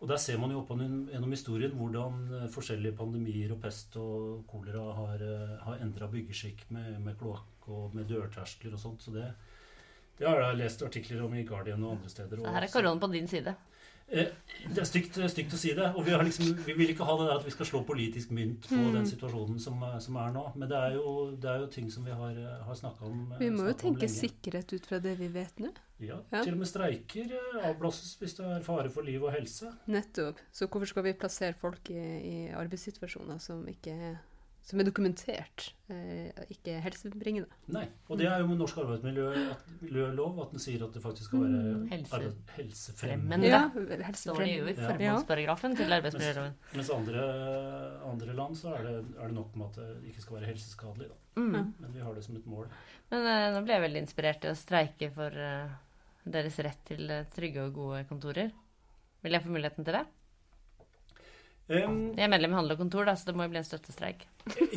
Og 0.00 0.08
der 0.10 0.20
ser 0.20 0.40
man 0.40 0.52
jo 0.52 0.60
opp 0.60 0.72
gjennom 0.76 1.32
historien 1.32 1.72
hvordan 1.76 2.48
forskjellige 2.52 2.98
pandemier 2.98 3.54
og 3.54 3.62
pest 3.62 3.94
og 3.96 4.42
kolera 4.50 4.82
har, 4.98 5.22
har 5.64 5.78
endra 5.80 6.08
byggeskikk 6.12 6.66
med, 6.76 6.98
med 7.04 7.16
kloakk 7.16 7.70
og 7.72 7.94
med 7.96 8.10
dørterskler 8.10 8.76
og 8.76 8.82
sånt. 8.82 9.06
Så 9.06 9.14
det, 9.14 9.30
det 10.18 10.28
har 10.28 10.42
jeg 10.42 10.60
lest 10.60 10.84
artikler 10.84 11.24
om 11.24 11.32
i 11.32 11.46
Guardian 11.48 11.84
og 11.84 11.96
andre 11.96 12.12
steder. 12.12 12.44
Så 12.44 12.52
her 12.58 12.68
er 12.68 12.74
koronaen 12.74 13.00
på 13.00 13.12
din 13.14 13.30
side? 13.30 13.56
Eh, 14.08 14.28
det 14.70 14.78
er 14.82 14.86
stygt, 14.86 15.16
stygt, 15.32 15.54
å 15.54 15.58
si 15.58 15.72
det. 15.74 15.86
Og 15.98 16.04
vi, 16.06 16.14
liksom, 16.28 16.52
vi, 16.66 16.74
vil 16.78 16.92
ikke 16.92 17.06
ha 17.06 17.16
det 17.18 17.26
der 17.28 17.40
at 17.40 17.46
vi 17.46 17.54
skal 17.54 17.68
slå 17.68 17.80
politisk 17.86 18.30
mynt 18.34 18.68
på 18.70 18.78
mm. 18.78 18.92
den 18.94 19.08
situasjonen 19.08 19.58
som, 19.62 19.82
som, 20.02 20.18
er 20.22 20.34
nå. 20.34 20.44
Men 20.54 20.70
det 20.70 20.78
er 20.78 20.94
jo, 20.98 21.14
det 21.42 21.50
er 21.50 21.64
jo 21.64 21.72
ting 21.72 21.90
som 21.92 22.06
vi 22.06 22.14
har, 22.14 22.38
har 22.68 22.78
snakka 22.78 23.08
om 23.08 23.34
Vi 23.40 23.50
må 23.54 23.66
jo 23.70 23.74
tenke 23.78 24.10
sikkerhet 24.10 24.76
ut 24.76 24.86
fra 24.86 25.00
det 25.02 25.16
vi 25.20 25.30
vet 25.34 25.62
nå. 25.62 25.72
Ja, 25.96 26.18
ja, 26.28 26.42
til 26.44 26.52
og 26.52 26.60
med 26.60 26.68
streiker 26.68 27.30
eh, 27.32 27.60
avblåses 27.70 28.18
hvis 28.20 28.36
det 28.36 28.46
er 28.52 28.64
fare 28.64 28.90
for 28.92 29.06
liv 29.06 29.22
og 29.24 29.32
helse. 29.32 29.72
Nettopp. 29.88 30.42
Så 30.52 30.68
hvorfor 30.68 30.90
skal 30.92 31.06
vi 31.06 31.16
plassere 31.16 31.56
folk 31.56 31.90
i, 31.94 32.02
i 32.02 32.36
arbeidssituasjoner 32.52 33.40
som 33.42 33.62
ikke 33.70 33.94
er 34.10 34.18
som 34.66 34.80
er 34.82 34.86
dokumentert, 34.88 35.68
eh, 35.94 36.46
ikke 36.50 36.80
helsebringende. 36.82 37.46
Nei, 37.70 37.84
og 38.10 38.18
det 38.18 38.26
er 38.26 38.40
jo 38.42 38.48
med 38.50 38.58
norsk 38.58 38.80
arbeidsmiljølov 38.82 40.40
at 40.42 40.56
den 40.56 40.62
sier 40.64 40.82
at 40.82 40.96
det 40.96 41.02
faktisk 41.04 41.28
skal 41.28 41.44
være 41.44 41.60
mm. 41.76 41.84
Helse. 41.92 42.32
helsefremmende. 42.56 43.46
Ja, 43.46 43.60
helsefremmende. 43.68 44.18
Står 44.24 44.42
det 44.42 44.48
jo 44.56 44.66
i 44.66 44.74
formålsparagrafen 44.80 45.78
til 45.78 45.96
arbeidsmiljøloven. 45.98 46.58
Mens, 46.64 46.74
mens 46.80 46.90
andre, 46.96 47.28
andre, 48.10 48.36
land 48.42 48.58
så 48.58 48.74
er 48.74 48.88
det, 48.88 48.96
er 49.14 49.30
det, 49.30 49.38
nok 49.38 49.54
med 49.54 49.70
at 49.70 49.78
det 49.78 50.10
ikke 50.10 50.26
skal 50.26 50.40
være 50.40 50.50
helseskadelig. 50.50 51.10
Mm. 51.38 51.54
Men 51.54 51.94
vi 51.94 52.02
har 52.02 52.18
det 52.18 52.26
som 52.26 52.40
et 52.40 52.50
mål. 52.50 52.66
Men 53.14 53.30
uh, 53.30 53.46
nå 53.54 53.62
ble 53.62 53.78
jeg 53.78 53.86
veldig 53.86 54.02
inspirert 54.02 54.42
til 54.42 54.50
å 54.50 54.58
streike 54.58 55.12
for 55.14 55.30
uh, 55.30 55.78
deres 56.26 56.58
rett 56.66 56.82
til 56.90 57.06
uh, 57.06 57.22
trygge 57.38 57.68
og 57.68 57.78
gode 57.78 58.02
kontorer. 58.10 58.50
Vil 59.22 59.38
jeg 59.38 59.46
få 59.46 59.54
muligheten 59.54 59.86
til 59.86 60.00
det? 60.00 60.06
Um, 61.66 62.12
jeg 62.14 62.22
er 62.22 62.30
medlem 62.30 62.52
i 62.52 62.54
Handel 62.60 62.76
og 62.76 62.78
Kontor, 62.78 63.08
da, 63.08 63.16
så 63.18 63.26
det 63.26 63.32
må 63.34 63.42
jo 63.42 63.50
bli 63.50 63.58
en 63.58 63.66
støttestreik. 63.66 64.20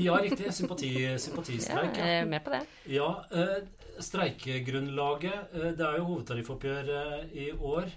Ja, 0.02 0.15
riktig. 0.17 0.49
Sympati, 0.58 0.93
sympatistreik. 1.21 1.97
Ja, 1.99 2.06
jeg 2.08 2.21
er 2.23 2.30
med 2.30 2.41
på 2.41 2.54
det. 2.56 2.63
Ja, 2.89 3.10
uh, 3.30 3.91
Streikegrunnlaget 4.02 5.54
uh, 5.54 5.67
Det 5.78 5.86
er 5.86 5.99
jo 5.99 6.08
hovedtariffoppgjør 6.08 6.89
uh, 6.89 7.36
i 7.38 7.52
år. 7.54 7.91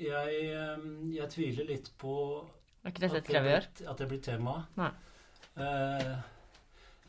Jeg, 0.00 0.38
jeg, 1.12 1.26
tviler 1.30 1.66
litt 1.68 1.90
på 2.00 2.14
er 2.80 2.90
ikke 2.90 3.02
dette 3.04 3.20
et 3.20 3.28
krav? 3.28 3.48
At 3.92 4.00
det 4.00 4.06
blir 4.08 4.22
tema. 4.24 4.54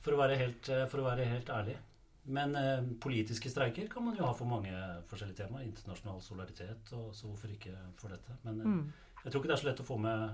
For 0.04 0.14
å, 0.14 0.20
være 0.20 0.36
helt, 0.38 0.68
for, 0.92 1.00
å 1.00 1.08
være 1.08 1.26
helt, 1.32 1.50
ærlig. 1.50 1.78
Men 2.36 2.54
politiske 3.02 3.50
streiker 3.50 3.88
kan 3.90 4.06
man 4.06 4.20
jo 4.20 4.28
ha 4.28 4.36
for 4.38 4.52
mange 4.52 4.76
forskjellige 5.10 5.40
temaer. 5.40 5.64
Internasjonal 5.72 6.22
solidaritet, 6.22 6.92
og 7.00 7.16
så 7.18 7.32
hvorfor 7.32 7.56
ikke 7.56 7.74
for 7.98 8.14
dette. 8.14 8.36
Men 8.44 8.62
mm. 8.62 8.84
Jeg 9.24 9.32
tror 9.32 9.42
ikke 9.42 9.52
det 9.52 9.58
er 9.58 9.62
så 9.62 9.70
lett 9.70 9.84
å 9.84 9.88
få 9.88 9.98
med, 10.02 10.34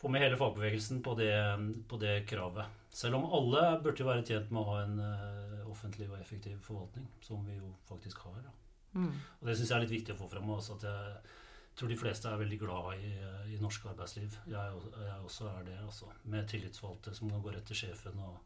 få 0.00 0.12
med 0.12 0.24
hele 0.24 0.38
fagbevegelsen 0.40 1.02
på 1.04 1.14
det, 1.18 1.32
på 1.88 2.00
det, 2.00 2.14
kravet. 2.28 2.76
Selv 2.94 3.18
om 3.18 3.28
alle 3.38 3.64
burde 3.82 4.02
jo 4.02 4.08
være 4.08 4.26
tjent 4.26 4.52
med 4.52 4.62
å 4.62 4.68
ha 4.70 4.78
en 4.84 5.00
uh, 5.00 5.68
offentlig 5.70 6.08
og 6.10 6.18
effektiv 6.20 6.58
forvaltning, 6.64 7.08
som 7.24 7.44
vi 7.46 7.58
jo 7.58 7.72
faktisk 7.88 8.24
har. 8.26 8.48
Mm. 8.94 9.12
Og 9.12 9.48
det 9.48 9.58
syns 9.58 9.70
jeg 9.70 9.76
er 9.76 9.84
litt 9.84 9.96
viktig 9.96 10.16
å 10.16 10.20
få 10.22 10.30
fram. 10.32 10.50
Også, 10.54 10.78
at 10.78 10.88
jeg 10.88 11.78
tror 11.78 11.92
de 11.92 12.00
fleste 12.00 12.30
er 12.30 12.40
veldig 12.40 12.58
glad 12.60 13.04
i, 13.04 13.12
i 13.54 13.60
norsk 13.62 13.86
arbeidsliv. 13.92 14.40
Jeg, 14.50 14.82
jeg, 15.04 15.20
også 15.28 15.48
er 15.52 15.68
det, 15.68 15.78
altså. 15.84 16.10
Med 16.32 16.48
tillitsvalgte 16.50 17.14
som 17.14 17.30
kan 17.32 17.44
gå 17.44 17.54
rett 17.54 17.68
til 17.68 17.84
sjefen. 17.84 18.18
Og, 18.24 18.40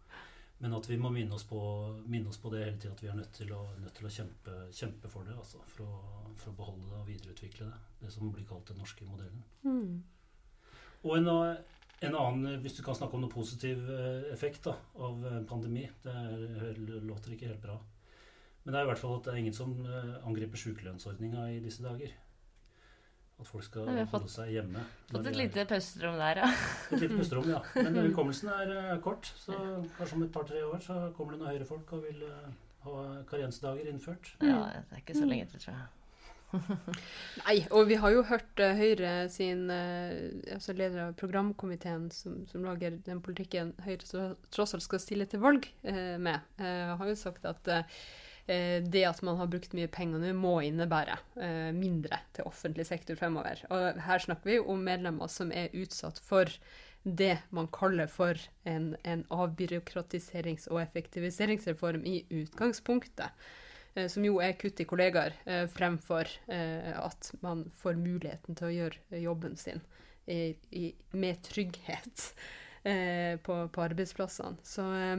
men 0.62 0.76
at 0.76 0.86
vi 0.86 0.94
må 0.94 1.10
minne 1.10 1.34
oss 1.34 1.42
på, 1.48 1.58
minne 2.06 2.30
oss 2.30 2.38
på 2.38 2.50
det 2.52 2.60
hele 2.62 2.78
tida, 2.78 2.92
at 2.94 3.00
vi 3.02 3.08
er 3.10 3.16
nødt 3.18 3.32
til 3.34 3.48
å, 3.50 3.64
nødt 3.82 3.96
til 3.98 4.06
å 4.06 4.12
kjempe, 4.14 4.52
kjempe, 4.70 5.08
for 5.10 5.26
det. 5.26 5.34
Altså, 5.34 5.58
for, 5.72 5.88
å, 5.90 6.26
for, 6.38 6.52
å, 6.52 6.54
beholde 6.60 6.86
det 6.86 7.00
og 7.00 7.08
videreutvikle 7.08 7.66
det. 7.66 7.78
Det 8.04 8.10
som 8.14 8.30
blir 8.30 8.46
kalt 8.46 8.70
den 8.70 8.78
norske 8.78 9.06
modellen. 9.08 9.42
Mm. 9.66 9.96
Og 11.02 11.16
en, 11.16 11.26
en, 11.32 12.14
annen, 12.14 12.60
hvis 12.62 12.78
du 12.78 12.84
kan 12.86 12.94
snakke 12.94 13.18
om 13.18 13.24
noe 13.24 13.34
positiv 13.34 13.90
eh, 13.90 14.28
effekt 14.30 14.68
da, 14.68 14.76
av 15.02 15.26
pandemi 15.50 15.82
Det 16.04 16.14
er, 16.14 16.78
låter 17.08 17.34
ikke 17.34 17.50
helt 17.50 17.66
bra. 17.66 17.80
Men 18.62 18.70
det 18.70 18.78
er 18.78 18.86
i 18.86 18.92
hvert 18.92 19.02
fall 19.02 19.16
at 19.18 19.26
det 19.26 19.34
er 19.34 19.42
ingen 19.42 19.58
som 19.58 19.74
eh, 19.82 20.14
angriper 20.22 20.62
sykelønnsordninga 20.62 21.48
i 21.56 21.58
disse 21.64 21.82
dager. 21.82 22.14
At 23.42 23.48
folk 23.50 23.64
skal 23.66 23.88
holde 23.88 24.04
fått, 24.06 24.28
seg 24.30 24.52
hjemme. 24.54 24.82
Fått 25.10 25.28
et 25.32 25.38
lite 25.38 25.64
pusterom 25.66 26.18
der, 26.20 26.40
ja. 26.44 26.50
Et 26.94 27.00
lite 27.02 27.16
pusterom, 27.18 27.48
ja. 27.50 27.62
Men 27.84 27.98
hukommelsen 28.06 28.52
er 28.54 28.70
uh, 28.76 28.92
kort. 29.02 29.32
Så 29.38 29.56
kanskje 29.96 30.18
om 30.18 30.22
et 30.28 30.30
par-tre 30.34 30.62
år 30.62 30.84
så 30.84 30.98
kommer 31.16 31.34
det 31.34 31.40
noen 31.40 31.50
høyrefolk 31.50 31.90
og 31.96 32.04
vil 32.06 32.22
uh, 32.28 32.52
ha 32.86 33.00
karensdager 33.26 33.90
innført. 33.90 34.30
Ja, 34.44 34.60
det 34.78 34.94
er 34.94 35.02
ikke 35.02 35.18
så 35.18 35.26
lenge 35.26 35.50
til, 35.50 35.64
tror 35.66 35.74
jeg. 35.74 35.90
Nei, 37.42 37.56
og 37.72 37.86
vi 37.88 37.98
har 37.98 38.14
jo 38.14 38.22
hørt 38.28 38.62
uh, 38.62 38.76
Høyre 38.78 39.12
sin 39.32 39.66
altså 39.72 40.76
leder 40.76 41.08
av 41.08 41.14
programkomiteen 41.18 42.10
som, 42.14 42.42
som, 42.46 42.62
lager 42.68 43.00
den 43.06 43.22
politikken 43.24 43.72
Høyre 43.82 44.28
tross 44.52 44.76
alt 44.76 44.84
skal 44.84 45.02
stille 45.02 45.26
til 45.26 45.42
valg 45.42 45.66
med, 45.82 46.44
har 46.60 47.08
jo 47.08 47.16
sagt 47.16 47.48
at 47.48 47.72
Eh, 47.72 48.02
det 48.46 49.04
at 49.06 49.22
man 49.22 49.36
har 49.38 49.46
brukt 49.46 49.74
mye 49.76 49.88
penger 49.92 50.18
nå, 50.22 50.32
må 50.34 50.56
innebære 50.66 51.14
eh, 51.38 51.70
mindre 51.76 52.18
til 52.34 52.48
offentlig 52.48 52.88
sektor 52.88 53.18
fremover. 53.18 53.62
Og 53.70 54.00
her 54.02 54.22
snakker 54.24 54.50
vi 54.50 54.58
om 54.58 54.82
medlemmer 54.82 55.30
som 55.30 55.52
er 55.54 55.74
utsatt 55.78 56.18
for 56.22 56.50
det 57.02 57.36
man 57.50 57.68
kaller 57.74 58.10
for 58.10 58.38
en, 58.68 58.92
en 59.02 59.24
avbyråkratiserings- 59.30 60.68
og 60.70 60.82
effektiviseringsreform 60.82 62.02
i 62.06 62.22
utgangspunktet. 62.42 63.30
Eh, 63.94 64.08
som 64.10 64.26
jo 64.26 64.40
er 64.42 64.58
kutt 64.58 64.82
i 64.82 64.88
kollegaer, 64.90 65.38
fremfor 65.70 66.30
at 66.48 67.30
man 67.46 67.68
får 67.82 68.00
muligheten 68.00 68.58
til 68.58 68.68
å 68.68 68.74
gjøre 68.74 69.22
jobben 69.22 69.54
sin 69.60 69.82
i, 70.26 70.54
i, 70.70 70.90
med 71.14 71.42
trygghet 71.46 72.28
på, 72.82 73.56
på, 73.70 73.82
arbeidsplassene. 73.82 74.58
Så 74.66 74.86
Eh, 74.92 75.16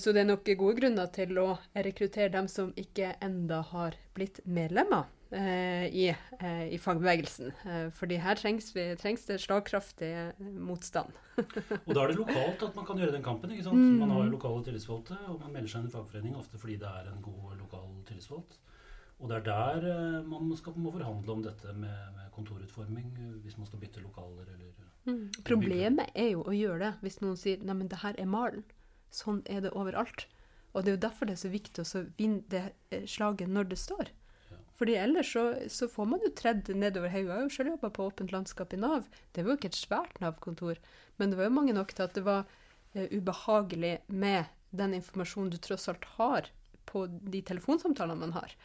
så 0.00 0.14
det 0.16 0.22
er 0.22 0.30
nok 0.30 0.48
gode 0.56 0.78
grunner 0.78 1.10
til 1.12 1.36
å 1.42 1.48
rekruttere 1.76 2.32
dem 2.32 2.48
som 2.48 2.72
ikke 2.80 3.14
enda 3.24 3.60
har 3.68 3.98
blitt 4.16 4.40
medlemmer 4.48 5.10
eh, 5.34 5.86
i, 5.92 6.06
eh, 6.38 6.64
i, 6.72 6.78
fagbevegelsen. 6.78 7.52
Eh, 7.64 7.86
fordi 7.94 8.18
her 8.22 8.38
trengs, 8.38 8.70
vi, 8.76 8.86
trengs 9.00 9.26
det 9.28 9.40
slagkraftig 9.42 10.10
motstand. 10.40 11.12
og 11.36 11.90
da 11.94 12.04
er 12.04 12.12
det 12.12 12.18
lokalt 12.18 12.66
at 12.68 12.76
man 12.76 12.86
kan 12.88 13.00
gjøre 13.00 13.16
den 13.16 13.26
kampen. 13.26 13.52
ikke 13.52 13.66
sant? 13.68 13.80
Mm. 13.80 13.98
Man 14.02 14.14
har 14.14 14.24
jo 14.24 14.34
lokale 14.36 14.64
tillitsvalgte, 14.66 15.18
og 15.28 15.40
man 15.42 15.56
melder 15.56 15.72
seg 15.72 15.84
inn 15.84 15.90
i 15.90 15.96
fagforening 15.96 16.36
ofte 16.38 16.60
fordi 16.60 16.78
det 16.82 16.90
er 16.90 17.10
en 17.10 17.24
god 17.24 17.56
lokal 17.60 17.90
tillitsvalgt. 18.08 18.60
Og 19.22 19.30
det 19.30 19.40
er 19.40 19.44
der 19.48 19.90
eh, 19.90 20.22
man 20.28 20.54
skal, 20.58 20.76
må 20.76 20.94
forhandle 20.94 21.36
om 21.36 21.42
dette 21.44 21.72
med, 21.72 22.14
med 22.16 22.30
kontorutforming 22.34 23.12
hvis 23.44 23.58
man 23.60 23.68
skal 23.68 23.82
bytte 23.82 24.02
lokaler 24.02 24.48
eller 24.56 24.72
mm. 25.06 25.44
Problemet 25.46 26.10
er 26.14 26.32
jo 26.34 26.42
å 26.48 26.54
gjøre 26.54 26.80
det 26.86 26.94
hvis 27.04 27.20
noen 27.22 27.38
sier 27.38 27.62
'nei, 27.62 27.76
men 27.78 27.92
det 27.92 28.02
her 28.02 28.18
er 28.18 28.30
malen'. 28.30 28.64
Sånn 29.14 29.42
er 29.50 29.62
det 29.64 29.74
overalt. 29.78 30.26
Og 30.74 30.82
det 30.82 30.90
er 30.90 30.96
jo 30.96 31.04
derfor 31.06 31.28
det 31.28 31.36
er 31.36 31.44
så 31.44 31.52
viktig 31.52 31.84
å 31.84 32.04
vinne 32.18 32.42
det 32.50 32.64
eh, 32.90 33.06
slaget 33.08 33.50
når 33.50 33.70
det 33.70 33.80
står. 33.80 34.10
Fordi 34.74 34.96
ellers 34.98 35.30
så, 35.32 35.44
så 35.70 35.86
får 35.90 36.08
man 36.10 36.24
jo 36.24 36.32
tredd 36.34 36.70
nedover 36.74 37.12
hodet. 37.12 37.28
Jeg 37.28 37.36
har 37.36 37.44
jo 37.44 37.54
selv 37.56 37.72
jobba 37.76 37.90
på 37.94 38.08
åpent 38.08 38.34
landskap 38.34 38.74
i 38.74 38.80
Nav. 38.82 39.06
Det 39.32 39.44
var 39.44 39.54
jo 39.54 39.58
ikke 39.60 39.70
et 39.70 39.78
svært 39.78 40.18
Nav-kontor, 40.22 40.80
men 41.20 41.30
det 41.30 41.38
var 41.38 41.46
jo 41.46 41.54
mange 41.54 41.76
nok 41.76 41.94
til 41.94 42.06
at 42.08 42.16
det 42.18 42.24
var 42.26 42.42
uh, 42.42 43.06
ubehagelig 43.14 43.94
med 44.10 44.50
den 44.74 44.96
informasjonen 44.98 45.52
du 45.54 45.60
tross 45.62 45.86
alt 45.92 46.08
har 46.16 46.50
på 46.90 47.04
de 47.06 47.44
telefonsamtalene 47.46 48.18
man 48.24 48.34
har. 48.34 48.56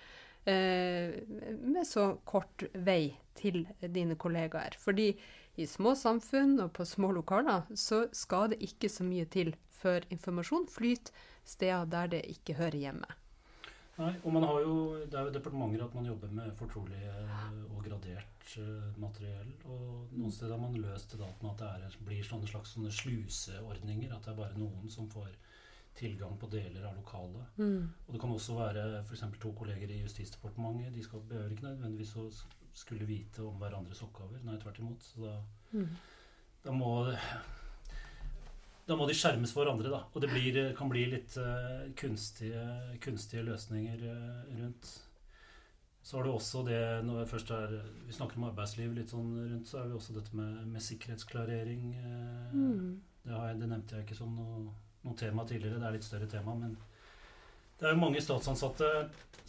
Uh, 0.50 1.14
med 1.62 1.86
så 1.86 2.16
kort 2.26 2.66
vei 2.74 3.14
til 3.38 3.68
dine 3.86 4.18
kollegaer. 4.18 4.80
Fordi 4.82 5.12
i 5.60 5.68
små 5.68 5.96
samfunn 6.00 6.58
og 6.64 6.72
på 6.78 6.86
små 6.88 7.12
lokaler 7.16 7.68
så 7.78 8.06
skal 8.16 8.54
det 8.54 8.62
ikke 8.66 8.90
så 8.92 9.06
mye 9.08 9.28
til 9.32 9.54
før 9.80 10.06
informasjon 10.14 10.68
flyter 10.72 11.26
steder 11.48 11.90
der 11.92 12.14
det 12.16 12.22
ikke 12.32 12.56
hører 12.60 12.80
hjemme. 12.80 13.18
Nei, 14.00 14.14
og 14.24 14.32
man 14.32 14.46
har 14.48 14.62
jo, 14.64 14.76
Det 15.12 15.18
er 15.20 15.28
jo 15.28 15.34
departementer 15.36 15.84
at 15.84 15.96
man 15.96 16.06
jobber 16.08 16.30
med 16.32 16.54
fortrolig 16.56 17.00
eh, 17.04 17.58
og 17.76 17.84
gradert 17.84 18.54
uh, 18.62 18.86
materiell. 18.96 19.50
Og 19.66 20.14
noen 20.16 20.32
steder 20.32 20.56
har 20.56 20.62
man 20.62 20.78
løst 20.80 21.18
det 21.18 21.32
med 21.42 21.50
at 21.52 21.60
det 21.60 21.72
er, 21.90 21.98
blir 22.08 22.24
sånne 22.24 22.48
slags 22.48 22.78
sånne 22.78 22.94
sluseordninger. 22.96 24.14
At 24.16 24.24
det 24.24 24.32
er 24.32 24.40
bare 24.40 24.60
noen 24.60 24.88
som 24.94 25.10
får 25.12 25.34
tilgang 26.00 26.38
på 26.40 26.48
deler 26.48 26.86
av 26.88 26.96
lokalet. 26.96 27.60
Mm. 27.60 27.90
Og 28.08 28.16
det 28.16 28.22
kan 28.24 28.32
også 28.38 28.56
være 28.56 28.86
f.eks. 29.02 29.26
to 29.42 29.52
kolleger 29.58 29.92
i 29.92 30.00
Justisdepartementet. 30.06 30.96
De 30.96 31.04
skal 31.04 31.26
behøver 31.28 31.58
ikke 31.58 31.68
nødvendigvis 31.68 32.16
å 32.16 32.30
skulle 32.74 33.06
vite 33.10 33.44
om 33.44 33.58
hverandres 33.62 34.02
oppgaver. 34.06 34.42
Nei, 34.44 34.58
tvert 34.62 34.80
imot. 34.80 35.02
Så 35.04 35.22
da, 35.26 35.38
Mm. 35.74 35.90
da 36.64 36.72
må 36.72 36.92
da 38.90 38.96
må 38.98 39.06
de 39.06 39.14
skjermes 39.14 39.52
for 39.54 39.62
hverandre, 39.64 39.92
da. 39.94 40.00
Og 40.16 40.22
det 40.24 40.30
blir, 40.32 40.56
kan 40.78 40.90
bli 40.90 41.04
litt 41.12 41.36
uh, 41.38 41.86
kunstige, 42.00 42.64
kunstige 43.04 43.44
løsninger 43.46 44.02
uh, 44.02 44.48
rundt. 44.58 44.90
Så 46.02 46.18
har 46.18 46.26
du 46.26 46.32
også 46.32 46.64
det 46.66 46.80
når 47.06 47.20
vi 47.20 47.26
først 47.30 47.52
er 47.54 47.74
Vi 48.08 48.16
snakker 48.16 48.40
om 48.40 48.48
arbeidsliv 48.48 48.96
litt 48.96 49.12
sånn 49.14 49.30
rundt, 49.52 49.68
så 49.70 49.84
er 49.84 49.90
det 49.92 49.98
også 50.00 50.16
dette 50.16 50.34
med, 50.34 50.64
med 50.74 50.82
sikkerhetsklarering. 50.82 51.84
Uh, 52.02 52.56
Mm. 52.56 53.02
det, 53.26 53.32
har 53.36 53.48
jeg, 53.52 53.60
det 53.60 53.70
nevnte 53.70 53.96
jeg 54.00 54.08
ikke 54.08 54.18
som 54.24 54.34
noe, 54.36 54.74
noe 55.06 55.16
tema 55.20 55.46
tidligere. 55.46 55.78
Det 55.78 55.86
er 55.86 55.98
litt 56.00 56.08
større 56.10 56.28
tema, 56.32 56.56
men 56.58 56.74
det 57.80 57.88
er 57.88 57.96
jo 57.96 58.02
mange 58.02 58.22
statsansatte, 58.22 58.88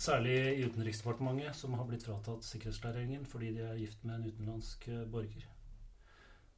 særlig 0.01 0.37
i 0.57 0.65
Utenriksdepartementet, 0.65 1.57
som 1.57 1.75
har 1.77 1.89
blitt 1.89 2.07
fratatt 2.07 2.47
sikkerhetsklareringen 2.47 3.27
fordi 3.29 3.51
de 3.57 3.67
er 3.67 3.81
gift 3.83 4.05
med 4.07 4.17
en 4.17 4.29
utenlandsk 4.31 4.89
eh, 4.89 5.03
borger. 5.11 5.49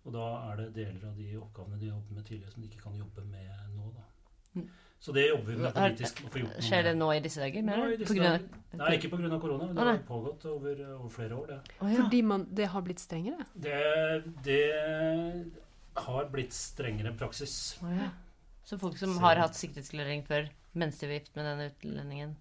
Og 0.05 0.15
da 0.15 0.29
er 0.51 0.61
det 0.61 0.69
deler 0.77 1.09
av 1.09 1.19
de 1.19 1.29
oppgavene 1.39 1.81
de 1.81 1.91
jobbet 1.91 2.17
med 2.17 2.25
tidligere, 2.27 2.53
som 2.53 2.63
de 2.63 2.71
ikke 2.71 2.85
kan 2.85 2.97
jobbe 2.99 3.25
med 3.27 3.51
nå. 3.77 3.91
Da. 3.97 4.07
Mm. 4.59 4.69
Så 5.03 5.13
det 5.17 5.25
jobber 5.29 5.49
vi 5.51 5.59
med 5.59 5.75
politisk. 5.75 6.23
å 6.23 6.31
få 6.31 6.41
gjort 6.43 6.53
noe 6.55 6.65
Skjer 6.69 6.85
det 6.87 6.93
nå 6.95 7.09
i 7.11 7.21
disse 7.25 7.43
dager? 7.43 7.65
Nå 7.67 7.77
i 7.89 7.97
disse 7.99 8.11
På 8.11 8.19
grunn 8.19 8.29
av 8.29 8.37
dager. 8.37 8.61
Nei, 8.83 8.91
ikke 8.99 9.11
pga. 9.11 9.39
korona. 9.43 9.69
Det 9.73 9.87
har 9.89 10.01
pågått 10.07 10.45
over, 10.53 10.83
over 10.99 11.09
flere 11.11 11.39
år. 11.39 11.49
Det. 11.51 11.77
Oh, 11.81 11.89
ja. 11.91 11.97
Fordi 12.03 12.21
man, 12.23 12.45
det 12.61 12.69
har 12.75 12.85
blitt 12.87 13.03
strengere? 13.03 13.47
Det, 13.67 13.81
det 14.47 14.63
har 16.07 16.29
blitt 16.35 16.55
strengere 16.55 17.15
praksis. 17.19 17.57
Oh, 17.83 17.91
ja. 17.97 18.13
Så 18.63 18.79
folk 18.79 18.99
som 19.01 19.17
har 19.25 19.43
hatt 19.43 19.59
sikkerhetsklarering 19.59 20.23
før 20.29 20.47
mens 20.73 20.99
de 20.99 21.07
var 21.11 21.19
gift 21.19 21.35
med 21.37 21.45
denne 21.47 21.67
utlendingen, 21.71 22.37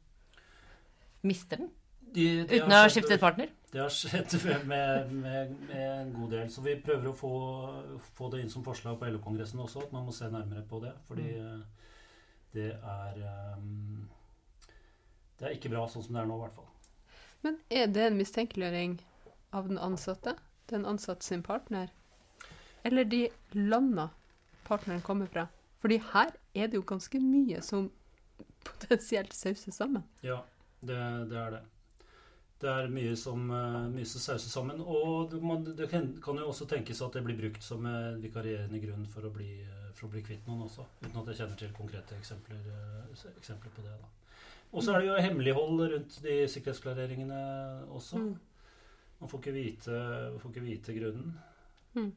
mister 1.28 1.58
den? 1.62 1.72
De, 2.12 2.24
de 2.44 2.58
Uten 2.60 2.74
å 2.74 2.80
ha 2.82 2.88
skiftet 2.92 3.22
partner? 3.22 3.52
Det 3.72 3.80
har 3.80 3.92
skjedd 3.94 4.34
med, 4.68 5.12
med, 5.16 5.52
med 5.70 5.84
en 6.02 6.10
god 6.16 6.34
del. 6.34 6.50
Så 6.52 6.64
vi 6.66 6.74
prøver 6.84 7.08
å 7.08 7.14
få, 7.16 7.30
få 8.18 8.28
det 8.34 8.42
inn 8.44 8.50
som 8.52 8.66
forslag 8.66 8.98
på 9.00 9.08
LO-kongressen 9.14 9.62
også, 9.64 9.86
at 9.86 9.94
man 9.96 10.04
må 10.10 10.16
se 10.16 10.28
nærmere 10.28 10.66
på 10.68 10.82
det. 10.84 10.92
Fordi 11.08 11.28
Mm. 11.38 11.62
eh, 11.62 11.62
det 12.52 12.66
er 12.76 13.22
um, 13.56 14.10
Det 15.40 15.48
er 15.48 15.54
ikke 15.56 15.70
bra 15.72 15.86
sånn 15.88 16.04
som 16.04 16.18
det 16.18 16.22
er 16.22 16.28
nå, 16.28 16.36
i 16.36 16.42
hvert 16.44 16.58
fall. 16.58 16.68
Men 17.48 17.56
er 17.72 17.88
det 17.88 18.04
en 18.10 18.18
mistenkeliggjøring 18.20 18.98
av 19.56 19.70
den 19.72 19.80
ansatte? 19.82 20.36
Den 20.70 20.84
ansatte 20.86 21.26
sin 21.26 21.42
partner? 21.44 21.88
Eller 22.84 23.08
de 23.08 23.30
landa 23.54 24.10
partneren 24.68 25.02
kommer 25.02 25.32
fra? 25.32 25.48
Fordi 25.82 25.98
her 26.12 26.36
er 26.54 26.68
det 26.68 26.76
jo 26.78 26.84
ganske 26.92 27.20
mye 27.24 27.62
som 27.66 27.88
potensielt 28.64 29.34
sauses 29.34 29.76
sammen. 29.76 30.04
Ja, 30.26 30.42
det, 30.80 30.98
det 31.32 31.38
er 31.38 31.58
det. 31.58 31.62
Det 32.62 32.70
er 32.70 32.92
mye 32.94 33.16
som, 33.18 33.48
eh, 33.50 33.88
mye 33.90 34.06
som 34.06 34.22
sauses 34.22 34.54
sammen. 34.54 34.82
Og 34.86 35.32
det, 35.32 35.42
man, 35.42 35.64
det 35.66 35.90
kan, 35.90 36.12
kan 36.22 36.38
jo 36.38 36.52
også 36.52 36.68
tenkes 36.70 37.02
at 37.02 37.18
det 37.18 37.24
blir 37.26 37.40
brukt 37.40 37.64
som 37.66 37.86
eh, 37.90 38.20
vikarierende 38.22 38.82
grunn 38.84 39.08
for 39.10 39.26
å 39.26 39.34
bli, 39.34 39.50
eh, 39.66 39.88
for 39.98 40.08
å 40.08 40.12
bli 40.14 40.22
kvitt 40.28 40.46
noen 40.50 40.68
også. 40.68 40.86
Uten 41.02 41.22
at 41.24 41.32
jeg 41.32 41.42
kjenner 41.42 41.58
til 41.58 41.74
konkrete 41.78 42.18
eksempler, 42.20 42.62
eksempler 43.34 43.74
på 43.74 43.86
det. 43.88 43.96
da. 43.98 44.12
Og 44.72 44.86
så 44.86 44.94
er 44.94 45.02
det 45.02 45.10
jo 45.10 45.24
hemmelighold 45.26 45.82
rundt 45.96 46.20
de 46.24 46.38
sikkerhetsklareringene 46.54 47.40
også. 47.92 48.22
Mm. 48.22 48.36
Man 49.22 49.32
får 49.32 49.42
ikke 49.42 49.56
vite, 49.58 49.98
får 50.42 50.54
ikke 50.54 50.64
vite 50.66 50.96
grunnen. 50.96 51.34
Mm. 51.98 52.12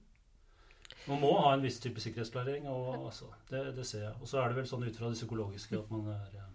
Man 1.05 1.21
må 1.21 1.35
ha 1.37 1.53
en 1.53 1.65
viss 1.65 1.81
type 1.85 2.01
sikkerhetsklarering, 2.01 2.69
og, 2.71 3.07
altså, 3.11 3.29
det, 3.51 3.67
det 3.77 3.85
ser 3.89 4.07
jeg. 4.07 4.15
Og 4.21 4.31
så 4.31 4.41
er 4.41 4.51
det 4.51 4.63
vel 4.63 4.69
sånn 4.69 4.87
ut 4.87 4.97
fra 4.97 5.11
det 5.13 5.19
psykologiske 5.19 5.77
at 5.79 5.91
man 5.93 6.09
er, 6.15 6.39
eh, 6.41 6.51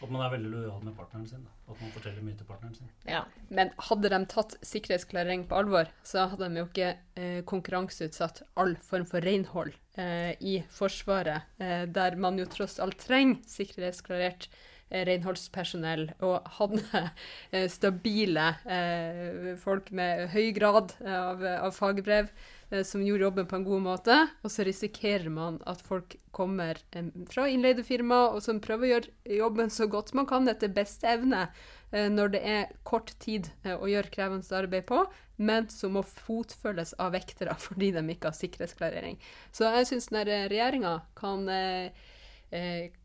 at 0.00 0.08
man 0.08 0.22
er 0.24 0.32
veldig 0.32 0.50
lojal 0.52 0.84
med 0.84 0.94
partneren 0.96 1.26
sin. 1.28 1.42
Da. 1.44 1.72
At 1.72 1.82
man 1.82 1.92
forteller 1.92 2.24
mye 2.24 2.38
til 2.38 2.48
partneren 2.48 2.76
sin. 2.78 2.92
Ja. 3.08 3.24
Men 3.52 3.72
hadde 3.90 4.12
de 4.12 4.20
tatt 4.32 4.56
sikkerhetsklarering 4.64 5.44
på 5.50 5.58
alvor, 5.60 5.90
så 6.06 6.24
hadde 6.30 6.48
de 6.48 6.62
jo 6.62 6.68
ikke 6.70 6.90
eh, 7.20 7.42
konkurranseutsatt 7.50 8.42
all 8.62 8.76
form 8.86 9.06
for 9.10 9.26
renhold 9.26 9.74
eh, 10.00 10.32
i 10.40 10.60
Forsvaret, 10.72 11.50
eh, 11.60 11.84
der 11.90 12.16
man 12.20 12.40
jo 12.40 12.48
tross 12.48 12.78
alt 12.80 12.98
trenger 13.02 13.42
sikkerhetsklarert 13.50 14.48
renholdspersonell, 14.90 16.08
og 16.26 16.46
hadde 16.58 17.02
eh, 17.54 17.66
stabile 17.72 18.54
eh, 18.66 19.52
folk 19.60 19.90
med 19.96 20.28
høy 20.34 20.50
grad 20.56 20.94
av, 21.06 21.44
av 21.44 21.74
fagbrev 21.76 22.30
eh, 22.70 22.84
som 22.86 23.04
gjorde 23.04 23.28
jobben 23.28 23.50
på 23.50 23.60
en 23.60 23.66
god 23.68 23.84
måte, 23.86 24.18
og 24.42 24.52
så 24.52 24.66
risikerer 24.66 25.30
man 25.32 25.60
at 25.70 25.82
folk 25.86 26.18
kommer 26.36 26.78
eh, 26.92 27.10
fra 27.30 27.48
innleide 27.50 27.84
firmaer 27.86 28.36
og 28.36 28.44
som 28.44 28.62
prøver 28.62 28.86
å 28.86 28.92
gjøre 28.94 29.40
jobben 29.40 29.74
så 29.74 29.88
godt 29.90 30.14
man 30.18 30.28
kan 30.30 30.48
etter 30.50 30.72
beste 30.74 31.08
evne, 31.10 31.46
eh, 31.92 32.10
når 32.12 32.36
det 32.36 32.44
er 32.56 32.70
kort 32.86 33.14
tid 33.22 33.50
eh, 33.64 33.76
å 33.76 33.90
gjøre 33.90 34.14
krevende 34.14 34.58
arbeid 34.58 34.88
på, 34.90 35.04
men 35.40 35.68
som 35.72 35.94
må 35.96 36.02
fotfølges 36.04 36.94
av 37.00 37.14
vektere 37.16 37.56
fordi 37.66 37.90
de 37.96 38.04
ikke 38.12 38.30
har 38.30 38.38
sikkerhetsklarering. 38.38 39.20
Så 39.52 39.70
jeg 39.78 39.90
syns 39.90 40.10
regjeringa 40.12 41.00
kan, 41.18 41.48
eh, 41.48 41.90
eh, 41.90 42.08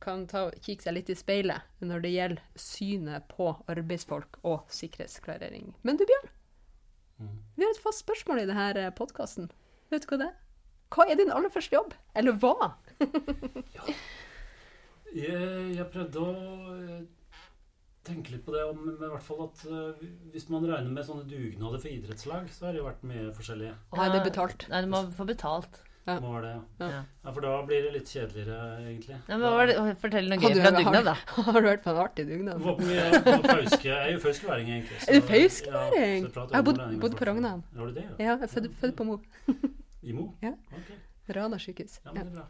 kan 0.02 0.24
ta, 0.28 0.48
kikke 0.66 0.82
seg 0.88 0.96
litt 0.98 1.10
i 1.14 1.16
speilet 1.16 1.62
når 1.86 2.02
det 2.02 2.12
gjelder 2.16 2.42
synet 2.58 3.28
på 3.30 3.52
arbeidsfolk 3.70 4.40
og 4.44 4.64
sikkerhetsklarering. 4.74 5.74
Men 5.84 5.98
du 6.02 6.06
Bjørn, 6.10 6.32
Mm. 7.16 7.30
vi 7.56 7.64
har 7.64 7.72
et 7.72 7.80
fast 7.80 8.02
spørsmål 8.04 8.42
i 8.42 8.46
denne 8.50 8.90
podkasten. 8.92 9.46
Vet 9.90 10.04
du 10.04 10.10
hva 10.10 10.18
det 10.20 10.26
er? 10.28 10.34
Hva 10.92 11.06
er 11.08 11.16
din 11.16 11.32
aller 11.32 11.48
første 11.54 11.78
jobb? 11.78 11.94
Eller 12.14 12.36
hva? 12.42 12.74
Jeg, 15.16 15.76
jeg 15.78 15.86
prøvde 15.94 16.20
å 16.20 16.32
eh, 16.76 17.04
tenke 18.06 18.34
litt 18.34 18.44
på 18.44 18.52
det, 18.56 18.66
om, 18.68 18.82
i 18.92 18.96
hvert 19.00 19.24
fall 19.24 19.46
at 19.46 19.62
eh, 19.70 20.02
hvis 20.34 20.50
man 20.52 20.66
regner 20.68 20.92
med 20.92 21.08
sånne 21.08 21.24
dugnader 21.30 21.80
for 21.80 21.88
idrettslag, 21.94 22.50
så 22.52 22.68
har 22.68 22.76
det 22.76 22.82
jo 22.82 22.88
vært 22.90 23.06
mye 23.08 23.30
forskjellig. 23.38 23.70
Og 23.96 24.02
er 24.04 24.12
det 24.12 24.24
betalt? 24.28 24.66
Nei, 24.74 24.82
du 24.84 24.92
må 24.92 25.06
få 25.16 25.28
betalt. 25.30 25.80
Ja. 26.06 26.20
Må 26.22 26.36
det? 26.44 26.52
Ja. 26.80 26.88
Ja. 26.92 26.98
Ja, 27.26 27.32
for 27.34 27.42
da 27.42 27.52
blir 27.66 27.82
det 27.82 27.92
litt 27.96 28.10
kjedeligere, 28.14 28.58
egentlig. 28.86 29.16
Ja, 29.28 29.38
men 29.42 29.68
det? 29.72 29.96
Fortell 30.04 30.28
noe 30.30 30.38
gøy 30.38 30.54
fra 30.60 30.70
har- 30.70 30.78
dugnad, 30.78 31.08
da. 31.08 31.16
Har 31.48 31.62
du 31.62 31.68
vært 31.68 31.82
på 31.86 31.90
en 31.96 32.02
artig 32.04 32.26
dugnad? 32.30 32.62
Jeg 32.86 33.96
er 33.96 34.12
jo 34.14 34.20
fauskværing, 34.22 34.70
egentlig. 34.70 35.00
så- 35.02 35.10
Er 35.10 35.20
du 35.20 35.26
fauskværing? 35.32 36.28
Ja, 36.28 36.46
Jeg 36.46 36.54
har 36.54 36.64
bodd- 36.64 37.18
på. 37.18 37.26
Rognan. 37.26 37.64
Har 37.76 37.86
du 37.90 37.94
det? 37.98 38.04
Ja. 38.04 38.16
Ja, 38.20 38.36
jeg 38.38 38.44
er 38.44 38.54
født, 38.54 38.70
født 38.84 38.96
på 38.96 39.04
Mo. 39.10 39.18
I 40.04 40.14
Mo? 40.14 40.28
Ja. 40.44 40.54
Okay. 40.78 40.98
Rana 41.34 41.58
sykehus. 41.58 42.00
Ja, 42.06 42.12
men 42.14 42.28
det 42.30 42.34
er 42.34 42.36
bra. 42.38 42.46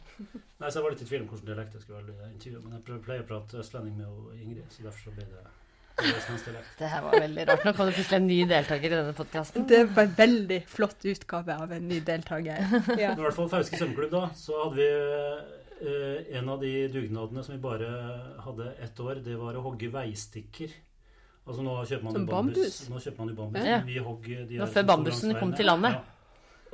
Nei, 0.59 0.67
så 0.69 0.75
Jeg 0.75 0.83
var 0.83 0.91
litt 0.91 1.01
i 1.01 1.05
tvil 1.05 1.21
om 1.21 1.27
hvilken 1.31 1.45
dialekt 1.47 1.73
jeg 1.77 1.81
skulle 1.85 2.03
velge 2.03 2.27
intervjue, 2.33 2.63
men 2.63 2.71
jeg 2.75 3.01
pleier 3.07 3.23
å 3.23 3.27
prate 3.29 3.61
østlending 3.63 3.95
med 3.95 4.41
Ingrid, 4.41 4.67
så 4.69 4.83
derfor 4.83 4.99
så 4.99 5.15
ble 5.15 5.23
det 5.31 5.45
det 5.95 6.83
er 6.83 6.89
her 6.91 7.03
var 7.05 7.19
veldig 7.23 7.43
rart. 7.47 7.61
Nå 7.63 7.71
kom 7.75 7.87
det 7.87 7.95
plutselig 7.95 8.17
en 8.17 8.25
ny 8.27 8.39
deltaker 8.49 8.91
i 8.91 8.95
denne 8.97 9.13
podkasten. 9.15 9.67
Det 9.69 9.83
var 9.95 10.09
en 10.09 10.15
veldig 10.17 10.57
flott 10.67 11.05
utgave 11.07 11.55
av 11.55 11.71
en 11.71 11.85
ny 11.87 12.01
deltaker. 12.03 12.65
Ja. 12.99 13.13
I 13.13 13.21
hvert 13.21 13.37
fall 13.37 13.47
Fauske 13.51 13.79
svømmeklubb, 13.79 14.11
da, 14.11 14.25
så 14.35 14.57
hadde 14.65 14.75
vi 14.81 14.89
eh, 15.87 16.35
en 16.39 16.51
av 16.51 16.59
de 16.63 16.73
dugnadene 16.91 17.45
som 17.45 17.55
vi 17.55 17.61
bare 17.63 17.87
hadde 18.43 18.73
ett 18.83 18.99
år, 18.99 19.23
det 19.23 19.37
var 19.39 19.55
å 19.55 19.63
hogge 19.69 19.91
veistikker. 19.93 20.75
Altså 21.45 21.61
nå 21.61 21.77
kjøper 21.85 22.03
man 22.07 22.15
Som 22.17 22.25
jo 22.25 22.31
bambus. 22.33 22.57
bambus? 22.57 22.77
Nå 22.89 23.01
kjøper 23.05 23.21
man 23.21 23.31
jo 23.31 23.39
bambus. 23.39 23.65
Ja. 23.69 23.79
Vi 23.85 23.97
hogg 24.01 24.29
de 24.49 24.59
Nå 24.59 24.65
her 24.65 24.75
før 24.75 24.87
bambusen 24.91 25.35
kom 25.39 25.55
til 25.55 25.69
landet. 25.69 25.95
Ja. 25.95 26.15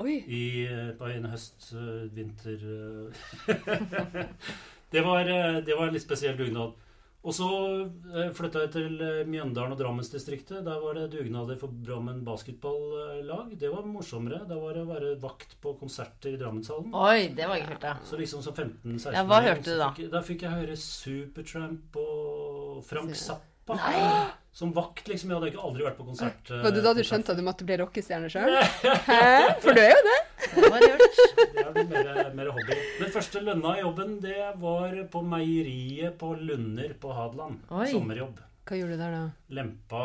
Oi. 0.01 0.13
I, 0.25 0.43
eh, 0.65 0.93
på 0.97 1.09
en 1.11 1.27
høst, 1.29 1.73
eh, 1.77 2.05
vinter 2.15 2.61
eh, 2.71 4.23
det, 4.93 5.03
var, 5.05 5.27
det 5.61 5.75
var 5.75 5.89
en 5.89 5.93
litt 5.93 6.05
spesiell 6.07 6.39
dugnad. 6.39 6.73
Og 7.21 7.35
så 7.37 7.47
eh, 8.17 8.31
flytta 8.33 8.63
jeg 8.63 8.71
til 8.73 9.01
eh, 9.05 9.19
Mjøndalen 9.29 9.75
og 9.75 9.77
Drammensdistriktet. 9.77 10.63
Der 10.65 10.79
var 10.81 10.97
det 10.97 11.11
dugnader 11.13 11.59
for 11.61 11.73
Drammen 11.85 12.23
basketballag. 12.25 13.51
Det 13.61 13.69
var 13.69 13.85
morsommere. 13.85 14.41
Da 14.49 14.57
var 14.57 14.73
det 14.73 14.85
å 14.87 14.89
være 14.89 15.11
vakt 15.21 15.53
på 15.61 15.75
konserter 15.77 16.33
i 16.33 16.39
Drammenshallen. 16.41 16.89
Oi, 16.97 17.29
det 17.37 17.45
var 17.45 17.61
ikke 17.61 17.75
hørt, 17.75 17.85
da. 17.85 17.93
Så 18.09 18.17
liksom 18.17 18.41
som 18.41 18.57
15-16 18.57 19.13
Ja, 19.19 19.25
hva 19.29 19.41
hørte 19.45 19.69
du 19.69 19.77
da? 19.77 19.91
Fikk, 19.93 20.09
da 20.15 20.23
fikk 20.25 20.47
jeg 20.47 20.57
høre 20.63 20.79
Supertramp 20.81 22.01
og 22.01 22.81
Frank 22.89 23.13
Se. 23.67 23.73
Nei. 23.77 24.27
Som 24.51 24.73
vakt, 24.75 25.07
liksom. 25.07 25.29
Jeg 25.31 25.37
hadde 25.39 25.49
ikke 25.53 25.63
aldri 25.63 25.83
vært 25.85 25.95
på 25.97 26.03
konsert. 26.05 26.49
eh, 26.51 26.59
Var 26.65 26.71
det 26.75 26.81
da 26.83 26.91
du 26.91 26.99
konsert. 26.99 27.07
skjønte 27.07 27.31
at 27.31 27.37
du 27.39 27.43
måtte 27.47 27.63
bli 27.69 27.77
rockestjerne 27.79 28.27
sjøl? 28.33 28.51
Hæ? 29.07 29.61
For 29.63 29.71
du 29.77 29.79
er 29.79 29.93
jo 29.93 30.01
det. 30.09 30.17
Det 30.55 30.71
var 30.73 30.83
lurt. 30.83 31.19
Det 31.37 31.63
er 31.63 31.85
mer, 31.93 32.33
mer 32.35 32.49
hobby. 32.51 32.75
Den 32.99 33.11
første 33.15 33.39
lønna 33.45 33.77
i 33.77 33.81
jobben, 33.85 34.17
det 34.25 34.35
var 34.59 34.97
på 35.13 35.21
meieriet 35.23 36.17
på 36.19 36.33
Lunder 36.41 36.91
på 36.99 37.13
Hadeland. 37.15 37.61
Oi. 37.71 37.87
Sommerjobb. 37.93 38.41
Hva 38.67 38.77
gjorde 38.77 38.97
du 38.97 39.01
der, 39.05 39.15
da? 39.15 39.23
Lempa 39.57 40.03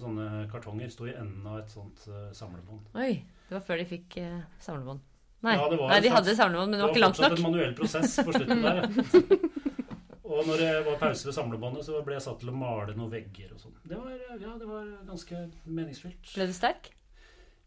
sånne 0.00 0.46
kartonger. 0.50 0.88
Sto 0.90 1.06
i 1.06 1.12
enden 1.12 1.46
av 1.52 1.60
et 1.60 1.68
sånt 1.70 2.06
uh, 2.08 2.30
samlebånd. 2.32 2.88
Oi. 2.96 3.12
Det 3.48 3.58
var 3.58 3.66
før 3.68 3.76
de 3.82 3.84
fikk 3.92 4.16
uh, 4.24 4.40
samlebånd. 4.64 5.04
Nei, 5.42 5.56
Ja, 5.58 5.68
Nei 5.68 6.00
de 6.00 6.08
slags- 6.08 6.14
hadde 6.16 6.36
samlebånd, 6.38 6.70
men 6.70 6.78
det 6.80 6.86
var 6.86 6.94
ikke 6.96 7.04
langt 7.04 7.20
nok. 7.20 7.36
Det 7.36 7.36
var 7.36 7.36
fortsatt 7.36 7.44
en 7.44 7.52
manuell 7.52 7.74
prosess 7.76 8.16
på 8.24 8.32
slutten 8.32 8.62
der. 8.62 9.58
Og 10.32 10.48
når 10.48 10.62
det 10.62 10.72
var 10.86 10.98
pause 11.00 11.28
ved 11.28 11.36
samlebåndet, 11.36 11.84
så 11.86 12.00
ble 12.06 12.16
jeg 12.16 12.24
satt 12.24 12.40
til 12.42 12.50
å 12.52 12.56
male 12.56 12.96
noen 12.96 13.12
vegger 13.12 13.52
og 13.54 13.60
sånn. 13.62 13.76
Det 13.84 13.98
var, 13.98 14.16
ja, 14.40 14.56
det 14.58 14.68
var 14.68 14.90
ganske 15.08 15.44
meningsfylt. 15.68 16.34
Ble 16.34 16.48
du 16.48 16.54
sterk? 16.56 16.90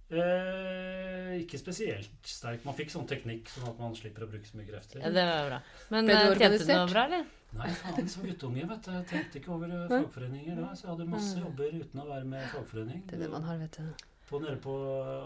Eh, 0.05 1.31
ikke 1.41 1.57
spesielt 1.57 2.29
sterk. 2.29 2.65
Man 2.67 2.77
fikk 2.77 2.91
sånn 2.93 3.07
teknikk 3.09 3.49
sånn 3.49 3.71
at 3.71 3.79
man 3.81 3.95
slipper 3.97 4.25
å 4.25 4.29
bruke 4.29 4.45
så 4.45 4.59
mye 4.59 4.67
krefter. 4.69 5.01
Ja, 5.01 5.09
det 5.13 5.25
var 5.29 5.47
bra. 5.49 5.59
Men 5.93 6.09
Ble 6.09 6.17
du 6.19 6.27
eh, 6.27 6.37
tjente 6.43 6.61
du 6.61 6.73
noe 6.73 6.89
bra, 6.91 7.05
eller? 7.09 7.25
Nei, 7.55 7.69
faen, 7.79 8.09
som 8.11 8.25
guttunge, 8.27 8.65
vet 8.69 8.85
du. 8.85 8.91
Jeg 8.93 9.07
tenkte 9.09 9.39
ikke 9.39 9.53
over 9.55 9.73
fagforeninger 9.89 10.59
da. 10.59 10.73
Så 10.75 10.85
jeg 10.85 10.91
hadde 10.93 11.07
masse 11.09 11.39
jobber 11.39 11.79
uten 11.79 12.03
å 12.03 12.09
være 12.09 12.27
med 12.33 12.43
i 12.43 12.51
fagforening. 12.51 13.05
Det 13.09 13.17
er 13.17 13.23
det 13.25 13.31
man 13.33 13.47
har, 13.47 13.61
vet 13.63 13.79
du. 13.79 14.05
På, 14.25 14.39
nede 14.41 14.57
på 14.57 14.73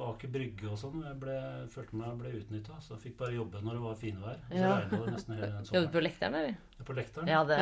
Aker 0.10 0.28
Brygge 0.34 0.68
og 0.74 0.78
sånn. 0.82 0.98
Jeg 1.06 1.16
ble, 1.22 1.36
følte 1.72 1.96
meg 1.96 2.18
ble 2.20 2.34
utnytta. 2.42 2.76
Så 2.84 2.98
jeg 2.98 3.04
fikk 3.06 3.18
bare 3.22 3.38
jobbe 3.38 3.62
når 3.64 3.78
det 3.78 3.84
var 3.86 3.96
finvær. 3.96 4.40
Så 4.50 4.58
Ja. 4.60 4.72
regnet 4.82 5.06
det 5.06 5.14
nesten 5.14 5.36
hele 5.38 5.52
den 5.54 5.68
Jobbet 5.78 5.92
på 5.94 6.02
Lekteren, 6.04 6.36
eller? 6.36 6.56
På 6.90 6.94
Lekteren. 6.98 7.28
Ja, 7.32 7.44
det 7.48 7.60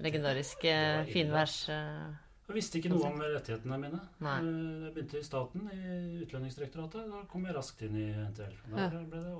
legendariske 0.00 0.62
Det 0.62 0.96
var 0.96 1.02
ille. 1.02 1.12
finværs... 1.12 1.56
eh, 1.68 2.14
Jeg 2.50 2.54
visste 2.56 2.78
ikke 2.78 2.90
noe 2.90 3.06
om 3.10 3.18
rettighetene 3.22 3.78
mine. 3.82 4.00
Nei. 4.20 4.36
Eh, 4.38 4.84
Jeg 4.86 4.94
begynte 4.94 5.18
i 5.18 5.22
staten, 5.26 5.66
i 5.74 6.22
Utlendingsdirektoratet. 6.24 7.10
Da 7.10 7.24
kom 7.30 7.44
jeg 7.46 7.54
raskt 7.58 7.82
inn 7.82 7.96
i 7.96 8.06
NTL. 8.30 8.54
Der 8.74 9.04
ble 9.10 9.24
det 9.26 9.34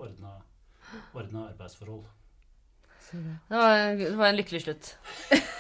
ordna 1.15 1.47
arbeidsforhold. 1.51 2.05
Det 3.11 3.57
var, 3.57 3.97
det 3.99 4.17
var 4.17 4.27
en 4.29 4.39
lykkelig 4.39 4.61
slutt. 4.63 4.91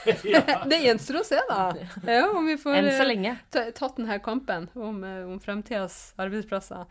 Det 0.70 0.78
gjenstår 0.80 1.20
å 1.20 1.24
se, 1.26 1.40
da. 1.48 1.64
Ja, 2.06 2.28
om 2.30 2.46
vi 2.48 2.56
får 2.60 2.78
Enn 2.78 2.90
så 2.94 3.06
eh, 3.60 3.72
tatt 3.76 3.98
denne 3.98 4.16
kampen 4.24 4.68
om, 4.78 5.02
eh, 5.04 5.26
om 5.26 5.40
fremtidas 5.42 6.14
arbeidsplasser. 6.20 6.86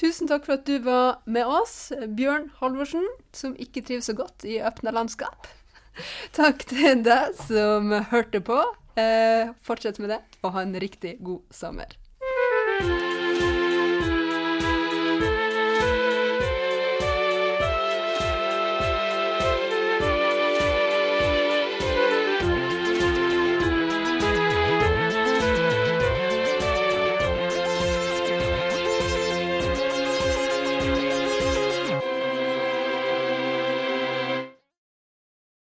Tusen 0.00 0.30
takk 0.30 0.46
for 0.46 0.56
at 0.56 0.64
du 0.68 0.78
var 0.84 1.20
med 1.24 1.48
oss, 1.48 1.92
Bjørn 2.16 2.50
Halvorsen, 2.60 3.06
som 3.36 3.56
ikke 3.60 3.84
trives 3.84 4.08
så 4.08 4.16
godt 4.16 4.46
i 4.48 4.58
åpne 4.64 4.94
landskap. 4.94 5.48
Takk 6.36 6.66
til 6.68 7.00
deg 7.06 7.36
som 7.46 7.94
hørte 8.12 8.42
på. 8.44 8.60
Eh, 9.00 9.52
fortsett 9.64 10.00
med 10.00 10.12
det, 10.12 10.20
og 10.42 10.56
ha 10.56 10.64
en 10.64 10.76
riktig 10.80 11.16
god 11.24 11.44
sommer. 11.52 11.96